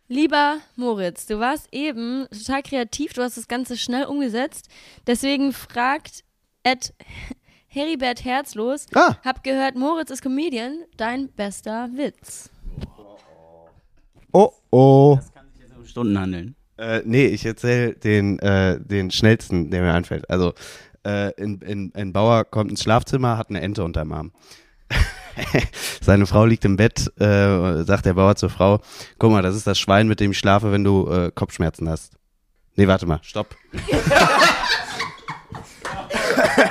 Lieber 0.08 0.56
Moritz, 0.74 1.26
du 1.26 1.38
warst 1.38 1.68
eben 1.70 2.26
total 2.30 2.62
kreativ, 2.62 3.12
du 3.12 3.22
hast 3.22 3.36
das 3.36 3.46
Ganze 3.46 3.76
schnell 3.76 4.06
umgesetzt. 4.06 4.70
Deswegen 5.06 5.52
fragt 5.52 6.24
at 6.64 6.94
Heribert 7.70 8.24
Herzlos, 8.24 8.86
Ah. 8.94 9.16
hab 9.24 9.44
gehört, 9.44 9.76
Moritz 9.76 10.10
ist 10.10 10.22
Comedian, 10.22 10.84
dein 10.96 11.28
bester 11.28 11.88
Witz. 11.94 12.48
Oh, 14.32 14.50
oh. 14.70 15.16
Das 15.16 15.32
kann 15.34 15.46
sich 15.52 15.60
jetzt 15.62 15.76
um 15.76 15.84
Stunden 15.86 16.18
handeln. 16.18 16.56
Äh, 16.78 17.02
nee, 17.04 17.26
ich 17.26 17.44
erzähle 17.44 17.92
den, 17.94 18.38
äh, 18.38 18.80
den 18.80 19.10
schnellsten, 19.10 19.70
der 19.70 19.82
mir 19.82 19.92
einfällt. 19.92 20.30
Also, 20.30 20.54
äh, 21.04 21.30
in, 21.34 21.60
in, 21.60 21.92
ein 21.94 22.12
Bauer 22.14 22.44
kommt 22.44 22.70
ins 22.70 22.82
Schlafzimmer, 22.82 23.36
hat 23.36 23.50
eine 23.50 23.60
Ente 23.60 23.84
unterm 23.84 24.12
Arm. 24.12 24.32
Seine 26.00 26.24
Frau 26.26 26.46
liegt 26.46 26.64
im 26.64 26.76
Bett, 26.76 27.12
äh, 27.20 27.84
sagt 27.84 28.06
der 28.06 28.14
Bauer 28.14 28.36
zur 28.36 28.48
Frau, 28.48 28.80
guck 29.18 29.30
mal, 29.30 29.42
das 29.42 29.54
ist 29.54 29.66
das 29.66 29.78
Schwein, 29.78 30.08
mit 30.08 30.20
dem 30.20 30.30
ich 30.30 30.38
schlafe, 30.38 30.72
wenn 30.72 30.84
du 30.84 31.06
äh, 31.10 31.30
Kopfschmerzen 31.34 31.88
hast. 31.88 32.14
Nee, 32.76 32.86
warte 32.86 33.06
mal, 33.06 33.18
stopp. 33.22 33.54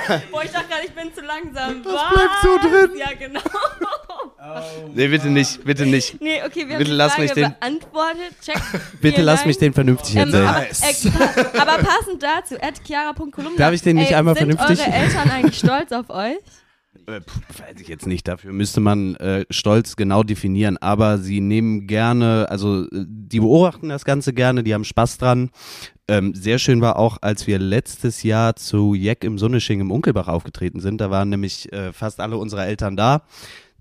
Boah, 0.30 0.42
ich 0.44 0.50
dachte 0.50 0.68
gerade, 0.68 0.84
ich 0.86 0.92
bin 0.92 1.12
zu 1.14 1.20
langsam. 1.22 1.82
Das 1.82 1.92
bleibt 2.12 2.30
so 2.42 2.58
drin. 2.58 2.90
Ja, 2.98 3.12
genau. 3.18 3.40
Nee, 4.94 5.08
bitte 5.08 5.28
nicht, 5.28 5.62
bitte 5.64 5.84
nicht. 5.84 6.20
Nee, 6.20 6.42
okay, 6.44 6.66
wir 6.66 6.74
haben 6.74 6.78
Bitte 6.78 6.90
die 6.90 6.96
lass 6.96 7.12
Frage 7.12 7.22
mich 7.24 7.32
den- 7.32 7.54
beantwortet. 7.58 8.34
Check. 8.42 8.56
Bitte 9.00 9.22
lass 9.22 9.40
Dank. 9.40 9.46
mich 9.48 9.58
den 9.58 9.72
vernünftig 9.74 10.16
Ähm, 10.16 10.32
erzählen. 10.32 10.46
aber, 10.46 10.62
äh, 10.64 11.58
aber 11.60 11.82
passend 11.84 12.22
dazu, 12.22 12.54
at 12.60 12.82
chiara.kolumna. 12.84 13.56
Darf 13.58 13.72
ich 13.74 13.82
den 13.82 13.96
nicht 13.96 14.10
Ey, 14.10 14.16
einmal 14.16 14.34
sind 14.36 14.52
vernünftig- 14.58 14.86
eure 14.86 14.96
Eltern 14.96 15.30
eigentlich 15.30 15.58
stolz 15.58 15.92
auf 15.92 16.08
euch? 16.10 16.36
Äh, 17.08 17.20
weiß 17.20 17.80
ich 17.80 17.88
jetzt 17.88 18.06
nicht. 18.06 18.28
Dafür 18.28 18.52
müsste 18.52 18.80
man 18.80 19.16
äh, 19.16 19.46
Stolz 19.48 19.96
genau 19.96 20.22
definieren. 20.22 20.76
Aber 20.76 21.16
sie 21.16 21.40
nehmen 21.40 21.86
gerne, 21.86 22.46
also 22.50 22.84
äh, 22.84 22.88
die 23.08 23.40
beobachten 23.40 23.88
das 23.88 24.04
Ganze 24.04 24.34
gerne, 24.34 24.62
die 24.62 24.74
haben 24.74 24.84
Spaß 24.84 25.16
dran. 25.16 25.50
Ähm, 26.06 26.34
sehr 26.34 26.58
schön 26.58 26.82
war 26.82 26.98
auch, 26.98 27.16
als 27.22 27.46
wir 27.46 27.58
letztes 27.58 28.22
Jahr 28.22 28.56
zu 28.56 28.94
Jeck 28.94 29.24
im 29.24 29.38
Sonnesching 29.38 29.80
im 29.80 29.90
Unkelbach 29.90 30.28
aufgetreten 30.28 30.80
sind. 30.80 31.00
Da 31.00 31.10
waren 31.10 31.30
nämlich 31.30 31.72
äh, 31.72 31.94
fast 31.94 32.20
alle 32.20 32.36
unserer 32.36 32.66
Eltern 32.66 32.96
da. 32.96 33.22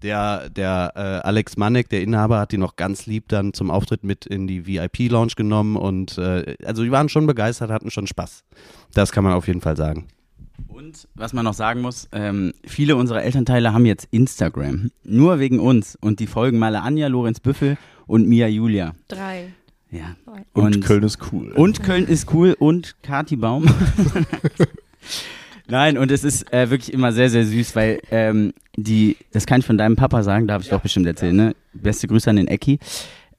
Der, 0.01 0.49
der 0.49 0.93
äh, 0.95 1.27
Alex 1.27 1.57
Manek, 1.57 1.89
der 1.89 2.03
Inhaber, 2.03 2.39
hat 2.39 2.53
die 2.53 2.57
noch 2.57 2.75
ganz 2.75 3.07
lieb 3.07 3.27
dann 3.27 3.53
zum 3.53 3.71
Auftritt 3.71 4.03
mit 4.03 4.25
in 4.25 4.47
die 4.47 4.67
VIP-Lounge 4.67 5.33
genommen. 5.35 5.75
Und 5.75 6.17
äh, 6.17 6.55
also 6.63 6.83
die 6.83 6.91
waren 6.91 7.09
schon 7.09 7.27
begeistert, 7.27 7.71
hatten 7.71 7.91
schon 7.91 8.07
Spaß. 8.07 8.45
Das 8.93 9.11
kann 9.11 9.25
man 9.25 9.33
auf 9.33 9.47
jeden 9.47 9.61
Fall 9.61 9.75
sagen. 9.75 10.07
Und 10.67 11.07
was 11.15 11.33
man 11.33 11.45
noch 11.45 11.53
sagen 11.53 11.81
muss, 11.81 12.07
ähm, 12.11 12.53
viele 12.65 12.95
unserer 12.95 13.23
Elternteile 13.23 13.73
haben 13.73 13.85
jetzt 13.85 14.07
Instagram. 14.11 14.91
Nur 15.03 15.39
wegen 15.39 15.59
uns. 15.59 15.97
Und 15.99 16.19
die 16.19 16.27
folgen 16.27 16.59
Male 16.59 16.81
Anja, 16.81 17.07
Lorenz 17.07 17.39
Büffel 17.39 17.77
und 18.05 18.27
Mia 18.27 18.47
Julia. 18.47 18.93
Drei. 19.07 19.53
Ja. 19.91 20.15
Und, 20.53 20.83
Köln 20.83 21.03
ist 21.03 21.19
cool. 21.31 21.51
Und 21.53 21.83
Köln 21.83 22.07
ist 22.07 22.33
cool 22.33 22.55
und 22.57 22.95
Kati 23.03 23.35
Baum. 23.35 23.65
Nein, 25.69 25.97
und 25.97 26.11
es 26.11 26.23
ist 26.23 26.51
äh, 26.53 26.69
wirklich 26.69 26.93
immer 26.93 27.11
sehr, 27.11 27.29
sehr 27.29 27.45
süß, 27.45 27.75
weil 27.75 27.99
ähm, 28.09 28.53
die, 28.77 29.17
das 29.31 29.45
kann 29.45 29.59
ich 29.59 29.65
von 29.65 29.77
deinem 29.77 29.97
Papa 29.97 30.23
sagen, 30.23 30.47
darf 30.47 30.61
ich 30.61 30.69
doch 30.69 30.81
bestimmt 30.81 31.07
erzählen, 31.07 31.35
ne? 31.35 31.55
Beste 31.73 32.07
Grüße 32.07 32.29
an 32.29 32.37
den 32.37 32.47
Ecki. 32.47 32.79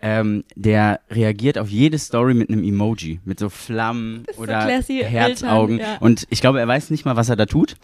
Ähm, 0.00 0.44
der 0.54 1.00
reagiert 1.10 1.58
auf 1.58 1.68
jede 1.68 1.98
Story 1.98 2.32
mit 2.32 2.50
einem 2.50 2.62
Emoji, 2.62 3.18
mit 3.24 3.40
so 3.40 3.48
Flammen 3.48 4.24
so 4.32 4.42
oder 4.42 4.64
classy 4.64 5.02
Herzaugen. 5.04 5.80
Eltern, 5.80 5.94
ja. 5.94 5.98
Und 5.98 6.26
ich 6.30 6.40
glaube, 6.40 6.60
er 6.60 6.68
weiß 6.68 6.90
nicht 6.90 7.04
mal, 7.04 7.16
was 7.16 7.28
er 7.28 7.34
da 7.36 7.46
tut, 7.46 7.74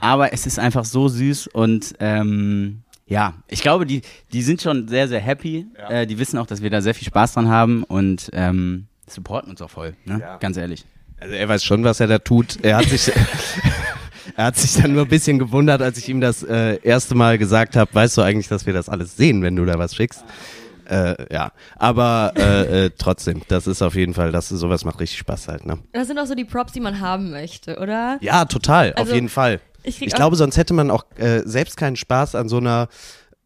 aber 0.00 0.32
es 0.32 0.46
ist 0.46 0.58
einfach 0.58 0.84
so 0.84 1.06
süß 1.06 1.46
und 1.46 1.94
ähm, 2.00 2.82
ja, 3.06 3.34
ich 3.48 3.60
glaube, 3.62 3.86
die, 3.86 4.02
die 4.32 4.42
sind 4.42 4.62
schon 4.62 4.86
sehr, 4.86 5.08
sehr 5.08 5.20
happy. 5.20 5.66
Äh, 5.88 6.06
die 6.06 6.18
wissen 6.18 6.38
auch, 6.38 6.46
dass 6.46 6.62
wir 6.62 6.70
da 6.70 6.80
sehr 6.80 6.94
viel 6.94 7.06
Spaß 7.06 7.34
dran 7.34 7.48
haben 7.48 7.82
und 7.84 8.30
ähm, 8.32 8.86
supporten 9.08 9.50
uns 9.50 9.60
auch 9.62 9.70
voll, 9.70 9.94
ne? 10.04 10.20
Ja. 10.20 10.36
ganz 10.38 10.56
ehrlich. 10.56 10.84
Also 11.18 11.34
er 11.34 11.48
weiß 11.48 11.62
schon, 11.64 11.84
was 11.84 12.00
er 12.00 12.06
da 12.06 12.18
tut. 12.18 12.58
Er 12.62 12.78
hat 12.78 12.86
sich, 12.86 13.12
er 14.36 14.44
hat 14.46 14.56
sich 14.56 14.80
dann 14.80 14.94
nur 14.94 15.02
ein 15.02 15.08
bisschen 15.08 15.38
gewundert, 15.38 15.82
als 15.82 15.98
ich 15.98 16.08
ihm 16.08 16.20
das 16.20 16.42
äh, 16.42 16.78
erste 16.82 17.14
Mal 17.14 17.36
gesagt 17.36 17.76
habe, 17.76 17.92
weißt 17.92 18.16
du 18.16 18.22
eigentlich, 18.22 18.48
dass 18.48 18.66
wir 18.66 18.72
das 18.72 18.88
alles 18.88 19.16
sehen, 19.16 19.42
wenn 19.42 19.56
du 19.56 19.64
da 19.64 19.78
was 19.78 19.94
schickst? 19.94 20.24
Äh, 20.90 21.32
ja, 21.32 21.52
aber 21.76 22.32
äh, 22.36 22.86
äh, 22.86 22.90
trotzdem, 22.98 23.42
das 23.46 23.68
ist 23.68 23.80
auf 23.80 23.94
jeden 23.94 24.12
Fall, 24.12 24.32
das 24.32 24.48
sowas 24.48 24.84
macht 24.84 24.98
richtig 24.98 25.20
Spaß 25.20 25.46
halt, 25.46 25.64
ne? 25.64 25.78
Das 25.92 26.08
sind 26.08 26.18
auch 26.18 26.26
so 26.26 26.34
die 26.34 26.44
Props, 26.44 26.72
die 26.72 26.80
man 26.80 26.98
haben 26.98 27.30
möchte, 27.30 27.78
oder? 27.78 28.18
Ja, 28.20 28.44
total, 28.44 28.92
Also, 28.94 29.10
auf 29.10 29.14
jeden 29.14 29.28
Fall. 29.28 29.60
Ich, 29.84 30.02
Ich 30.02 30.12
glaube, 30.12 30.34
sonst 30.34 30.56
hätte 30.56 30.74
man 30.74 30.90
auch 30.90 31.04
äh, 31.16 31.42
selbst 31.44 31.76
keinen 31.76 31.94
Spaß 31.94 32.34
an 32.34 32.48
so 32.48 32.56
einer 32.56 32.88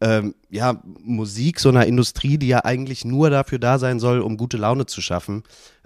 ähm, 0.01 0.33
ja, 0.49 0.81
Musik, 1.03 1.59
so 1.59 1.69
einer 1.69 1.85
Industrie, 1.85 2.39
die 2.39 2.47
ja 2.47 2.65
eigentlich 2.65 3.05
nur 3.05 3.29
dafür 3.29 3.59
da 3.59 3.77
sein 3.77 3.99
soll, 3.99 4.21
um 4.21 4.37
gute 4.37 4.57
Laune 4.57 4.87
zu 4.87 5.01
schaffen. 5.01 5.43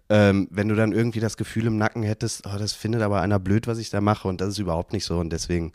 Ähm, 0.08 0.48
wenn 0.52 0.70
du 0.70 0.76
dann 0.76 0.94
irgendwie 0.94 1.20
das 1.20 1.36
Gefühl 1.38 1.68
im 1.68 1.78
Nacken 1.78 2.04
hättest, 2.04 2.48
oh, 2.48 2.58
das 2.58 2.74
findet 2.74 3.02
aber 3.02 3.22
einer 3.22 3.38
blöd, 3.38 3.68
was 3.68 3.78
ich 3.78 3.90
da 3.90 4.02
mache 4.02 4.28
und 4.28 4.42
das 4.42 4.50
ist 4.50 4.60
überhaupt 4.60 4.94
nicht 4.94 5.06
so 5.06 5.20
und 5.20 5.30
deswegen 5.30 5.74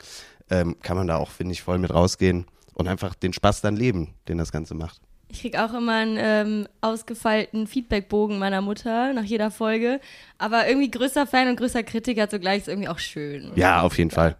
ähm, 0.50 0.76
kann 0.82 0.96
man 0.96 1.06
da 1.06 1.16
auch, 1.16 1.30
finde 1.30 1.52
ich, 1.52 1.62
voll 1.62 1.78
mit 1.78 1.92
rausgehen 1.92 2.46
und 2.72 2.88
einfach 2.88 3.14
den 3.14 3.32
Spaß 3.34 3.60
dann 3.60 3.76
leben, 3.76 4.14
den 4.28 4.38
das 4.38 4.50
Ganze 4.50 4.74
macht. 4.74 5.00
Ich 5.28 5.40
kriege 5.40 5.64
auch 5.64 5.74
immer 5.74 5.94
einen 5.94 6.16
ähm, 6.18 6.68
ausgefeilten 6.80 7.66
Feedbackbogen 7.66 8.38
meiner 8.38 8.60
Mutter 8.60 9.12
nach 9.12 9.24
jeder 9.24 9.50
Folge. 9.50 10.00
Aber 10.38 10.68
irgendwie 10.68 10.90
größter 10.90 11.26
Fan 11.26 11.48
und 11.48 11.56
größter 11.56 11.82
Kritiker 11.82 12.28
zugleich 12.28 12.58
ist 12.58 12.68
irgendwie 12.68 12.88
auch 12.88 12.98
schön. 12.98 13.52
Ja, 13.56 13.82
auf 13.82 13.98
jeden 13.98 14.10
Fall. 14.10 14.36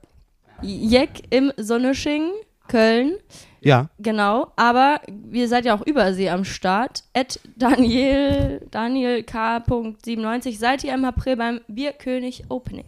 Jeck 0.62 1.22
im 1.30 1.52
Sonnesching, 1.56 2.30
Köln. 2.68 3.16
Ja. 3.60 3.88
Genau, 3.98 4.52
aber 4.56 5.00
ihr 5.32 5.48
seid 5.48 5.64
ja 5.64 5.74
auch 5.74 5.86
übersee 5.86 6.28
am 6.28 6.44
Start. 6.44 7.04
At 7.14 7.40
Daniel, 7.56 8.60
Daniel 8.70 9.22
K.97 9.22 10.58
seid 10.58 10.84
ihr 10.84 10.94
im 10.94 11.04
April 11.04 11.36
beim 11.36 11.60
Bierkönig 11.66 12.44
Opening. 12.50 12.84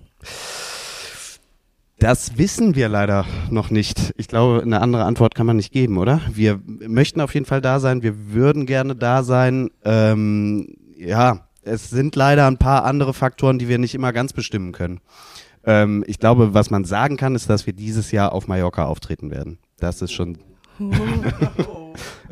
Das 1.99 2.37
wissen 2.37 2.75
wir 2.75 2.91
leider 2.91 3.25
noch 3.51 3.71
nicht. 3.71 4.13
Ich 4.19 4.29
glaube, 4.29 4.61
eine 4.63 4.83
andere 4.83 5.05
Antwort 5.05 5.35
kann 5.35 5.47
man 5.47 5.57
nicht 5.57 5.73
geben, 5.73 5.97
oder? 5.97 6.21
Wir 6.31 6.61
möchten 6.65 7.23
auf 7.23 7.33
jeden 7.33 7.47
Fall 7.47 7.63
da 7.63 7.81
sein. 7.81 8.03
Wir 8.03 8.33
würden 8.33 8.67
gerne 8.67 8.95
da 8.95 9.23
sein. 9.23 9.71
Ähm, 9.83 10.77
ja, 10.99 11.47
es 11.63 11.89
sind 11.89 12.15
leider 12.15 12.47
ein 12.47 12.59
paar 12.59 12.85
andere 12.85 13.15
Faktoren, 13.15 13.59
die 13.59 13.69
wir 13.69 13.79
nicht 13.79 13.95
immer 13.95 14.13
ganz 14.13 14.35
bestimmen 14.35 14.73
können. 14.73 15.01
Ähm, 15.65 16.05
ich 16.07 16.19
glaube, 16.19 16.53
was 16.53 16.71
man 16.71 16.85
sagen 16.85 17.17
kann, 17.17 17.35
ist, 17.35 17.49
dass 17.49 17.67
wir 17.67 17.73
dieses 17.73 18.13
Jahr 18.13 18.33
auf 18.33 18.47
Mallorca 18.47 18.85
auftreten 18.85 19.31
werden. 19.31 19.59
Das 19.79 20.03
ist 20.03 20.13
schon. 20.13 20.39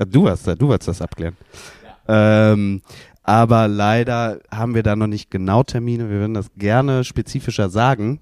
du 0.07 0.29
hast, 0.29 0.47
du 0.47 0.69
wolltest 0.69 0.89
das 0.89 1.01
abklären. 1.01 1.37
Ähm, 2.07 2.83
aber 3.23 3.67
leider 3.69 4.41
haben 4.51 4.75
wir 4.75 4.83
da 4.83 4.95
noch 4.95 5.07
nicht 5.07 5.31
genau 5.31 5.62
Termine. 5.62 6.11
Wir 6.11 6.19
würden 6.19 6.35
das 6.35 6.51
gerne 6.57 7.03
spezifischer 7.03 7.71
sagen. 7.71 8.21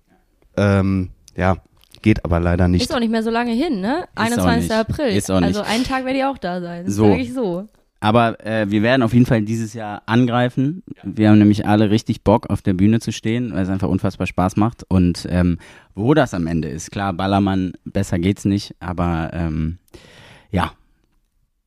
Ähm, 0.56 1.10
ja, 1.36 1.56
geht 2.02 2.24
aber 2.24 2.40
leider 2.40 2.68
nicht. 2.68 2.82
Ist 2.82 2.94
auch 2.94 3.00
nicht 3.00 3.10
mehr 3.10 3.22
so 3.22 3.30
lange 3.30 3.52
hin, 3.52 3.80
ne? 3.80 4.04
auch 4.14 4.22
21. 4.22 4.62
nicht. 4.62 4.72
April. 4.72 5.16
Ist 5.16 5.30
auch 5.30 5.40
nicht. 5.40 5.48
Also 5.48 5.62
einen 5.62 5.84
Tag 5.84 6.04
werde 6.04 6.18
ich 6.18 6.24
auch 6.24 6.38
da 6.38 6.60
sein. 6.60 6.84
Das 6.86 6.94
So. 6.94 7.08
sage 7.08 7.20
ich 7.22 7.32
so. 7.32 7.66
Aber 8.00 8.44
äh, 8.44 8.68
wir 8.68 8.82
werden 8.82 9.04
auf 9.04 9.12
jeden 9.14 9.26
Fall 9.26 9.42
dieses 9.42 9.74
Jahr 9.74 10.02
angreifen. 10.06 10.82
Wir 11.04 11.30
haben 11.30 11.38
nämlich 11.38 11.68
alle 11.68 11.90
richtig 11.90 12.24
Bock, 12.24 12.50
auf 12.50 12.60
der 12.60 12.72
Bühne 12.74 12.98
zu 12.98 13.12
stehen, 13.12 13.52
weil 13.52 13.62
es 13.62 13.68
einfach 13.68 13.88
unfassbar 13.88 14.26
Spaß 14.26 14.56
macht. 14.56 14.82
Und 14.88 15.24
ähm, 15.30 15.58
wo 15.94 16.12
das 16.12 16.34
am 16.34 16.48
Ende 16.48 16.68
ist, 16.68 16.90
klar, 16.90 17.12
Ballermann, 17.12 17.74
besser 17.84 18.18
geht's 18.18 18.44
nicht. 18.44 18.74
Aber 18.80 19.30
ähm, 19.32 19.78
ja, 20.50 20.72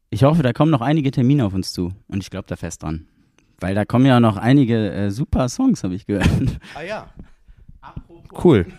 ich 0.09 0.23
hoffe, 0.23 0.43
da 0.43 0.51
kommen 0.51 0.71
noch 0.71 0.81
einige 0.81 1.09
Termine 1.11 1.45
auf 1.45 1.53
uns 1.53 1.71
zu. 1.71 1.93
Und 2.09 2.21
ich 2.21 2.29
glaube 2.29 2.47
da 2.49 2.57
fest 2.57 2.83
dran. 2.83 3.07
Weil 3.61 3.73
da 3.73 3.85
kommen 3.85 4.05
ja 4.05 4.19
noch 4.19 4.35
einige 4.35 4.91
äh, 4.91 5.11
super 5.11 5.47
Songs, 5.47 5.85
habe 5.85 5.95
ich 5.95 6.05
gehört. 6.05 6.27
Ah 6.75 6.81
ja. 6.83 7.07
Cool. 8.43 8.65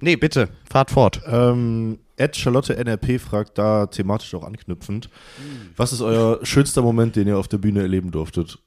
Nee, 0.00 0.16
bitte, 0.16 0.48
fahrt 0.70 0.90
fort. 0.90 1.22
Ähm, 1.26 1.98
Ed 2.16 2.36
Charlotte 2.36 2.76
NRP 2.76 3.20
fragt 3.20 3.58
da 3.58 3.86
thematisch 3.86 4.34
auch 4.34 4.44
anknüpfend. 4.44 5.08
Was 5.76 5.92
ist 5.92 6.00
euer 6.00 6.44
schönster 6.44 6.82
Moment, 6.82 7.16
den 7.16 7.26
ihr 7.28 7.38
auf 7.38 7.48
der 7.48 7.58
Bühne 7.58 7.80
erleben 7.82 8.10
durftet? 8.10 8.58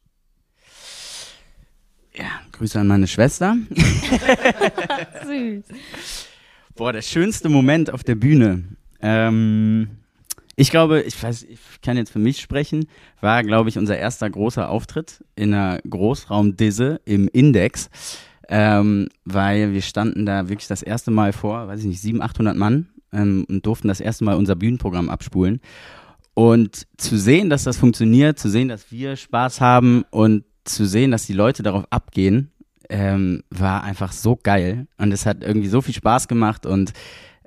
Ja, 2.14 2.26
Grüße 2.52 2.80
an 2.80 2.88
meine 2.88 3.08
Schwester. 3.08 3.56
Süß. 5.26 5.64
Boah, 6.76 6.92
der 6.92 7.02
schönste 7.02 7.48
Moment 7.48 7.92
auf 7.92 8.04
der 8.04 8.16
Bühne. 8.16 8.64
Ähm, 9.02 9.90
ich 10.56 10.70
glaube, 10.70 11.02
ich 11.02 11.22
weiß, 11.22 11.44
ich 11.44 11.60
kann 11.82 11.98
jetzt 11.98 12.12
für 12.12 12.20
mich 12.20 12.42
sprechen, 12.42 12.88
war, 13.22 13.44
glaube 13.44 13.70
ich, 13.70 13.78
unser 13.78 13.98
erster 13.98 14.30
großer 14.30 14.70
Auftritt 14.70 15.24
in 15.36 15.54
einer 15.54 15.80
Großraumdisse 15.90 17.02
im 17.06 17.30
Index. 17.30 17.90
Ähm, 18.50 19.08
weil 19.24 19.74
wir 19.74 19.82
standen 19.82 20.26
da 20.26 20.50
wirklich 20.50 20.68
das 20.68 20.82
erste 20.82 21.12
Mal 21.12 21.32
vor, 21.34 21.68
weiß 21.68 21.82
ich 21.82 21.86
nicht, 21.86 22.02
700, 22.02 22.32
800 22.32 22.58
Mann 22.58 22.88
ähm, 23.14 23.46
und 23.48 23.66
durften 23.66 23.88
das 23.88 24.02
erste 24.02 24.24
Mal 24.24 24.36
unser 24.36 24.56
Bühnenprogramm 24.56 25.10
abspulen. 25.10 25.62
Und 26.34 26.88
zu 26.98 27.18
sehen, 27.18 27.50
dass 27.50 27.64
das 27.64 27.78
funktioniert, 27.78 28.40
zu 28.40 28.50
sehen, 28.50 28.70
dass 28.70 28.92
wir 28.92 29.16
Spaß 29.16 29.62
haben 29.62 30.06
und 30.12 30.44
zu 30.64 30.86
sehen, 30.86 31.12
dass 31.12 31.26
die 31.26 31.34
Leute 31.34 31.64
darauf 31.64 31.86
abgehen, 31.90 32.52
ähm, 32.90 33.44
war 33.50 33.84
einfach 33.84 34.12
so 34.12 34.38
geil. 34.42 34.88
Und 34.98 35.12
es 35.12 35.26
hat 35.26 35.44
irgendwie 35.44 35.68
so 35.68 35.82
viel 35.82 35.94
Spaß 35.94 36.28
gemacht. 36.28 36.66
Und 36.66 36.94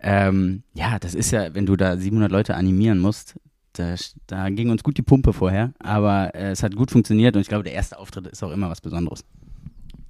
ähm, 0.02 0.62
ja, 0.74 0.98
das 0.98 1.14
ist 1.14 1.30
ja, 1.30 1.54
wenn 1.54 1.66
du 1.66 1.76
da 1.76 1.96
700 1.96 2.30
Leute 2.30 2.54
animieren 2.54 2.98
musst, 2.98 3.34
da, 3.72 3.94
da 4.26 4.48
ging 4.50 4.70
uns 4.70 4.82
gut 4.82 4.98
die 4.98 5.02
Pumpe 5.02 5.32
vorher. 5.32 5.72
Aber 5.78 6.34
äh, 6.34 6.50
es 6.50 6.62
hat 6.62 6.76
gut 6.76 6.90
funktioniert 6.90 7.36
und 7.36 7.42
ich 7.42 7.48
glaube, 7.48 7.64
der 7.64 7.72
erste 7.72 7.98
Auftritt 7.98 8.26
ist 8.26 8.42
auch 8.42 8.52
immer 8.52 8.70
was 8.70 8.80
Besonderes. 8.80 9.24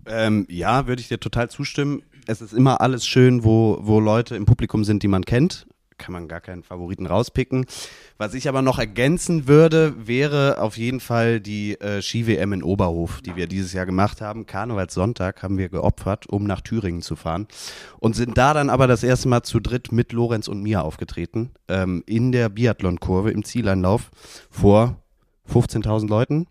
Ähm, 0.06 0.46
ja, 0.48 0.86
würde 0.86 1.00
ich 1.00 1.08
dir 1.08 1.20
total 1.20 1.50
zustimmen. 1.50 2.02
Es 2.26 2.40
ist 2.40 2.52
immer 2.52 2.80
alles 2.80 3.06
schön, 3.06 3.44
wo, 3.44 3.78
wo 3.82 4.00
Leute 4.00 4.36
im 4.36 4.46
Publikum 4.46 4.84
sind, 4.84 5.02
die 5.02 5.08
man 5.08 5.24
kennt. 5.24 5.66
Kann 5.96 6.12
man 6.12 6.26
gar 6.26 6.40
keinen 6.40 6.64
Favoriten 6.64 7.06
rauspicken. 7.06 7.66
Was 8.18 8.34
ich 8.34 8.48
aber 8.48 8.62
noch 8.62 8.78
ergänzen 8.78 9.46
würde, 9.46 9.94
wäre 10.06 10.60
auf 10.60 10.76
jeden 10.76 10.98
Fall 10.98 11.40
die 11.40 11.80
äh, 11.80 12.02
Ski-WM 12.02 12.52
in 12.52 12.62
Oberhof, 12.64 13.20
die 13.22 13.36
wir 13.36 13.46
dieses 13.46 13.72
Jahr 13.72 13.86
gemacht 13.86 14.20
haben. 14.20 14.46
Karnevalssonntag 14.46 15.42
haben 15.42 15.56
wir 15.56 15.68
geopfert, 15.68 16.26
um 16.26 16.44
nach 16.44 16.62
Thüringen 16.62 17.00
zu 17.00 17.14
fahren. 17.14 17.46
Und 18.00 18.16
sind 18.16 18.36
da 18.36 18.54
dann 18.54 18.70
aber 18.70 18.88
das 18.88 19.04
erste 19.04 19.28
Mal 19.28 19.44
zu 19.44 19.60
dritt 19.60 19.92
mit 19.92 20.12
Lorenz 20.12 20.48
und 20.48 20.62
mir 20.62 20.82
aufgetreten. 20.82 21.50
Ähm, 21.68 22.02
in 22.06 22.32
der 22.32 22.48
Biathlon-Kurve 22.48 23.30
im 23.30 23.44
Zieleinlauf 23.44 24.10
vor 24.50 24.96
15.000 25.48 26.08
Leuten. 26.08 26.46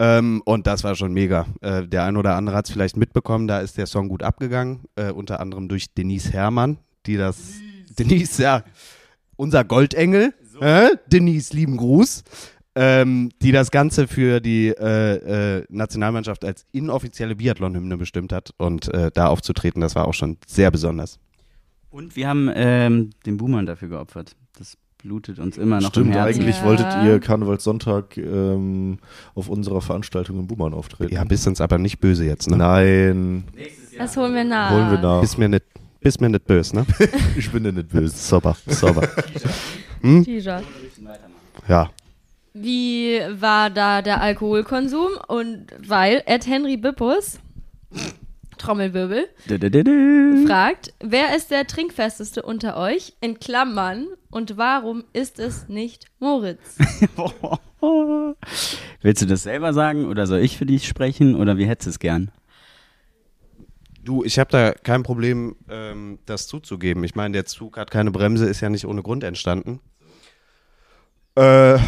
Ähm, 0.00 0.42
und 0.44 0.66
das 0.66 0.84
war 0.84 0.94
schon 0.94 1.12
mega. 1.12 1.46
Äh, 1.60 1.86
der 1.86 2.04
ein 2.04 2.16
oder 2.16 2.36
andere 2.36 2.56
hat 2.56 2.66
es 2.66 2.72
vielleicht 2.72 2.96
mitbekommen, 2.96 3.48
da 3.48 3.60
ist 3.60 3.78
der 3.78 3.86
Song 3.86 4.08
gut 4.08 4.22
abgegangen, 4.22 4.84
äh, 4.96 5.10
unter 5.10 5.40
anderem 5.40 5.68
durch 5.68 5.92
Denise 5.94 6.32
Herrmann, 6.32 6.78
die 7.06 7.16
das. 7.16 7.54
Denise, 7.98 8.42
ja, 8.42 8.64
unser 9.36 9.64
Goldengel. 9.64 10.34
Äh? 10.60 10.90
Denise, 11.06 11.54
lieben 11.54 11.76
Gruß. 11.76 12.22
Ähm, 12.74 13.30
die 13.42 13.50
das 13.50 13.72
Ganze 13.72 14.06
für 14.06 14.38
die 14.40 14.68
äh, 14.68 15.56
äh, 15.58 15.64
Nationalmannschaft 15.68 16.44
als 16.44 16.64
inoffizielle 16.70 17.34
Biathlon-Hymne 17.34 17.96
bestimmt 17.96 18.32
hat. 18.32 18.54
Und 18.56 18.92
äh, 18.94 19.10
da 19.12 19.26
aufzutreten, 19.26 19.80
das 19.80 19.96
war 19.96 20.06
auch 20.06 20.14
schon 20.14 20.36
sehr 20.46 20.70
besonders. 20.70 21.18
Und 21.90 22.14
wir 22.14 22.28
haben 22.28 22.48
ähm, 22.54 23.10
den 23.26 23.36
Boomern 23.36 23.66
dafür 23.66 23.88
geopfert. 23.88 24.36
Das 24.56 24.76
blutet 24.98 25.38
uns 25.38 25.56
immer 25.56 25.80
noch 25.80 25.88
Stimmt, 25.90 26.08
im 26.08 26.12
Herzen. 26.12 26.40
eigentlich 26.42 26.56
Ja. 26.58 26.64
wolltet 26.64 26.86
ihr 27.04 27.20
Karnevalssonntag 27.20 28.16
ähm, 28.16 28.98
auf 29.34 29.48
unserer 29.48 29.80
Veranstaltung 29.80 30.38
in 30.40 30.46
Bummern 30.46 30.74
auftreten. 30.74 31.14
Ja, 31.14 31.24
bist 31.24 31.46
uns 31.46 31.60
aber 31.60 31.78
nicht 31.78 32.00
böse 32.00 32.24
jetzt, 32.24 32.50
ne? 32.50 32.56
Nein, 32.56 33.44
Das 33.96 34.16
holen 34.16 34.34
wir 34.34 34.44
nach. 34.44 34.70
holen 34.70 34.90
wir 34.90 34.98
nach. 34.98 35.20
Bist 35.20 35.38
mir 35.38 35.48
nicht, 35.48 35.64
bist 36.00 36.20
mir 36.20 36.28
nicht 36.28 36.44
böse, 36.46 36.76
ne? 36.76 36.86
Ich 37.36 37.50
bin 37.50 37.62
dir 37.64 37.72
nicht 37.72 37.88
böse. 37.88 38.16
Sauber, 38.16 38.56
sauber. 38.66 39.02
T-Shirt. 40.02 40.64
Ja. 41.68 41.90
Wie 42.54 43.20
war 43.40 43.70
da 43.70 44.02
der 44.02 44.20
Alkoholkonsum? 44.20 45.10
Und 45.28 45.66
weil 45.86 46.22
Ed 46.26 46.46
Henry 46.46 46.76
Bippus, 46.76 47.38
Trommelwirbel, 48.58 49.28
Dü-dü-dü-dü. 49.48 50.46
fragt, 50.46 50.92
wer 51.00 51.34
ist 51.36 51.50
der 51.50 51.66
trinkfesteste 51.66 52.42
unter 52.42 52.76
euch? 52.76 53.14
In 53.20 53.38
Klammern. 53.38 54.06
Und 54.30 54.58
warum 54.58 55.04
ist 55.12 55.38
es 55.38 55.68
nicht 55.68 56.06
Moritz? 56.18 56.76
Willst 59.00 59.22
du 59.22 59.26
das 59.26 59.42
selber 59.44 59.72
sagen 59.72 60.06
oder 60.06 60.26
soll 60.26 60.40
ich 60.40 60.58
für 60.58 60.66
dich 60.66 60.86
sprechen 60.86 61.34
oder 61.34 61.56
wie 61.56 61.66
hättest 61.66 61.86
du 61.86 61.90
es 61.90 61.98
gern? 61.98 62.30
Du, 64.04 64.24
ich 64.24 64.38
habe 64.38 64.50
da 64.50 64.72
kein 64.72 65.02
Problem, 65.02 65.56
ähm, 65.68 66.18
das 66.26 66.46
zuzugeben. 66.46 67.04
Ich 67.04 67.14
meine, 67.14 67.32
der 67.32 67.46
Zug 67.46 67.76
hat 67.76 67.90
keine 67.90 68.10
Bremse, 68.10 68.46
ist 68.46 68.60
ja 68.60 68.68
nicht 68.70 68.86
ohne 68.86 69.02
Grund 69.02 69.22
entstanden. 69.22 69.80
Äh, 71.34 71.78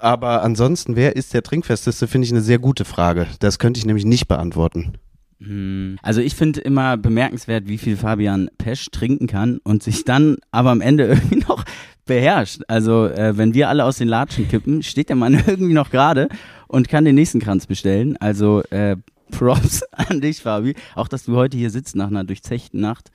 aber 0.00 0.42
ansonsten, 0.42 0.94
wer 0.94 1.16
ist 1.16 1.32
der 1.32 1.42
Trinkfesteste, 1.42 2.06
finde 2.06 2.26
ich 2.26 2.32
eine 2.32 2.42
sehr 2.42 2.58
gute 2.58 2.84
Frage. 2.84 3.26
Das 3.38 3.58
könnte 3.58 3.78
ich 3.78 3.86
nämlich 3.86 4.04
nicht 4.04 4.28
beantworten. 4.28 4.98
Hm, 5.40 5.98
Also 6.02 6.20
ich 6.20 6.34
finde 6.34 6.60
immer 6.60 6.96
bemerkenswert, 6.96 7.66
wie 7.66 7.78
viel 7.78 7.96
Fabian 7.96 8.50
Pesch 8.58 8.90
trinken 8.90 9.26
kann 9.26 9.58
und 9.64 9.82
sich 9.82 10.04
dann 10.04 10.36
aber 10.50 10.70
am 10.70 10.80
Ende 10.80 11.06
irgendwie 11.08 11.36
noch 11.48 11.64
beherrscht. 12.06 12.60
Also 12.68 13.06
äh, 13.06 13.36
wenn 13.36 13.54
wir 13.54 13.68
alle 13.68 13.84
aus 13.84 13.98
den 13.98 14.08
Latschen 14.08 14.48
kippen, 14.48 14.82
steht 14.82 15.08
der 15.08 15.16
Mann 15.16 15.34
irgendwie 15.46 15.72
noch 15.74 15.90
gerade 15.90 16.28
und 16.68 16.88
kann 16.88 17.04
den 17.04 17.14
nächsten 17.14 17.40
Kranz 17.40 17.66
bestellen. 17.66 18.16
Also 18.18 18.62
äh, 18.70 18.96
Props 19.30 19.82
an 19.92 20.20
dich, 20.20 20.42
Fabi. 20.42 20.74
Auch, 20.94 21.08
dass 21.08 21.24
du 21.24 21.36
heute 21.36 21.56
hier 21.56 21.70
sitzt 21.70 21.96
nach 21.96 22.08
einer 22.08 22.24
durchzechten 22.24 22.80
Nacht. 22.80 23.10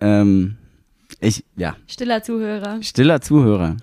Ähm, 0.00 0.56
ich, 1.20 1.44
ja, 1.56 1.76
Stiller 1.86 2.22
Zuhörer. 2.22 2.82
stiller 2.82 3.20
Zuhörer. 3.20 3.76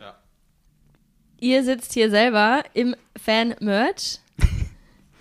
Ihr 1.41 1.63
sitzt 1.63 1.93
hier 1.93 2.09
selber 2.09 2.63
im 2.73 2.95
Fan-Merch. 3.15 4.19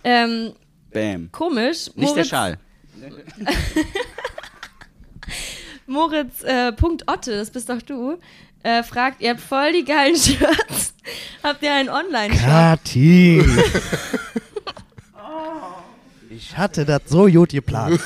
ähm, 0.05 0.53
Bam. 0.93 1.30
komisch. 1.32 1.89
Nicht 1.95 2.16
der 2.16 2.24
Moritz- 2.24 2.28
Schal. 2.28 2.59
Moritz 5.86 6.43
äh, 6.43 6.72
Punkt 6.72 7.05
Otte, 7.11 7.36
das 7.36 7.51
bist 7.51 7.68
doch 7.70 7.80
du, 7.82 8.18
äh, 8.62 8.82
fragt, 8.82 9.20
ihr 9.22 9.30
habt 9.30 9.41
voll 9.41 9.72
die 9.72 9.84
geilen 9.84 10.16
Shirts. 10.16 10.95
habt 11.43 11.62
ihr 11.62 11.72
einen 11.72 11.89
Online-Shop? 11.89 12.41
Kathi. 12.41 13.45
Ich 16.30 16.57
hatte 16.57 16.84
das 16.84 17.03
so 17.07 17.26
gut 17.26 17.49
geplant. 17.51 17.99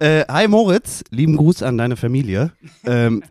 äh, 0.00 0.24
hi 0.28 0.48
Moritz, 0.48 1.02
lieben 1.10 1.36
Gruß 1.36 1.62
an 1.62 1.78
deine 1.78 1.96
Familie. 1.96 2.52
Ähm, 2.84 3.22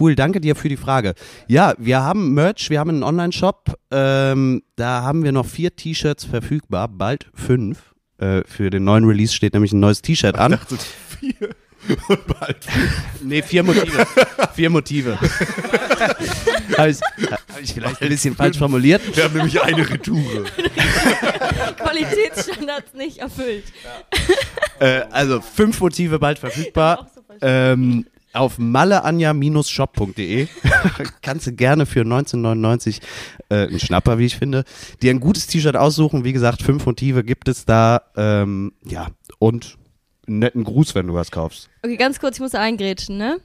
cool, 0.00 0.14
danke 0.14 0.40
dir 0.40 0.54
für 0.56 0.68
die 0.68 0.76
Frage. 0.76 1.14
Ja, 1.46 1.74
wir 1.78 2.02
haben 2.02 2.34
Merch, 2.34 2.70
wir 2.70 2.78
haben 2.80 2.90
einen 2.90 3.02
Online-Shop. 3.02 3.74
Ähm, 3.90 4.62
da 4.76 5.02
haben 5.02 5.24
wir 5.24 5.32
noch 5.32 5.46
vier 5.46 5.74
T-Shirts 5.74 6.24
verfügbar, 6.24 6.88
bald 6.88 7.26
fünf. 7.34 7.94
Äh, 8.18 8.42
für 8.46 8.70
den 8.70 8.84
neuen 8.84 9.04
Release 9.04 9.32
steht 9.32 9.52
nämlich 9.54 9.72
ein 9.72 9.80
neues 9.80 10.02
T-Shirt 10.02 10.36
an. 10.36 10.58
vier. 11.20 11.34
Und 12.08 12.26
bald 12.40 12.66
Nee, 13.22 13.40
vier 13.40 13.62
Motive. 13.62 14.04
vier 14.54 14.68
Motive. 14.68 15.18
Habe 16.76 16.90
ich, 16.90 17.00
hab 17.00 17.60
ich 17.62 17.72
vielleicht 17.72 18.02
ein 18.02 18.08
bisschen 18.08 18.36
falsch 18.36 18.58
formuliert? 18.58 19.00
Wir 19.16 19.24
haben 19.24 19.34
nämlich 19.36 19.60
eine 19.62 19.88
Retoure. 19.88 20.44
Qualitätsstandards 21.76 22.94
nicht 22.94 23.18
erfüllt. 23.18 23.64
Äh, 24.80 25.02
also 25.10 25.40
fünf 25.40 25.80
Motive 25.80 26.18
bald 26.18 26.38
verfügbar. 26.38 27.10
Ähm, 27.40 28.06
auf 28.32 28.58
malleanja-shop.de 28.58 30.48
kannst 31.22 31.46
du 31.46 31.52
gerne 31.52 31.86
für 31.86 32.00
1999 32.00 33.00
äh, 33.48 33.66
einen 33.66 33.80
Schnapper, 33.80 34.18
wie 34.18 34.26
ich 34.26 34.36
finde, 34.36 34.64
dir 35.02 35.10
ein 35.10 35.20
gutes 35.20 35.46
T-Shirt 35.46 35.76
aussuchen. 35.76 36.24
Wie 36.24 36.32
gesagt, 36.32 36.62
fünf 36.62 36.84
Motive 36.86 37.24
gibt 37.24 37.48
es 37.48 37.64
da. 37.64 38.02
Ähm, 38.16 38.72
ja, 38.84 39.08
und 39.38 39.76
einen 40.26 40.40
netten 40.40 40.64
Gruß, 40.64 40.94
wenn 40.94 41.06
du 41.06 41.14
was 41.14 41.30
kaufst. 41.30 41.70
Okay, 41.82 41.96
ganz 41.96 42.20
kurz, 42.20 42.36
ich 42.36 42.40
muss 42.40 42.50
da 42.52 42.60
eingrätschen, 42.60 43.16
ne? 43.16 43.38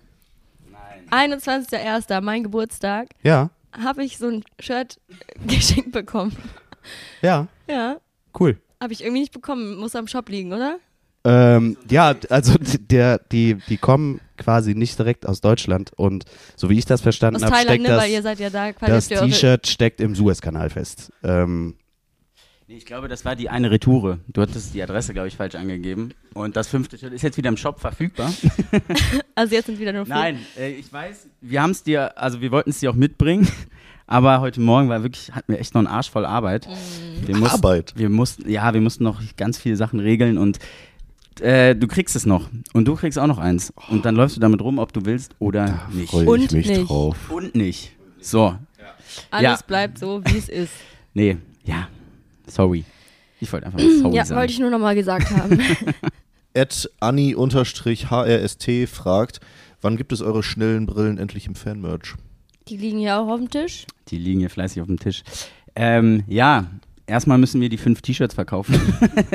Nein. 1.09 1.31
21.01., 1.31 2.21
mein 2.21 2.43
Geburtstag, 2.43 3.09
Ja, 3.23 3.49
habe 3.71 4.03
ich 4.03 4.17
so 4.17 4.27
ein 4.27 4.43
Shirt 4.59 4.99
geschenkt 5.47 5.91
bekommen. 5.93 6.35
ja, 7.21 7.47
Ja, 7.69 7.97
cool. 8.39 8.57
habe 8.81 8.91
ich 8.93 9.01
irgendwie 9.01 9.21
nicht 9.21 9.31
bekommen. 9.33 9.77
Muss 9.77 9.95
am 9.95 10.07
Shop 10.07 10.27
liegen, 10.29 10.51
oder? 10.51 10.77
Ähm, 11.25 11.77
ja, 11.89 12.15
also 12.29 12.55
der, 12.79 13.19
die, 13.31 13.55
die 13.69 13.77
kommen 13.77 14.19
quasi 14.37 14.75
nicht 14.75 14.99
direkt 14.99 15.27
aus 15.27 15.41
Deutschland 15.41 15.91
und 15.95 16.25
so 16.55 16.69
wie 16.69 16.77
ich 16.77 16.85
das 16.85 17.01
verstanden 17.01 17.37
Aus 17.37 17.43
habe, 17.43 17.53
Thailand, 17.53 17.81
steckt 17.81 17.89
ne? 17.89 17.97
Weil 17.97 18.09
ihr 18.09 18.17
das, 18.17 18.23
seid 18.23 18.39
ja 18.39 18.49
da 18.49 18.73
quasi 18.73 18.91
das 18.91 19.21
T-Shirt 19.21 19.67
steckt 19.67 20.01
im 20.01 20.15
Suezkanal 20.15 20.69
fest. 20.69 21.11
Ähm, 21.23 21.75
Nee, 22.67 22.77
ich 22.77 22.85
glaube, 22.85 23.09
das 23.09 23.25
war 23.25 23.35
die 23.35 23.49
eine 23.49 23.71
Retoure. 23.71 24.19
Du 24.27 24.41
hattest 24.41 24.73
die 24.73 24.81
Adresse, 24.81 25.13
glaube 25.13 25.27
ich, 25.27 25.35
falsch 25.35 25.55
angegeben. 25.55 26.11
Und 26.33 26.55
das 26.55 26.69
fünfte 26.69 26.97
Shirt 26.97 27.11
ist 27.11 27.21
jetzt 27.21 27.37
wieder 27.37 27.49
im 27.49 27.57
Shop 27.57 27.79
verfügbar. 27.79 28.33
Also 29.35 29.55
jetzt 29.55 29.65
sind 29.65 29.79
wieder 29.79 29.93
nur 29.93 30.05
vier. 30.05 30.13
Nein, 30.13 30.39
äh, 30.55 30.73
ich 30.73 30.93
weiß, 30.93 31.27
wir 31.41 31.63
haben 31.63 31.71
es 31.71 31.81
dir, 31.81 32.19
also 32.19 32.39
wir 32.39 32.51
wollten 32.51 32.69
es 32.69 32.79
dir 32.79 32.91
auch 32.91 32.95
mitbringen, 32.95 33.47
aber 34.05 34.41
heute 34.41 34.61
Morgen 34.61 34.87
war 34.87 35.01
wirklich, 35.01 35.31
hatten 35.31 35.51
wir 35.51 35.59
echt 35.59 35.73
noch 35.73 35.79
einen 35.79 35.87
Arsch 35.87 36.11
voll 36.11 36.23
Arbeit. 36.23 36.67
Wir 37.25 37.35
mussten, 37.35 37.55
Arbeit? 37.55 37.93
Wir 37.95 38.09
mussten, 38.09 38.47
ja, 38.47 38.71
wir 38.71 38.79
mussten 38.79 39.03
noch 39.03 39.19
ganz 39.35 39.57
viele 39.57 39.75
Sachen 39.75 39.99
regeln 39.99 40.37
und 40.37 40.59
äh, 41.41 41.75
du 41.75 41.87
kriegst 41.87 42.15
es 42.15 42.25
noch. 42.25 42.49
Und 42.73 42.85
du 42.87 42.95
kriegst 42.95 43.17
auch 43.19 43.27
noch 43.27 43.37
eins. 43.37 43.73
Und 43.89 44.05
dann 44.05 44.15
läufst 44.15 44.35
du 44.37 44.41
damit 44.41 44.61
rum, 44.61 44.79
ob 44.79 44.93
du 44.93 45.05
willst 45.05 45.35
oder 45.39 45.87
nicht. 45.91 46.09
Freue 46.11 46.27
Und 46.29 46.43
ich 46.45 46.51
mich 46.51 46.67
nicht. 46.67 46.89
drauf. 46.89 47.15
Und 47.29 47.55
nicht. 47.55 47.91
So, 48.21 48.55
Alles 49.31 49.43
Ja. 49.43 49.59
bleibt 49.67 49.99
so, 49.99 50.21
wie 50.25 50.37
es 50.37 50.49
ist. 50.49 50.71
nee, 51.13 51.37
ja, 51.65 51.87
sorry. 52.47 52.83
Ich 53.39 53.51
wollte 53.51 53.65
einfach 53.67 53.79
mal 53.83 53.99
sorry 53.99 54.15
ja, 54.15 54.25
sagen. 54.25 54.39
wollte 54.39 54.53
ich 54.53 54.59
nur 54.59 54.69
nochmal 54.69 54.95
gesagt 54.95 55.29
haben. 55.31 55.59
Ed 56.53 56.89
Anni-HRST 56.99 58.87
fragt, 58.87 59.39
wann 59.81 59.97
gibt 59.97 60.11
es 60.13 60.21
eure 60.21 60.43
schnellen 60.43 60.85
Brillen 60.85 61.17
endlich 61.17 61.47
im 61.47 61.55
Fanmerch? 61.55 62.15
Die 62.67 62.77
liegen 62.77 62.99
ja 62.99 63.19
auch 63.19 63.27
auf 63.27 63.39
dem 63.39 63.49
Tisch. 63.49 63.85
Die 64.09 64.17
liegen 64.17 64.39
hier 64.39 64.49
fleißig 64.49 64.81
auf 64.81 64.87
dem 64.87 64.99
Tisch. 64.99 65.23
Ähm, 65.75 66.23
ja, 66.27 66.67
erstmal 67.07 67.37
müssen 67.37 67.61
wir 67.61 67.69
die 67.69 67.77
fünf 67.77 68.01
T-Shirts 68.01 68.35
verkaufen. 68.35 68.79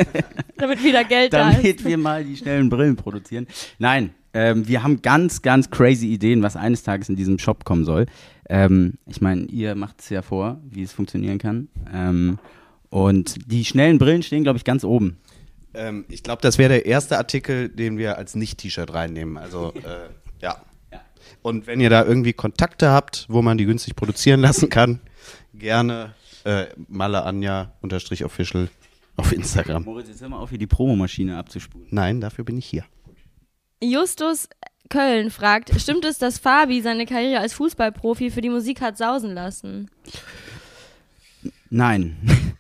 Damit 0.57 0.83
wieder 0.83 1.05
Geld 1.05 1.33
da 1.33 1.51
ist. 1.51 1.57
damit 1.59 1.85
wir 1.85 1.99
mal 1.99 2.25
die 2.25 2.37
schnellen 2.37 2.69
Brillen 2.69 2.97
produzieren. 2.97 3.47
Nein, 3.79 4.11
ähm, 4.35 4.67
wir 4.67 4.83
haben 4.83 5.03
ganz, 5.03 5.43
ganz 5.43 5.71
crazy 5.71 6.13
Ideen, 6.13 6.43
was 6.43 6.57
eines 6.57 6.83
Tages 6.83 7.09
in 7.09 7.17
diesem 7.17 7.39
Shop 7.39 7.65
kommen 7.65 7.85
soll. 7.85 8.07
Ähm, 8.49 8.95
ich 9.07 9.21
meine, 9.21 9.47
ihr 9.47 9.75
macht 9.75 10.01
es 10.01 10.09
ja 10.11 10.23
vor, 10.23 10.61
wie 10.65 10.83
es 10.83 10.93
funktionieren 10.93 11.39
kann. 11.39 11.69
Ähm, 11.93 12.39
und 12.91 13.37
die 13.51 13.65
schnellen 13.65 13.99
Brillen 13.99 14.23
stehen, 14.23 14.43
glaube 14.43 14.57
ich, 14.57 14.65
ganz 14.65 14.85
oben. 14.85 15.19
ähm, 15.75 16.07
ich 16.09 16.23
glaube, 16.23 16.43
das 16.43 16.59
wäre 16.59 16.71
der 16.71 16.87
erste 16.87 17.19
Artikel, 17.19 17.69
den 17.69 17.99
wir 17.99 18.17
als 18.17 18.35
Nicht-T-Shirt 18.35 18.93
reinnehmen. 18.93 19.37
Also, 19.37 19.73
äh, 19.75 20.09
ja. 20.41 20.63
Ja. 20.93 21.01
Und 21.43 21.67
wenn 21.67 21.81
ihr 21.81 21.91
da 21.91 22.05
irgendwie 22.05 22.33
Kontakte 22.33 22.91
habt, 22.91 23.27
wo 23.29 23.43
man 23.43 23.59
die 23.59 23.67
günstig 23.67 23.95
produzieren 23.97 24.41
lassen 24.41 24.69
kann, 24.71 25.01
gerne 25.55 26.15
äh, 26.45 26.67
malleanja-official 26.89 28.69
auf 29.17 29.33
Instagram. 29.33 29.85
Moritz, 29.85 30.09
jetzt 30.09 30.21
hör 30.21 30.29
mal 30.29 30.39
auf, 30.39 30.51
hier 30.51 30.59
die 30.59 30.67
Promomaschine 30.67 31.37
abzuspulen. 31.37 31.89
Nein, 31.91 32.21
dafür 32.21 32.45
bin 32.45 32.57
ich 32.59 32.67
hier. 32.67 32.85
Justus 33.83 34.49
Köln 34.89 35.31
fragt, 35.31 35.79
stimmt 35.81 36.05
es, 36.05 36.19
dass 36.19 36.39
Fabi 36.39 36.81
seine 36.81 37.07
Karriere 37.07 37.41
als 37.41 37.53
Fußballprofi 37.55 38.31
für 38.31 38.41
die 38.41 38.49
Musik 38.49 38.81
hat 38.81 38.97
sausen 38.97 39.35
lassen? 39.35 39.91
Nein. 41.71 42.17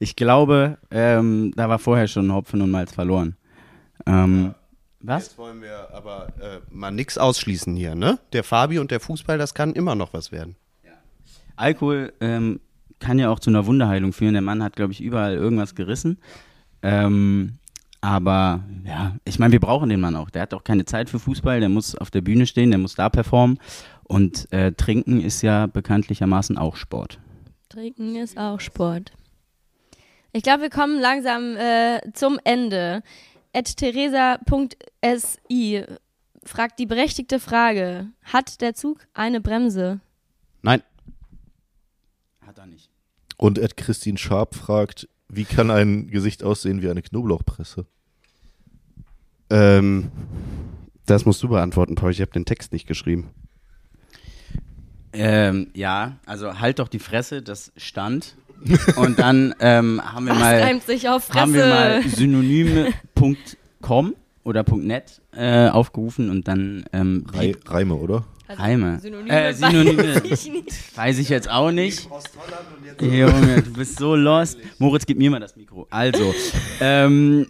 Ich 0.00 0.16
glaube, 0.16 0.76
ähm, 0.90 1.52
da 1.56 1.68
war 1.68 1.78
vorher 1.78 2.08
schon 2.08 2.30
Hopfen 2.30 2.60
und 2.60 2.70
Malz 2.70 2.92
verloren. 2.92 3.36
Ähm, 4.04 4.54
was? 5.00 5.28
Jetzt 5.28 5.38
wollen 5.38 5.62
wir 5.62 5.88
aber 5.94 6.28
äh, 6.40 6.60
mal 6.68 6.90
nichts 6.90 7.16
ausschließen 7.16 7.74
hier, 7.74 7.94
ne? 7.94 8.18
Der 8.32 8.44
Fabi 8.44 8.80
und 8.80 8.90
der 8.90 9.00
Fußball, 9.00 9.38
das 9.38 9.54
kann 9.54 9.72
immer 9.72 9.94
noch 9.94 10.12
was 10.12 10.30
werden. 10.30 10.56
Alkohol 11.56 12.12
ähm, 12.20 12.60
kann 13.04 13.18
ja 13.18 13.28
auch 13.28 13.38
zu 13.38 13.50
einer 13.50 13.66
Wunderheilung 13.66 14.14
führen. 14.14 14.32
Der 14.32 14.40
Mann 14.40 14.62
hat, 14.62 14.76
glaube 14.76 14.92
ich, 14.92 15.02
überall 15.02 15.34
irgendwas 15.34 15.74
gerissen. 15.74 16.16
Ähm, 16.82 17.58
aber 18.00 18.64
ja, 18.86 19.16
ich 19.26 19.38
meine, 19.38 19.52
wir 19.52 19.60
brauchen 19.60 19.90
den 19.90 20.00
Mann 20.00 20.16
auch. 20.16 20.30
Der 20.30 20.42
hat 20.42 20.54
auch 20.54 20.64
keine 20.64 20.86
Zeit 20.86 21.10
für 21.10 21.18
Fußball. 21.18 21.60
Der 21.60 21.68
muss 21.68 21.94
auf 21.94 22.10
der 22.10 22.22
Bühne 22.22 22.46
stehen, 22.46 22.70
der 22.70 22.78
muss 22.78 22.94
da 22.94 23.10
performen. 23.10 23.58
Und 24.04 24.50
äh, 24.52 24.72
Trinken 24.72 25.20
ist 25.20 25.42
ja 25.42 25.66
bekanntlichermaßen 25.66 26.56
auch 26.56 26.76
Sport. 26.76 27.18
Trinken 27.68 28.16
ist 28.16 28.38
auch 28.38 28.60
Sport. 28.60 29.12
Ich 30.32 30.42
glaube, 30.42 30.62
wir 30.62 30.70
kommen 30.70 30.98
langsam 30.98 31.56
äh, 31.56 32.00
zum 32.14 32.38
Ende. 32.42 33.02
At 33.52 33.76
Theresa.si 33.76 35.82
fragt 36.42 36.78
die 36.78 36.86
berechtigte 36.86 37.38
Frage: 37.38 38.06
Hat 38.22 38.62
der 38.62 38.74
Zug 38.74 39.06
eine 39.12 39.42
Bremse? 39.42 40.00
Nein. 40.62 40.80
Und 43.36 43.58
Ed 43.58 43.76
Christine 43.76 44.18
Sharp 44.18 44.54
fragt, 44.54 45.08
wie 45.28 45.44
kann 45.44 45.70
ein 45.70 46.08
Gesicht 46.08 46.44
aussehen 46.44 46.82
wie 46.82 46.90
eine 46.90 47.02
Knoblauchpresse? 47.02 47.86
Ähm, 49.50 50.10
das 51.06 51.24
musst 51.24 51.42
du 51.42 51.48
beantworten, 51.48 51.96
Paul. 51.96 52.10
Ich 52.10 52.20
habe 52.20 52.32
den 52.32 52.44
Text 52.44 52.72
nicht 52.72 52.86
geschrieben. 52.86 53.30
Ähm, 55.12 55.68
ja, 55.74 56.16
also 56.26 56.58
halt 56.58 56.78
doch 56.78 56.88
die 56.88 56.98
Fresse, 56.98 57.42
das 57.42 57.72
stand. 57.76 58.36
Und 58.96 59.18
dann 59.18 59.54
ähm, 59.60 60.00
haben 60.02 60.26
wir 60.26 60.34
mal. 60.34 60.60
reimt 60.60 60.84
sich 60.84 61.08
auf 61.08 61.24
Fresse? 61.24 61.40
haben 61.40 61.54
wir 61.54 61.66
mal 61.66 62.02
synonyme.com 62.02 64.14
oder 64.42 64.64
.net 64.76 65.20
äh, 65.32 65.68
aufgerufen 65.68 66.30
und 66.30 66.48
dann 66.48 66.84
ähm, 66.92 67.26
Rei 67.32 67.54
Reime, 67.66 67.94
oder? 67.94 68.24
Reime. 68.48 68.98
Synonyme, 69.00 69.30
Äh, 69.30 69.52
Synonyme. 69.54 70.14
weiß 70.16 70.22
ich 70.46 70.52
nicht. 70.52 70.96
Weiß 70.96 71.18
ich 71.18 71.28
jetzt 71.28 71.50
auch 71.50 71.70
nicht. 71.70 72.08
Junge, 73.00 73.62
du 73.62 73.72
bist 73.72 73.98
so 73.98 74.14
lost. 74.14 74.58
Moritz, 74.78 75.06
gib 75.06 75.18
mir 75.18 75.30
mal 75.30 75.40
das 75.40 75.56
Mikro. 75.56 75.86
Also, 75.90 76.34
ähm, 76.80 77.46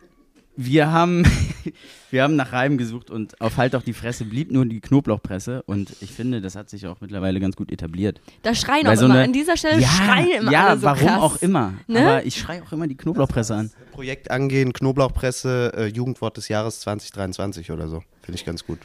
wir 0.57 0.93
haben, 0.93 1.25
wir 2.13 2.23
haben 2.23 2.37
nach 2.37 2.53
Reimen 2.53 2.79
gesucht 2.79 3.11
und 3.11 3.41
auf 3.41 3.57
Halt 3.57 3.75
doch 3.75 3.83
die 3.83 3.93
Fresse 3.93 4.25
blieb 4.25 4.53
nur 4.53 4.65
die 4.67 4.81
Knoblauchpresse 4.81 5.65
und 5.65 5.93
ich 6.01 6.13
finde, 6.13 6.41
das 6.41 6.55
hat 6.55 6.71
sich 6.71 6.87
auch 6.87 7.01
mittlerweile 7.01 7.41
ganz 7.41 7.57
gut 7.57 7.73
etabliert. 7.73 8.21
Da 8.43 8.55
schreien 8.55 8.87
Weil 8.87 8.95
auch 8.95 9.01
so 9.01 9.07
immer, 9.07 9.15
eine- 9.15 9.25
an 9.25 9.33
dieser 9.33 9.57
Stelle 9.57 9.81
ja, 9.81 9.89
schreien 9.89 10.43
immer 10.43 10.53
ja, 10.53 10.69
alle 10.69 10.79
so 10.79 10.87
warum 10.87 11.07
krass. 11.09 11.21
auch 11.21 11.43
immer. 11.43 11.75
Ne? 11.89 12.01
Aber 12.01 12.25
ich 12.25 12.37
schreie 12.39 12.63
auch 12.63 12.71
immer 12.71 12.87
die 12.87 12.97
Knoblauchpresse 12.97 13.55
an. 13.57 13.71
Projekt 13.91 14.31
angehen, 14.31 14.73
Knoblauchpresse, 14.73 15.73
äh, 15.77 15.87
Jugendwort 15.87 16.37
des 16.37 16.47
Jahres 16.49 16.79
2023 16.81 17.73
oder 17.73 17.89
so. 17.89 18.05
Finde 18.23 18.39
ich 18.39 18.45
ganz 18.45 18.65
gut. 18.65 18.79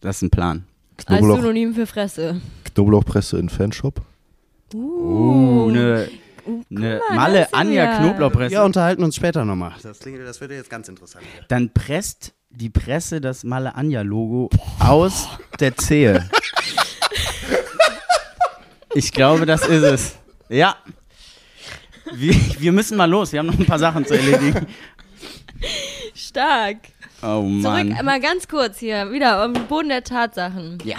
Das 0.00 0.16
ist 0.16 0.22
ein 0.22 0.30
Plan. 0.30 0.64
Als 1.06 1.18
Knoblauch, 1.18 1.36
Synonym 1.40 1.74
für 1.74 1.86
Fresse. 1.86 2.40
Knoblauchpresse 2.74 3.38
in 3.38 3.48
Fanshop? 3.48 4.00
Uh, 4.74 5.68
eine 5.68 6.08
ne 6.70 7.00
mal, 7.10 7.16
Malle 7.16 7.38
das 7.40 7.48
ist 7.48 7.54
Anja 7.54 7.84
ja- 7.84 7.98
Knoblauchpresse. 7.98 8.50
Wir 8.52 8.62
unterhalten 8.64 9.02
uns 9.04 9.16
später 9.16 9.44
nochmal. 9.44 9.72
Das, 9.82 9.98
klingt- 9.98 10.20
das 10.20 10.40
wird 10.40 10.52
jetzt 10.52 10.70
ganz 10.70 10.88
interessant. 10.88 11.24
Dann 11.48 11.70
presst 11.70 12.32
die 12.50 12.70
Presse 12.70 13.20
das 13.20 13.44
Malle 13.44 13.74
Anja 13.74 14.02
Logo 14.02 14.50
aus 14.78 15.28
der 15.60 15.76
Zehe. 15.76 16.28
Ich 18.94 19.12
glaube, 19.12 19.46
das 19.46 19.66
ist 19.66 19.82
es. 19.82 20.16
Ja. 20.48 20.76
Wir, 22.14 22.34
wir 22.58 22.72
müssen 22.72 22.96
mal 22.98 23.08
los. 23.08 23.32
Wir 23.32 23.38
haben 23.38 23.46
noch 23.46 23.58
ein 23.58 23.64
paar 23.64 23.78
Sachen 23.78 24.04
zu 24.04 24.14
erledigen. 24.14 24.66
Stark. 26.14 26.76
Oh 27.22 27.42
Zurück, 27.60 27.62
Mann. 27.62 28.04
mal 28.04 28.20
ganz 28.20 28.48
kurz 28.48 28.78
hier, 28.78 29.12
wieder 29.12 29.42
am 29.42 29.52
Boden 29.68 29.88
der 29.88 30.02
Tatsachen. 30.02 30.78
Ja. 30.84 30.96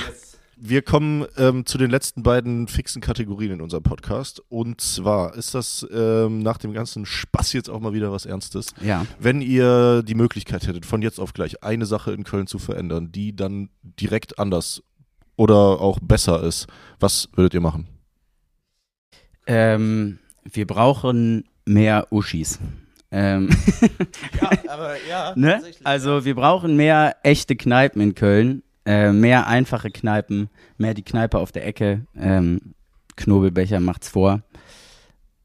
Wir 0.55 0.81
kommen 0.81 1.25
ähm, 1.37 1.65
zu 1.65 1.77
den 1.77 1.91
letzten 1.91 2.23
beiden 2.23 2.69
fixen 2.69 3.01
Kategorien 3.01 3.51
in 3.51 3.61
unserem 3.61 3.83
Podcast. 3.83 4.41
Und 4.47 4.79
zwar 4.79 5.35
ist 5.35 5.53
das 5.53 5.85
ähm, 5.93 6.39
nach 6.39 6.57
dem 6.57 6.71
ganzen 6.71 7.05
Spaß 7.05 7.51
jetzt 7.51 7.69
auch 7.69 7.81
mal 7.81 7.91
wieder 7.91 8.13
was 8.13 8.25
Ernstes. 8.25 8.67
Ja. 8.81 9.05
Wenn 9.19 9.41
ihr 9.41 10.03
die 10.03 10.15
Möglichkeit 10.15 10.65
hättet, 10.65 10.85
von 10.85 11.01
jetzt 11.01 11.19
auf 11.19 11.33
gleich 11.33 11.63
eine 11.63 11.85
Sache 11.85 12.13
in 12.13 12.23
Köln 12.23 12.47
zu 12.47 12.59
verändern, 12.59 13.11
die 13.11 13.35
dann 13.35 13.69
direkt 13.81 14.39
anders 14.39 14.81
oder 15.35 15.81
auch 15.81 15.99
besser 16.01 16.41
ist, 16.43 16.67
was 16.99 17.27
würdet 17.35 17.53
ihr 17.55 17.61
machen? 17.61 17.87
Ähm, 19.47 20.19
wir 20.45 20.65
brauchen 20.65 21.43
mehr 21.65 22.07
Uschis. 22.11 22.59
Ähm, 23.13 23.49
Ja, 24.41 24.51
aber 24.69 24.95
ja. 25.07 25.33
ne? 25.35 25.61
Also 25.83 26.25
wir 26.25 26.33
brauchen 26.33 26.75
mehr 26.75 27.15
echte 27.21 27.55
Kneipen 27.55 28.01
in 28.01 28.15
Köln, 28.15 28.63
äh, 28.85 29.11
mehr 29.11 29.47
einfache 29.47 29.91
Kneipen, 29.91 30.49
mehr 30.77 30.95
die 30.95 31.03
Kneipe 31.03 31.37
auf 31.37 31.51
der 31.51 31.65
Ecke. 31.65 32.05
Ähm, 32.17 32.73
Knobelbecher 33.15 33.79
macht's 33.79 34.09
vor. 34.09 34.41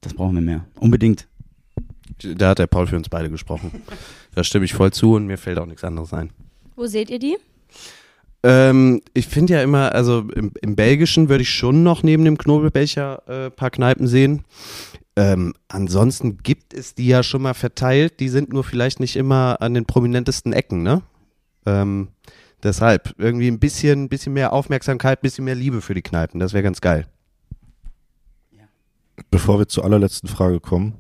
Das 0.01 0.15
brauchen 0.15 0.35
wir 0.35 0.43
mehr. 0.43 0.65
Unbedingt. 0.81 1.29
Da 2.23 2.49
hat 2.51 2.59
der 2.59 2.67
Paul 2.67 2.87
für 2.87 2.97
uns 2.97 3.09
beide 3.09 3.31
gesprochen. 3.31 3.71
Da 4.35 4.45
stimme 4.45 4.67
ich 4.67 4.73
voll 4.73 4.93
zu 4.93 5.15
und 5.15 5.27
mir 5.27 5.37
fällt 5.37 5.59
auch 5.59 5.67
nichts 5.67 5.83
anderes 5.83 6.13
ein. 6.13 6.31
Wo 6.77 6.87
seht 6.87 7.11
ihr 7.11 7.19
die? 7.19 7.39
Ähm, 8.45 9.01
ich 9.13 9.27
finde 9.27 9.55
ja 9.55 9.63
immer, 9.63 9.93
also 9.97 10.27
im, 10.33 10.53
im 10.63 10.77
Belgischen 10.77 11.29
würde 11.29 11.43
ich 11.43 11.51
schon 11.51 11.83
noch 11.83 12.05
neben 12.05 12.25
dem 12.25 12.39
Knobelbecher 12.39 13.47
äh, 13.47 13.51
paar 13.51 13.71
Kneipen 13.71 14.07
sehen. 14.07 14.45
Ähm, 15.19 15.53
ansonsten 15.67 16.39
gibt 16.45 16.73
es 16.73 16.95
die 16.95 17.09
ja 17.09 17.25
schon 17.25 17.43
mal 17.43 17.55
verteilt, 17.55 18.21
die 18.21 18.29
sind 18.29 18.53
nur 18.53 18.63
vielleicht 18.63 19.01
nicht 19.01 19.17
immer 19.17 19.61
an 19.61 19.75
den 19.75 19.85
prominentesten 19.85 20.53
Ecken, 20.53 20.85
ne? 20.85 21.03
Ähm, 21.67 22.11
deshalb 22.63 23.17
irgendwie 23.19 23.49
ein 23.49 23.59
bisschen, 23.59 24.09
bisschen 24.09 24.33
mehr 24.33 24.53
Aufmerksamkeit, 24.53 25.19
ein 25.19 25.23
bisschen 25.23 25.45
mehr 25.45 25.57
Liebe 25.57 25.81
für 25.81 25.95
die 25.95 26.03
Kneipen, 26.03 26.39
das 26.39 26.53
wäre 26.53 26.63
ganz 26.63 26.81
geil. 26.81 27.09
Bevor 29.29 29.59
wir 29.59 29.67
zur 29.67 29.85
allerletzten 29.85 30.29
Frage 30.29 30.61
kommen, 30.61 30.95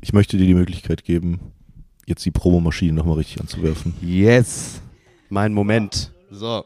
ich 0.00 0.12
möchte 0.12 0.36
dir 0.36 0.48
die 0.48 0.54
Möglichkeit 0.54 1.04
geben, 1.04 1.38
jetzt 2.06 2.24
die 2.24 2.32
Promomaschine 2.32 2.92
nochmal 2.92 3.18
richtig 3.18 3.40
anzuwerfen. 3.40 3.94
Yes, 4.02 4.82
mein 5.28 5.54
Moment. 5.54 6.12
So. 6.32 6.64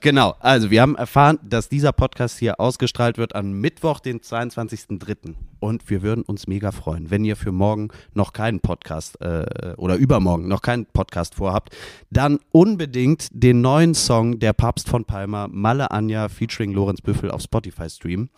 Genau, 0.00 0.36
also 0.38 0.70
wir 0.70 0.80
haben 0.80 0.94
erfahren, 0.94 1.40
dass 1.42 1.68
dieser 1.68 1.92
Podcast 1.92 2.38
hier 2.38 2.60
ausgestrahlt 2.60 3.18
wird 3.18 3.34
am 3.34 3.52
Mittwoch, 3.52 3.98
den 3.98 4.20
22.03. 4.20 5.34
Und 5.58 5.90
wir 5.90 6.02
würden 6.02 6.22
uns 6.22 6.46
mega 6.46 6.70
freuen, 6.70 7.10
wenn 7.10 7.24
ihr 7.24 7.34
für 7.34 7.50
morgen 7.50 7.88
noch 8.14 8.32
keinen 8.32 8.60
Podcast 8.60 9.20
äh, 9.20 9.74
oder 9.76 9.96
übermorgen 9.96 10.46
noch 10.46 10.62
keinen 10.62 10.86
Podcast 10.86 11.34
vorhabt, 11.34 11.76
dann 12.10 12.38
unbedingt 12.52 13.28
den 13.32 13.60
neuen 13.60 13.94
Song 13.94 14.38
Der 14.38 14.52
Papst 14.52 14.88
von 14.88 15.04
Palma, 15.04 15.48
Malle 15.50 15.90
Anja 15.90 16.28
featuring 16.28 16.72
Lorenz 16.72 17.00
Büffel 17.00 17.32
auf 17.32 17.42
Spotify 17.42 17.90
streamen. 17.90 18.30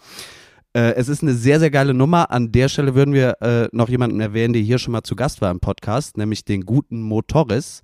Äh, 0.72 0.94
es 0.94 1.08
ist 1.08 1.22
eine 1.22 1.34
sehr, 1.34 1.58
sehr 1.58 1.70
geile 1.70 1.94
Nummer. 1.94 2.30
An 2.30 2.52
der 2.52 2.68
Stelle 2.68 2.94
würden 2.94 3.12
wir 3.12 3.40
äh, 3.40 3.68
noch 3.72 3.88
jemanden 3.88 4.20
erwähnen, 4.20 4.52
der 4.52 4.62
hier 4.62 4.78
schon 4.78 4.92
mal 4.92 5.02
zu 5.02 5.16
Gast 5.16 5.40
war 5.40 5.50
im 5.50 5.58
Podcast, 5.58 6.16
nämlich 6.16 6.44
den 6.44 6.64
guten 6.64 7.02
Mo 7.02 7.22
Torres. 7.22 7.82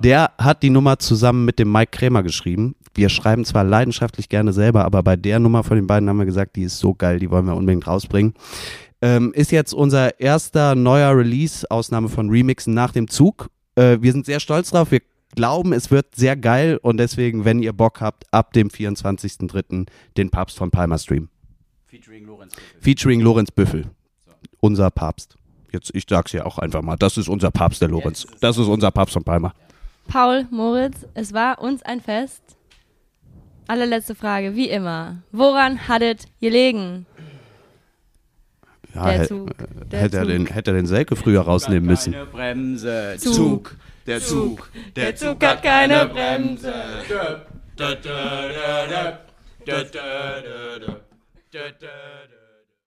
Der 0.00 0.30
hat 0.38 0.62
die 0.62 0.70
Nummer 0.70 0.98
zusammen 1.00 1.44
mit 1.44 1.58
dem 1.58 1.72
Mike 1.72 1.90
Krämer 1.90 2.22
geschrieben. 2.22 2.76
Wir 2.94 3.08
schreiben 3.08 3.44
zwar 3.44 3.64
leidenschaftlich 3.64 4.28
gerne 4.28 4.52
selber, 4.52 4.84
aber 4.84 5.02
bei 5.02 5.16
der 5.16 5.40
Nummer 5.40 5.64
von 5.64 5.76
den 5.76 5.88
beiden 5.88 6.08
haben 6.08 6.18
wir 6.18 6.26
gesagt, 6.26 6.54
die 6.54 6.62
ist 6.62 6.78
so 6.78 6.94
geil, 6.94 7.18
die 7.18 7.30
wollen 7.30 7.46
wir 7.46 7.56
unbedingt 7.56 7.86
rausbringen. 7.86 8.34
Ähm, 9.02 9.32
ist 9.34 9.50
jetzt 9.50 9.74
unser 9.74 10.20
erster 10.20 10.74
neuer 10.74 11.16
Release, 11.16 11.68
Ausnahme 11.70 12.08
von 12.08 12.30
Remixen 12.30 12.74
nach 12.74 12.92
dem 12.92 13.08
Zug. 13.08 13.48
Äh, 13.74 13.98
wir 14.00 14.12
sind 14.12 14.26
sehr 14.26 14.40
stolz 14.40 14.70
drauf. 14.70 14.90
Wir 14.92 15.00
glauben, 15.34 15.72
es 15.72 15.90
wird 15.90 16.14
sehr 16.14 16.36
geil 16.36 16.78
und 16.82 16.98
deswegen, 16.98 17.44
wenn 17.44 17.62
ihr 17.62 17.72
Bock 17.72 18.00
habt, 18.00 18.24
ab 18.32 18.52
dem 18.52 18.68
24.03. 18.68 19.86
den 20.16 20.30
Papst 20.30 20.56
von 20.56 20.70
Palma 20.70 20.98
Stream. 20.98 21.28
Featuring 21.88 22.26
Lorenz. 22.26 22.54
Featuring 22.80 23.20
Lorenz 23.20 23.50
Büffel. 23.50 23.86
Unser 24.60 24.90
Papst. 24.90 25.36
Jetzt, 25.72 25.90
ich 25.94 26.04
sag's 26.08 26.32
ja 26.32 26.44
auch 26.44 26.58
einfach 26.58 26.82
mal. 26.82 26.96
Das 26.96 27.16
ist 27.16 27.28
unser 27.28 27.50
Papst, 27.50 27.80
der 27.80 27.88
Lorenz. 27.88 28.26
Das 28.40 28.56
ist 28.58 28.66
unser 28.66 28.90
Papst 28.90 29.14
von 29.14 29.24
Palma. 29.24 29.54
Paul, 30.06 30.46
Moritz, 30.50 31.06
es 31.14 31.32
war 31.32 31.60
uns 31.60 31.82
ein 31.82 32.00
Fest. 32.00 32.42
Allerletzte 33.66 34.14
Frage, 34.14 34.54
wie 34.56 34.68
immer. 34.70 35.22
Woran 35.32 35.88
hattet 35.88 36.24
gelegen? 36.40 37.06
Ja, 38.94 39.10
Der 39.10 39.26
Zug, 39.28 39.50
äh, 39.50 39.84
der 39.90 40.00
hätte, 40.00 40.16
er 40.16 40.22
Zug. 40.22 40.32
den, 40.32 40.46
hätte 40.46 40.70
er 40.70 40.74
den 40.76 40.86
Selke 40.86 41.16
früher 41.16 41.42
rausnehmen 41.42 41.84
müssen. 41.86 42.12
Keine 42.14 42.26
Bremse. 42.26 43.16
Zug. 43.18 43.76
Der 44.06 44.20
Zug. 44.20 44.70
Der 44.96 45.14
Zug 45.14 45.44
hat 45.44 45.62
keine 45.62 46.06
Bremse. 46.06 46.72
Da, 47.08 47.24
da, 47.76 47.94
da, 47.94 48.48
da, 48.48 48.86
da, 48.86 49.18
da, 49.66 49.84
da, 49.84 50.78
da, 50.86 50.96
da, 51.52 51.70
da, 51.80 52.26
da. 52.30 52.37